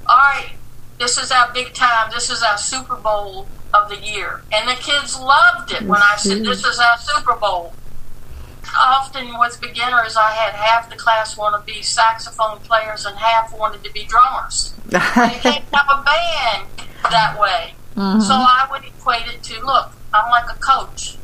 "All 0.08 0.18
right, 0.18 0.51
this 0.99 1.18
is 1.18 1.32
our 1.32 1.51
big 1.51 1.74
time. 1.74 2.12
This 2.14 2.30
is 2.30 2.43
our 2.43 2.58
Super 2.58 2.95
Bowl 2.95 3.47
of 3.74 3.89
the 3.89 3.97
year," 3.97 4.41
and 4.51 4.68
the 4.70 4.76
kids 4.76 5.20
loved 5.20 5.72
it 5.72 5.84
when 5.84 6.01
I 6.01 6.16
said, 6.18 6.43
"This 6.43 6.64
is 6.64 6.80
our 6.80 6.97
Super 6.97 7.36
Bowl." 7.36 7.74
Often 8.76 9.38
with 9.39 9.59
beginners, 9.61 10.15
I 10.18 10.32
had 10.32 10.53
half 10.53 10.89
the 10.89 10.95
class 10.95 11.38
want 11.38 11.59
to 11.59 11.74
be 11.74 11.82
saxophone 11.82 12.59
players 12.59 13.05
and 13.05 13.18
half 13.18 13.57
wanted 13.57 13.84
to 13.84 13.91
be 13.91 14.05
drummers. 14.05 14.74
you 14.91 14.99
can't 14.99 15.65
have 15.74 15.88
a 15.89 16.03
band 16.03 16.68
that 17.03 17.39
way. 17.39 17.74
Mm-hmm. 17.95 18.22
So 18.22 18.34
I 18.34 18.68
would 18.70 18.84
equate 18.84 19.28
it 19.28 19.43
to 19.43 19.65
look, 19.65 19.91
I'm 20.13 20.30
like 20.30 20.55
a 20.55 20.59
coach. 20.59 21.18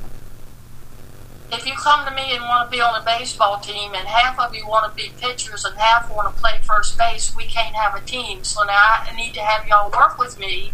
If 1.52 1.68
you 1.68 1.74
come 1.74 2.04
to 2.08 2.12
me 2.12 2.36
and 2.36 2.42
want 2.46 2.70
to 2.70 2.76
be 2.76 2.82
on 2.82 3.00
a 3.00 3.06
baseball 3.06 3.60
team 3.60 3.94
and 3.94 4.08
half 4.08 4.40
of 4.40 4.56
you 4.56 4.68
want 4.68 4.90
to 4.90 4.96
be 4.96 5.12
pitchers 5.22 5.66
and 5.66 5.78
half 5.78 6.10
want 6.10 6.34
to 6.34 6.42
play 6.42 6.60
first 6.64 6.98
base, 6.98 7.36
we 7.36 7.46
can't 7.46 7.76
have 7.76 7.94
a 7.94 8.02
team. 8.04 8.44
So 8.44 8.64
now 8.64 8.74
I 8.74 9.14
need 9.16 9.36
to 9.36 9.42
have 9.42 9.68
y'all 9.68 9.92
work 9.92 10.18
with 10.18 10.40
me 10.40 10.72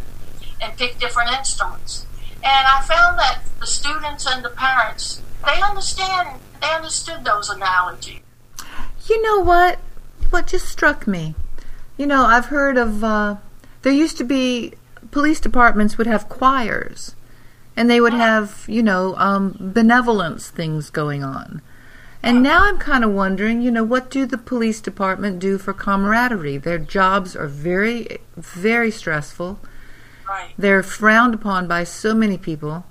and 0.62 0.78
pick 0.78 0.98
different 0.98 1.32
instruments. 1.32 2.06
And 2.36 2.68
I 2.68 2.82
found 2.88 3.20
that 3.20 3.42
the 3.60 3.68
students 3.68 4.26
and 4.26 4.44
the 4.44 4.50
parents, 4.50 5.22
they 5.46 5.62
understand, 5.62 6.40
understood 6.62 7.24
those 7.24 7.50
analogies. 7.50 8.22
You 9.08 9.22
know 9.22 9.40
what? 9.40 9.80
What 10.30 10.48
just 10.48 10.68
struck 10.68 11.08
me? 11.08 11.36
You 11.98 12.06
know, 12.06 12.26
I've 12.26 12.48
heard 12.48 12.78
of, 12.78 13.04
uh, 13.04 13.38
there 13.82 13.94
used 13.94 14.18
to 14.18 14.24
be, 14.24 14.74
police 15.12 15.40
departments 15.40 15.98
would 15.98 16.08
have 16.08 16.30
choirs. 16.30 17.16
And 17.76 17.90
they 17.90 18.02
would 18.02 18.14
have, 18.14 18.66
you 18.68 18.84
know, 18.84 19.16
um, 19.16 19.56
benevolence 19.58 20.50
things 20.50 20.90
going 20.90 21.24
on. 21.24 21.62
And 22.22 22.44
now 22.44 22.66
I'm 22.66 22.78
kind 22.78 23.06
of 23.06 23.12
wondering, 23.12 23.62
you 23.62 23.72
know, 23.72 23.84
what 23.84 24.12
do 24.12 24.26
the 24.26 24.38
police 24.38 24.82
department 24.82 25.40
do 25.40 25.58
for 25.58 25.74
camaraderie? 25.74 26.58
Their 26.58 26.78
jobs 26.78 27.36
are 27.36 27.48
very, 27.48 28.18
very 28.36 28.92
stressful. 28.92 29.60
Right. 30.28 30.54
They're 30.58 30.84
frowned 30.84 31.34
upon 31.34 31.68
by 31.68 31.86
so 31.86 32.14
many 32.14 32.38
people. 32.38 32.84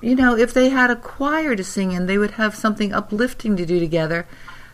You 0.00 0.14
know, 0.14 0.36
if 0.36 0.52
they 0.54 0.68
had 0.68 0.90
a 0.90 0.96
choir 0.96 1.56
to 1.56 1.64
sing 1.64 1.92
in, 1.92 2.06
they 2.06 2.18
would 2.18 2.32
have 2.32 2.54
something 2.54 2.92
uplifting 2.92 3.56
to 3.56 3.66
do 3.66 3.78
together. 3.80 4.26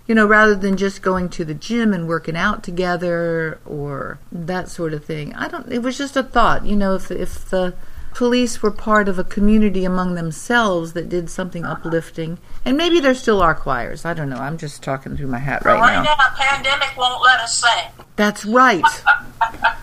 You 0.06 0.14
know, 0.14 0.26
rather 0.26 0.54
than 0.54 0.76
just 0.76 1.00
going 1.00 1.30
to 1.30 1.46
the 1.46 1.54
gym 1.54 1.94
and 1.94 2.06
working 2.06 2.36
out 2.36 2.62
together 2.62 3.58
or 3.64 4.18
that 4.30 4.68
sort 4.68 4.92
of 4.92 5.02
thing. 5.04 5.34
I 5.34 5.48
don't. 5.48 5.72
It 5.72 5.82
was 5.82 5.96
just 5.96 6.14
a 6.16 6.22
thought. 6.22 6.66
You 6.66 6.76
know, 6.76 6.94
if 6.96 7.10
if 7.10 7.48
the 7.48 7.74
police 8.12 8.62
were 8.62 8.70
part 8.70 9.08
of 9.08 9.18
a 9.18 9.24
community 9.24 9.84
among 9.84 10.14
themselves 10.14 10.92
that 10.92 11.08
did 11.08 11.30
something 11.30 11.64
uplifting, 11.64 12.36
and 12.66 12.76
maybe 12.76 13.00
there 13.00 13.14
still 13.14 13.40
are 13.40 13.54
choirs. 13.54 14.04
I 14.04 14.12
don't 14.12 14.28
know. 14.28 14.36
I'm 14.36 14.58
just 14.58 14.82
talking 14.82 15.16
through 15.16 15.26
my 15.28 15.38
hat 15.38 15.64
right 15.64 15.80
Right 15.80 15.94
now. 15.96 16.02
now, 16.02 16.16
pandemic 16.36 16.94
won't 16.98 17.22
let 17.22 17.40
us 17.40 17.54
sing. 17.60 17.90
That's 18.16 18.44
right. 18.44 18.84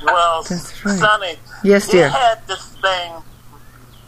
Well, 0.03 0.41
That's 0.43 0.83
right. 0.85 0.97
Sunny, 0.99 1.35
Yes, 1.63 1.87
we 1.87 1.93
dear. 1.99 2.09
had 2.09 2.45
this 2.47 2.65
thing 2.81 3.11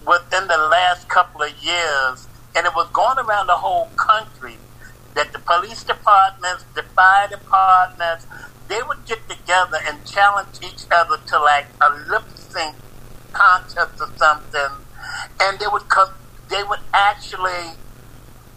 within 0.08 0.48
the 0.48 0.58
last 0.58 1.10
couple 1.10 1.42
of 1.44 1.52
years, 1.64 2.30
and 2.56 2.66
it 2.68 2.74
was 2.76 2.90
going 2.94 3.18
around 3.20 3.48
the 3.48 3.58
whole 3.58 3.94
country 3.98 4.60
that 5.16 5.34
the 5.34 5.40
police 5.40 5.84
departments, 5.84 6.66
the 6.76 6.84
fire 6.96 7.28
departments, 7.30 8.28
they 8.70 8.82
would 8.88 9.06
get 9.06 9.20
together 9.30 9.78
and 9.88 10.06
challenge 10.06 10.58
each 10.64 10.84
other 10.92 11.18
to 11.28 11.40
like 11.40 11.68
a 11.82 11.90
lip 12.12 12.26
sync 12.36 12.78
contest 13.34 13.96
or 14.02 14.10
something, 14.18 14.86
and 15.42 15.60
they 15.60 15.68
would 15.72 15.90
co- 15.90 16.16
they 16.50 16.64
would 16.64 16.80
actually 16.94 17.78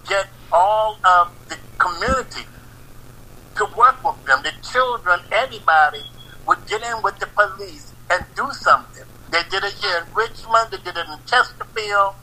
get 0.08 0.26
all 0.52 0.98
of 1.04 1.28
the 1.48 1.58
community 1.78 2.48
to 3.56 3.66
work 3.78 3.96
with 4.04 4.16
them. 4.26 4.40
The 4.44 4.52
children, 4.72 5.20
everybody 5.32 6.02
would 6.46 6.66
get 6.68 6.82
in 6.82 7.02
with 7.04 7.18
the 7.20 7.28
police 7.28 7.94
and 8.10 8.24
do 8.36 8.48
something. 8.52 9.04
They 9.36 9.42
did 9.50 9.64
it 9.64 9.74
here 9.74 9.98
in 9.98 10.14
Richmond. 10.14 10.70
They 10.70 10.78
did 10.78 10.96
it 10.96 11.06
in 11.12 11.18
Chesterfield. 11.26 12.14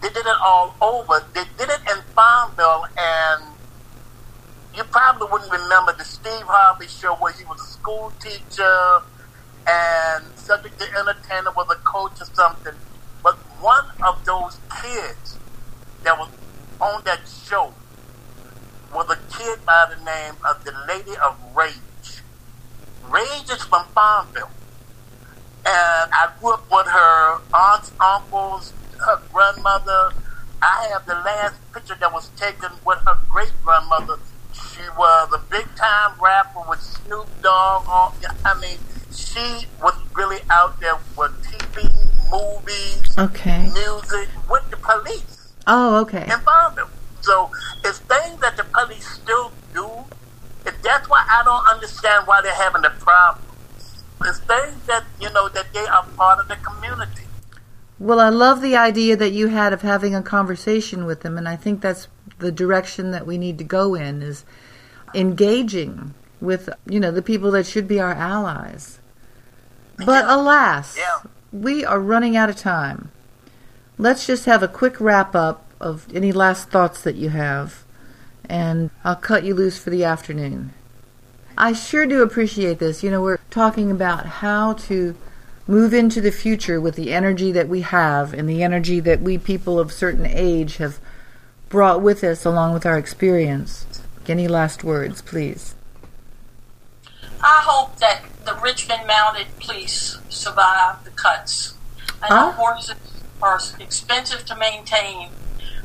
They 0.00 0.08
did 0.08 0.24
it 0.24 0.36
all 0.40 0.72
over. 0.80 1.26
They 1.34 1.42
did 1.58 1.68
it 1.68 1.80
in 1.90 2.00
Farmville, 2.14 2.86
and 2.96 3.42
you 4.72 4.84
probably 4.84 5.26
wouldn't 5.32 5.50
remember 5.50 5.94
the 5.94 6.04
Steve 6.04 6.46
Harvey 6.46 6.86
show 6.86 7.16
where 7.16 7.32
he 7.32 7.44
was 7.44 7.60
a 7.60 7.66
school 7.66 8.12
teacher 8.20 9.02
and 9.66 10.24
Cedric 10.36 10.78
the 10.78 10.84
Entertainer 10.84 11.50
was 11.56 11.66
a 11.72 11.80
coach 11.82 12.20
or 12.20 12.26
something. 12.32 12.74
But 13.20 13.34
one 13.60 13.86
of 14.06 14.24
those 14.24 14.58
kids 14.80 15.38
that 16.04 16.16
was 16.16 16.28
on 16.80 17.02
that 17.04 17.22
show 17.26 17.74
was 18.94 19.10
a 19.10 19.18
kid 19.36 19.66
by 19.66 19.92
the 19.92 20.04
name 20.04 20.34
of 20.48 20.64
the 20.64 20.72
Lady 20.86 21.18
of 21.18 21.36
Rage. 21.56 22.22
Rage 23.10 23.50
is 23.50 23.64
from 23.64 23.86
Farmville. 23.86 24.50
And 25.66 26.10
I 26.12 26.30
grew 26.40 26.54
up 26.54 26.64
with 26.70 26.86
her 26.86 27.38
aunts, 27.52 27.92
uncles, 28.00 28.72
her 29.06 29.20
grandmother. 29.32 30.10
I 30.62 30.88
have 30.92 31.06
the 31.06 31.14
last 31.14 31.56
picture 31.72 31.96
that 32.00 32.12
was 32.12 32.28
taken 32.30 32.70
with 32.84 32.98
her 33.06 33.18
great 33.28 33.52
grandmother. 33.64 34.16
She 34.52 34.82
was 34.96 35.32
a 35.32 35.38
big 35.50 35.66
time 35.76 36.12
rapper 36.20 36.60
with 36.68 36.80
Snoop 36.80 37.26
Dogg. 37.42 37.84
All, 37.88 38.14
I 38.44 38.58
mean, 38.60 38.78
she 39.14 39.66
was 39.82 39.94
really 40.14 40.40
out 40.50 40.80
there 40.80 40.96
with 41.16 41.32
TV, 41.44 41.88
movies, 42.30 43.16
Okay. 43.18 43.70
music, 43.72 44.28
with 44.50 44.68
the 44.70 44.76
police 44.78 45.52
Oh, 45.66 45.96
okay. 46.02 46.24
involved. 46.32 46.80
So 47.20 47.50
it's 47.84 47.98
things 47.98 48.40
that 48.40 48.56
the 48.56 48.64
police 48.64 49.06
still 49.06 49.52
do. 49.74 49.88
And 50.66 50.74
that's 50.82 51.08
why 51.08 51.24
I 51.30 51.42
don't 51.44 51.66
understand 51.68 52.26
why 52.26 52.40
they're 52.42 52.54
having 52.54 52.82
the 52.82 52.90
problem. 52.90 53.37
That, 55.44 55.54
that 55.54 55.72
they 55.72 55.86
are 55.86 56.04
part 56.16 56.38
of 56.38 56.48
the 56.48 56.56
community. 56.56 57.24
Well, 57.98 58.20
I 58.20 58.28
love 58.28 58.60
the 58.60 58.76
idea 58.76 59.16
that 59.16 59.30
you 59.30 59.48
had 59.48 59.72
of 59.72 59.82
having 59.82 60.14
a 60.14 60.22
conversation 60.22 61.04
with 61.04 61.22
them, 61.22 61.36
and 61.36 61.48
I 61.48 61.56
think 61.56 61.80
that's 61.80 62.08
the 62.38 62.52
direction 62.52 63.10
that 63.10 63.26
we 63.26 63.38
need 63.38 63.58
to 63.58 63.64
go 63.64 63.94
in 63.94 64.22
is 64.22 64.44
engaging 65.14 66.14
with, 66.40 66.68
you 66.86 67.00
know, 67.00 67.10
the 67.10 67.22
people 67.22 67.50
that 67.52 67.66
should 67.66 67.88
be 67.88 67.98
our 67.98 68.12
allies. 68.12 68.98
But 69.96 70.24
Yeah. 70.24 70.34
alas, 70.36 70.96
Yeah. 70.96 71.28
we 71.52 71.84
are 71.84 71.98
running 71.98 72.36
out 72.36 72.48
of 72.48 72.56
time. 72.56 73.10
Let's 73.98 74.26
just 74.26 74.44
have 74.44 74.62
a 74.62 74.68
quick 74.68 75.00
wrap 75.00 75.34
up 75.34 75.64
of 75.80 76.06
any 76.14 76.30
last 76.30 76.70
thoughts 76.70 77.02
that 77.02 77.16
you 77.16 77.30
have, 77.30 77.84
and 78.48 78.90
I'll 79.04 79.16
cut 79.16 79.42
you 79.42 79.54
loose 79.54 79.78
for 79.78 79.90
the 79.90 80.04
afternoon. 80.04 80.72
I 81.56 81.72
sure 81.72 82.06
do 82.06 82.22
appreciate 82.22 82.78
this. 82.78 83.02
You 83.02 83.10
know, 83.10 83.20
we're 83.20 83.38
talking 83.50 83.90
about 83.90 84.26
how 84.26 84.74
to 84.74 85.16
move 85.68 85.92
into 85.92 86.22
the 86.22 86.32
future 86.32 86.80
with 86.80 86.96
the 86.96 87.12
energy 87.12 87.52
that 87.52 87.68
we 87.68 87.82
have 87.82 88.32
and 88.32 88.48
the 88.48 88.62
energy 88.62 88.98
that 89.00 89.20
we 89.20 89.36
people 89.36 89.78
of 89.78 89.92
certain 89.92 90.24
age 90.24 90.78
have 90.78 90.98
brought 91.68 92.00
with 92.00 92.24
us 92.24 92.46
along 92.46 92.72
with 92.72 92.86
our 92.86 92.96
experience. 92.96 93.84
Any 94.26 94.48
last 94.48 94.82
words, 94.82 95.22
please? 95.22 95.74
I 97.42 97.60
hope 97.64 97.96
that 97.98 98.22
the 98.44 98.54
Richmond 98.54 99.06
Mounted 99.06 99.46
Police 99.60 100.18
survive 100.28 101.04
the 101.04 101.10
cuts. 101.10 101.74
I 102.22 102.28
know 102.30 102.50
horses 102.52 102.96
are 103.42 103.60
expensive 103.78 104.44
to 104.46 104.56
maintain, 104.56 105.30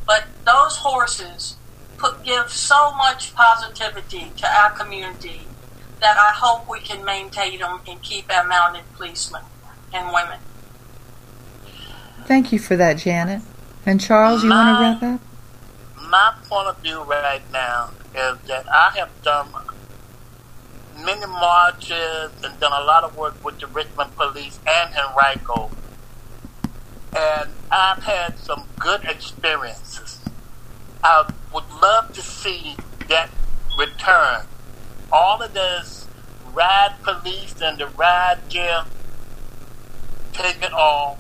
but 0.08 0.26
those 0.46 0.78
horses 0.78 1.58
put, 1.98 2.24
give 2.24 2.50
so 2.50 2.94
much 2.96 3.36
positivity 3.36 4.32
to 4.38 4.48
our 4.48 4.72
community 4.72 5.42
that 6.02 6.18
I 6.18 6.32
hope 6.36 6.70
we 6.70 6.80
can 6.80 7.06
maintain 7.06 7.60
them 7.60 7.80
and 7.88 8.02
keep 8.02 8.34
our 8.34 8.46
mounted 8.46 8.84
policemen 8.94 9.44
and 9.94 10.12
women. 10.14 10.40
Thank 12.26 12.52
you 12.52 12.60
for 12.60 12.76
that, 12.76 12.98
Janet. 12.98 13.42
And 13.86 14.00
Charles, 14.00 14.44
you 14.44 14.50
want 14.50 15.02
to 15.02 15.08
wrap 15.08 15.16
up? 15.16 15.22
My 16.10 16.34
point 16.48 16.68
of 16.68 16.78
view 16.80 17.04
right 17.04 17.42
now 17.52 17.92
is 18.16 18.38
that 18.48 18.66
I 18.72 18.92
have 18.98 19.10
done 19.24 19.48
many 21.04 21.26
marches 21.26 22.32
and 22.44 22.60
done 22.60 22.72
a 22.72 22.86
lot 22.86 23.04
of 23.04 23.18
work 23.18 23.44
with 23.44 23.60
the 23.60 23.68
Richmond 23.68 24.16
Police 24.16 24.60
and 24.68 24.94
Henrico. 24.96 25.70
And 27.16 27.50
I've 27.72 28.04
had 28.04 28.38
some 28.40 28.66
good 28.80 29.04
experiences. 29.04 30.20
I 31.04 31.30
would 31.54 31.70
love 31.82 32.14
to 32.14 32.22
see 32.22 32.76
that 33.10 33.30
return. 33.78 34.46
All 35.12 35.42
of 35.42 35.54
this 35.54 36.08
ride 36.54 36.96
police 37.04 37.56
and 37.62 37.78
the 37.78 37.88
ride 37.88 38.50
jail, 38.50 38.86
take 40.34 40.62
it 40.62 40.74
all, 40.74 41.20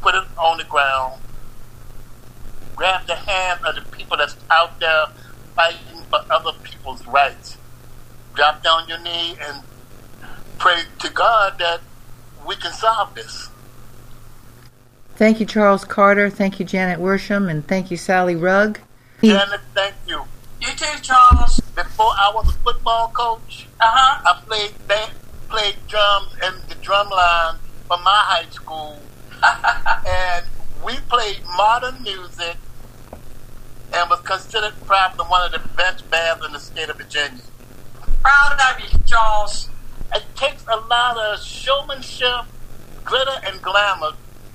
put 0.00 0.14
it 0.14 0.24
on 0.38 0.58
the 0.58 0.64
ground, 0.64 1.20
grab 2.76 3.06
the 3.06 3.16
hand 3.16 3.60
of 3.66 3.74
the 3.74 3.82
people 3.96 4.16
that's 4.16 4.36
out 4.50 4.78
there 4.80 5.06
fighting 5.54 6.02
for 6.10 6.20
other 6.30 6.52
people's 6.62 7.06
rights. 7.06 7.56
Drop 8.34 8.62
down 8.62 8.88
your 8.88 9.00
knee 9.00 9.34
and 9.40 9.62
pray 10.58 10.82
to 11.00 11.10
God 11.10 11.58
that 11.58 11.80
we 12.46 12.54
can 12.56 12.72
solve 12.72 13.14
this. 13.14 13.48
Thank 15.16 15.40
you, 15.40 15.46
Charles 15.46 15.84
Carter. 15.84 16.30
Thank 16.30 16.60
you, 16.60 16.64
Janet 16.66 17.00
Worsham. 17.00 17.50
And 17.50 17.66
thank 17.66 17.90
you, 17.90 17.96
Sally 17.96 18.36
Rugg. 18.36 18.78
Janet, 19.22 19.60
thank 19.74 19.94
you. 20.06 20.22
You 20.60 20.68
too, 20.76 21.00
Charles. 21.02 21.58
Before 21.74 22.12
I 22.16 22.30
was 22.34 22.48
a 22.50 22.58
football 22.58 23.08
coach, 23.08 23.66
Uh 23.80 23.84
huh. 23.88 24.22
I 24.24 24.40
played 24.46 24.70
band, 24.86 25.12
played 25.48 25.76
drums 25.88 26.32
in 26.34 26.54
the 26.68 26.74
drum 26.76 27.08
line 27.10 27.56
for 27.86 27.96
my 27.98 28.22
high 28.24 28.48
school, 28.50 29.00
and 30.06 30.46
we 30.84 30.96
played 31.08 31.40
modern 31.56 32.02
music 32.02 32.56
and 33.92 34.10
was 34.10 34.20
considered 34.20 34.74
probably 34.84 35.24
one 35.26 35.42
of 35.46 35.52
the 35.52 35.68
best 35.76 36.08
bands 36.10 36.44
in 36.44 36.52
the 36.52 36.60
state 36.60 36.88
of 36.88 36.96
Virginia. 36.96 37.40
Proud 38.22 38.58
of 38.60 38.80
you, 38.92 38.98
Charles. 39.06 39.68
It 40.14 40.24
takes 40.36 40.64
a 40.68 40.76
lot 40.76 41.16
of 41.18 41.42
showmanship, 41.42 42.44
glitter, 43.04 43.40
and 43.44 43.60
glamour 43.62 44.12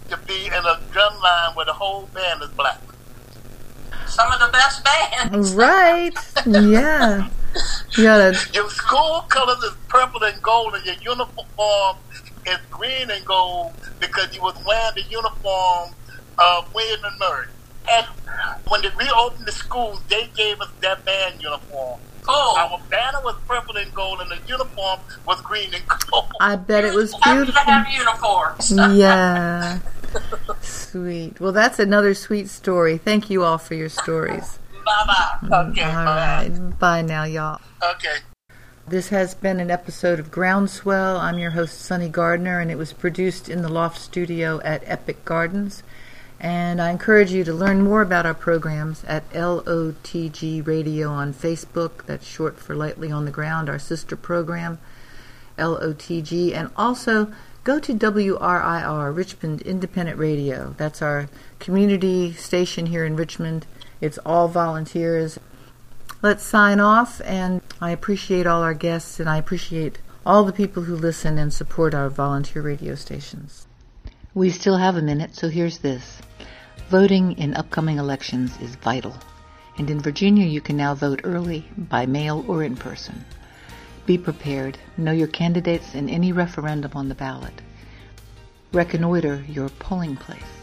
to 0.10 0.18
be 0.18 0.46
in 0.48 0.54
a 0.54 0.80
drum 0.92 1.20
line 1.22 1.56
where 1.56 1.66
the 1.66 1.74
whole 1.74 2.08
band 2.14 2.42
is 2.44 2.50
black. 2.50 2.82
Some 4.08 4.32
of 4.32 4.40
the 4.40 4.50
best 4.52 4.84
bands. 4.84 5.54
Right. 5.54 6.12
Yeah. 6.46 7.30
You 7.98 8.04
gotta, 8.04 8.38
Your 8.54 8.70
school 8.70 9.22
colors 9.30 9.64
is 9.64 9.74
purple 9.88 10.24
and 10.24 10.42
gold, 10.42 10.74
and 10.76 10.86
your 10.86 10.96
uniform 11.16 11.98
is 12.46 12.58
green 12.72 13.10
and 13.12 13.24
gold 13.26 13.74
because 14.00 14.34
you 14.36 14.42
was 14.42 14.56
wearing 14.66 14.96
the 14.96 15.04
uniform 15.04 15.92
of 16.40 16.74
William 16.74 17.04
and 17.06 17.20
Mary. 17.20 17.48
And 17.90 18.08
when 18.68 18.82
they 18.82 18.90
reopened 18.90 19.46
the 19.46 19.52
schools, 19.52 20.02
they 20.10 20.30
gave 20.36 20.60
us 20.62 20.70
that 20.82 21.04
band 21.06 21.42
uniform. 21.42 22.00
Oh. 22.28 22.56
Our 22.58 22.80
banner 22.90 23.20
was 23.24 23.36
purple 23.48 23.76
and 23.78 23.94
gold, 23.94 24.22
and 24.22 24.32
the 24.32 24.40
uniform 24.48 25.00
was 25.28 25.42
green 25.42 25.74
and 25.74 25.84
gold. 25.88 26.32
I 26.40 26.56
bet 26.56 26.86
it 26.86 26.94
was 26.94 27.14
Happy 27.22 27.40
to 27.40 27.52
beautiful. 27.52 27.62
have 27.72 27.88
uniforms. 27.90 28.72
Yeah. 28.98 29.80
Sweet. 30.62 31.40
Well, 31.40 31.52
that's 31.52 31.80
another 31.80 32.14
sweet 32.14 32.50
story. 32.50 32.98
Thank 32.98 33.30
you 33.30 33.44
all 33.44 33.58
for 33.58 33.74
your 33.76 33.90
stories. 33.90 34.60
Bye 34.86 35.04
bye. 35.08 35.70
Okay, 35.70 35.84
All 35.84 36.06
bye. 36.06 36.48
right. 36.50 36.80
Bye 36.80 37.02
now, 37.02 37.24
y'all. 37.24 37.62
Okay. 37.84 38.18
This 38.88 39.10
has 39.10 39.34
been 39.34 39.60
an 39.62 39.72
episode 39.72 40.20
of 40.20 40.30
Groundswell. 40.30 41.18
I'm 41.18 41.40
your 41.40 41.52
host, 41.52 41.80
Sunny 41.82 42.10
Gardner, 42.10 42.60
and 42.60 42.70
it 42.70 42.78
was 42.78 42.92
produced 42.92 43.48
in 43.48 43.62
the 43.62 43.70
Loft 43.70 43.98
Studio 44.00 44.60
at 44.62 44.84
Epic 44.86 45.24
Gardens. 45.24 45.84
And 46.40 46.82
I 46.82 46.90
encourage 46.92 47.32
you 47.32 47.46
to 47.46 47.54
learn 47.54 47.82
more 47.82 48.02
about 48.02 48.26
our 48.26 48.34
programs 48.34 49.06
at 49.06 49.30
LOTG 49.32 50.68
Radio 50.68 51.10
on 51.10 51.34
Facebook. 51.34 52.06
That's 52.06 52.28
short 52.28 52.60
for 52.60 52.76
Lightly 52.76 53.10
on 53.10 53.24
the 53.24 53.32
Ground, 53.32 53.70
our 53.70 53.80
sister 53.80 54.18
program, 54.18 54.80
LOTG. 55.58 56.54
And 56.54 56.70
also 56.76 57.32
go 57.64 57.80
to 57.80 57.94
WRIR, 57.94 59.16
Richmond 59.16 59.62
Independent 59.62 60.18
Radio. 60.20 60.76
That's 60.78 61.02
our 61.02 61.30
community 61.60 62.34
station 62.34 62.88
here 62.88 63.06
in 63.06 63.16
Richmond. 63.16 63.66
It's 64.04 64.18
all 64.26 64.50
volunteers. 64.50 65.40
Let's 66.22 66.44
sign 66.44 66.82
off, 66.82 67.22
and 67.24 67.62
I 67.80 67.92
appreciate 67.92 68.46
all 68.46 68.62
our 68.62 68.74
guests, 68.74 69.18
and 69.18 69.30
I 69.30 69.38
appreciate 69.38 70.00
all 70.26 70.44
the 70.44 70.52
people 70.52 70.84
who 70.84 70.98
listen 70.98 71.38
and 71.38 71.54
support 71.54 71.94
our 71.94 72.10
volunteer 72.10 72.62
radio 72.62 72.96
stations. 72.96 73.66
We 74.34 74.50
still 74.50 74.76
have 74.76 74.98
a 74.98 75.02
minute, 75.02 75.36
so 75.36 75.48
here's 75.48 75.78
this. 75.78 76.22
Voting 76.90 77.38
in 77.38 77.54
upcoming 77.54 77.98
elections 77.98 78.60
is 78.60 78.76
vital, 78.76 79.16
and 79.78 79.90
in 79.90 80.02
Virginia 80.02 80.46
you 80.48 80.60
can 80.60 80.76
now 80.76 80.94
vote 80.94 81.22
early, 81.24 81.66
by 81.78 82.06
mail, 82.06 82.44
or 82.46 82.62
in 82.62 82.76
person. 82.76 83.24
Be 84.06 84.18
prepared. 84.18 84.78
Know 84.98 85.14
your 85.14 85.30
candidates 85.30 85.96
in 85.96 86.10
any 86.10 86.34
referendum 86.34 86.92
on 86.94 87.08
the 87.08 87.16
ballot. 87.16 87.62
Reconnoiter 88.74 89.46
your 89.48 89.70
polling 89.70 90.18
place. 90.18 90.63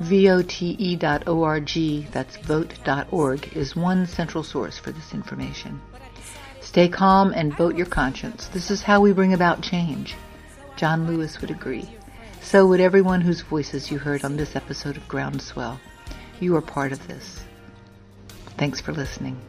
vote.org, 0.00 1.70
that's 2.12 2.36
vote.org, 2.36 3.56
is 3.56 3.76
one 3.76 4.06
central 4.06 4.44
source 4.44 4.78
for 4.78 4.92
this 4.92 5.12
information. 5.12 5.80
Stay 6.60 6.88
calm 6.88 7.32
and 7.32 7.56
vote 7.56 7.76
your 7.76 7.86
conscience. 7.86 8.48
This 8.48 8.70
is 8.70 8.82
how 8.82 9.00
we 9.00 9.12
bring 9.12 9.32
about 9.32 9.62
change. 9.62 10.14
John 10.76 11.06
Lewis 11.06 11.40
would 11.40 11.50
agree. 11.50 11.88
So 12.42 12.66
would 12.66 12.80
everyone 12.80 13.20
whose 13.20 13.40
voices 13.42 13.90
you 13.90 13.98
heard 13.98 14.24
on 14.24 14.36
this 14.36 14.54
episode 14.54 14.96
of 14.96 15.08
Groundswell. 15.08 15.80
You 16.40 16.56
are 16.56 16.62
part 16.62 16.92
of 16.92 17.08
this. 17.08 17.42
Thanks 18.56 18.80
for 18.80 18.92
listening. 18.92 19.40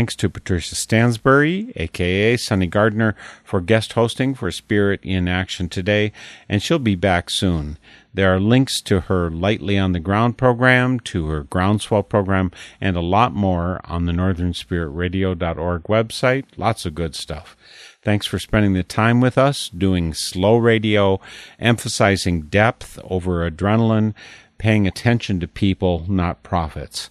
Thanks 0.00 0.16
to 0.16 0.30
Patricia 0.30 0.74
Stansbury, 0.74 1.74
aka 1.76 2.34
Sunny 2.38 2.66
Gardner, 2.66 3.14
for 3.44 3.60
guest 3.60 3.92
hosting 3.92 4.34
for 4.34 4.50
Spirit 4.50 4.98
in 5.02 5.28
Action 5.28 5.68
today, 5.68 6.10
and 6.48 6.62
she'll 6.62 6.78
be 6.78 6.94
back 6.94 7.28
soon. 7.28 7.76
There 8.14 8.34
are 8.34 8.40
links 8.40 8.80
to 8.84 9.00
her 9.00 9.30
Lightly 9.30 9.76
on 9.76 9.92
the 9.92 10.00
Ground 10.00 10.38
program, 10.38 11.00
to 11.00 11.26
her 11.26 11.44
Groundswell 11.44 12.08
program, 12.08 12.50
and 12.80 12.96
a 12.96 13.02
lot 13.02 13.34
more 13.34 13.78
on 13.84 14.06
the 14.06 14.12
northernspiritradio.org 14.12 15.82
website. 15.82 16.44
Lots 16.56 16.86
of 16.86 16.94
good 16.94 17.14
stuff. 17.14 17.54
Thanks 18.00 18.26
for 18.26 18.38
spending 18.38 18.72
the 18.72 18.82
time 18.82 19.20
with 19.20 19.36
us, 19.36 19.68
doing 19.68 20.14
slow 20.14 20.56
radio, 20.56 21.20
emphasizing 21.58 22.44
depth 22.44 22.98
over 23.04 23.50
adrenaline, 23.50 24.14
paying 24.56 24.86
attention 24.86 25.40
to 25.40 25.46
people, 25.46 26.06
not 26.08 26.42
profits. 26.42 27.10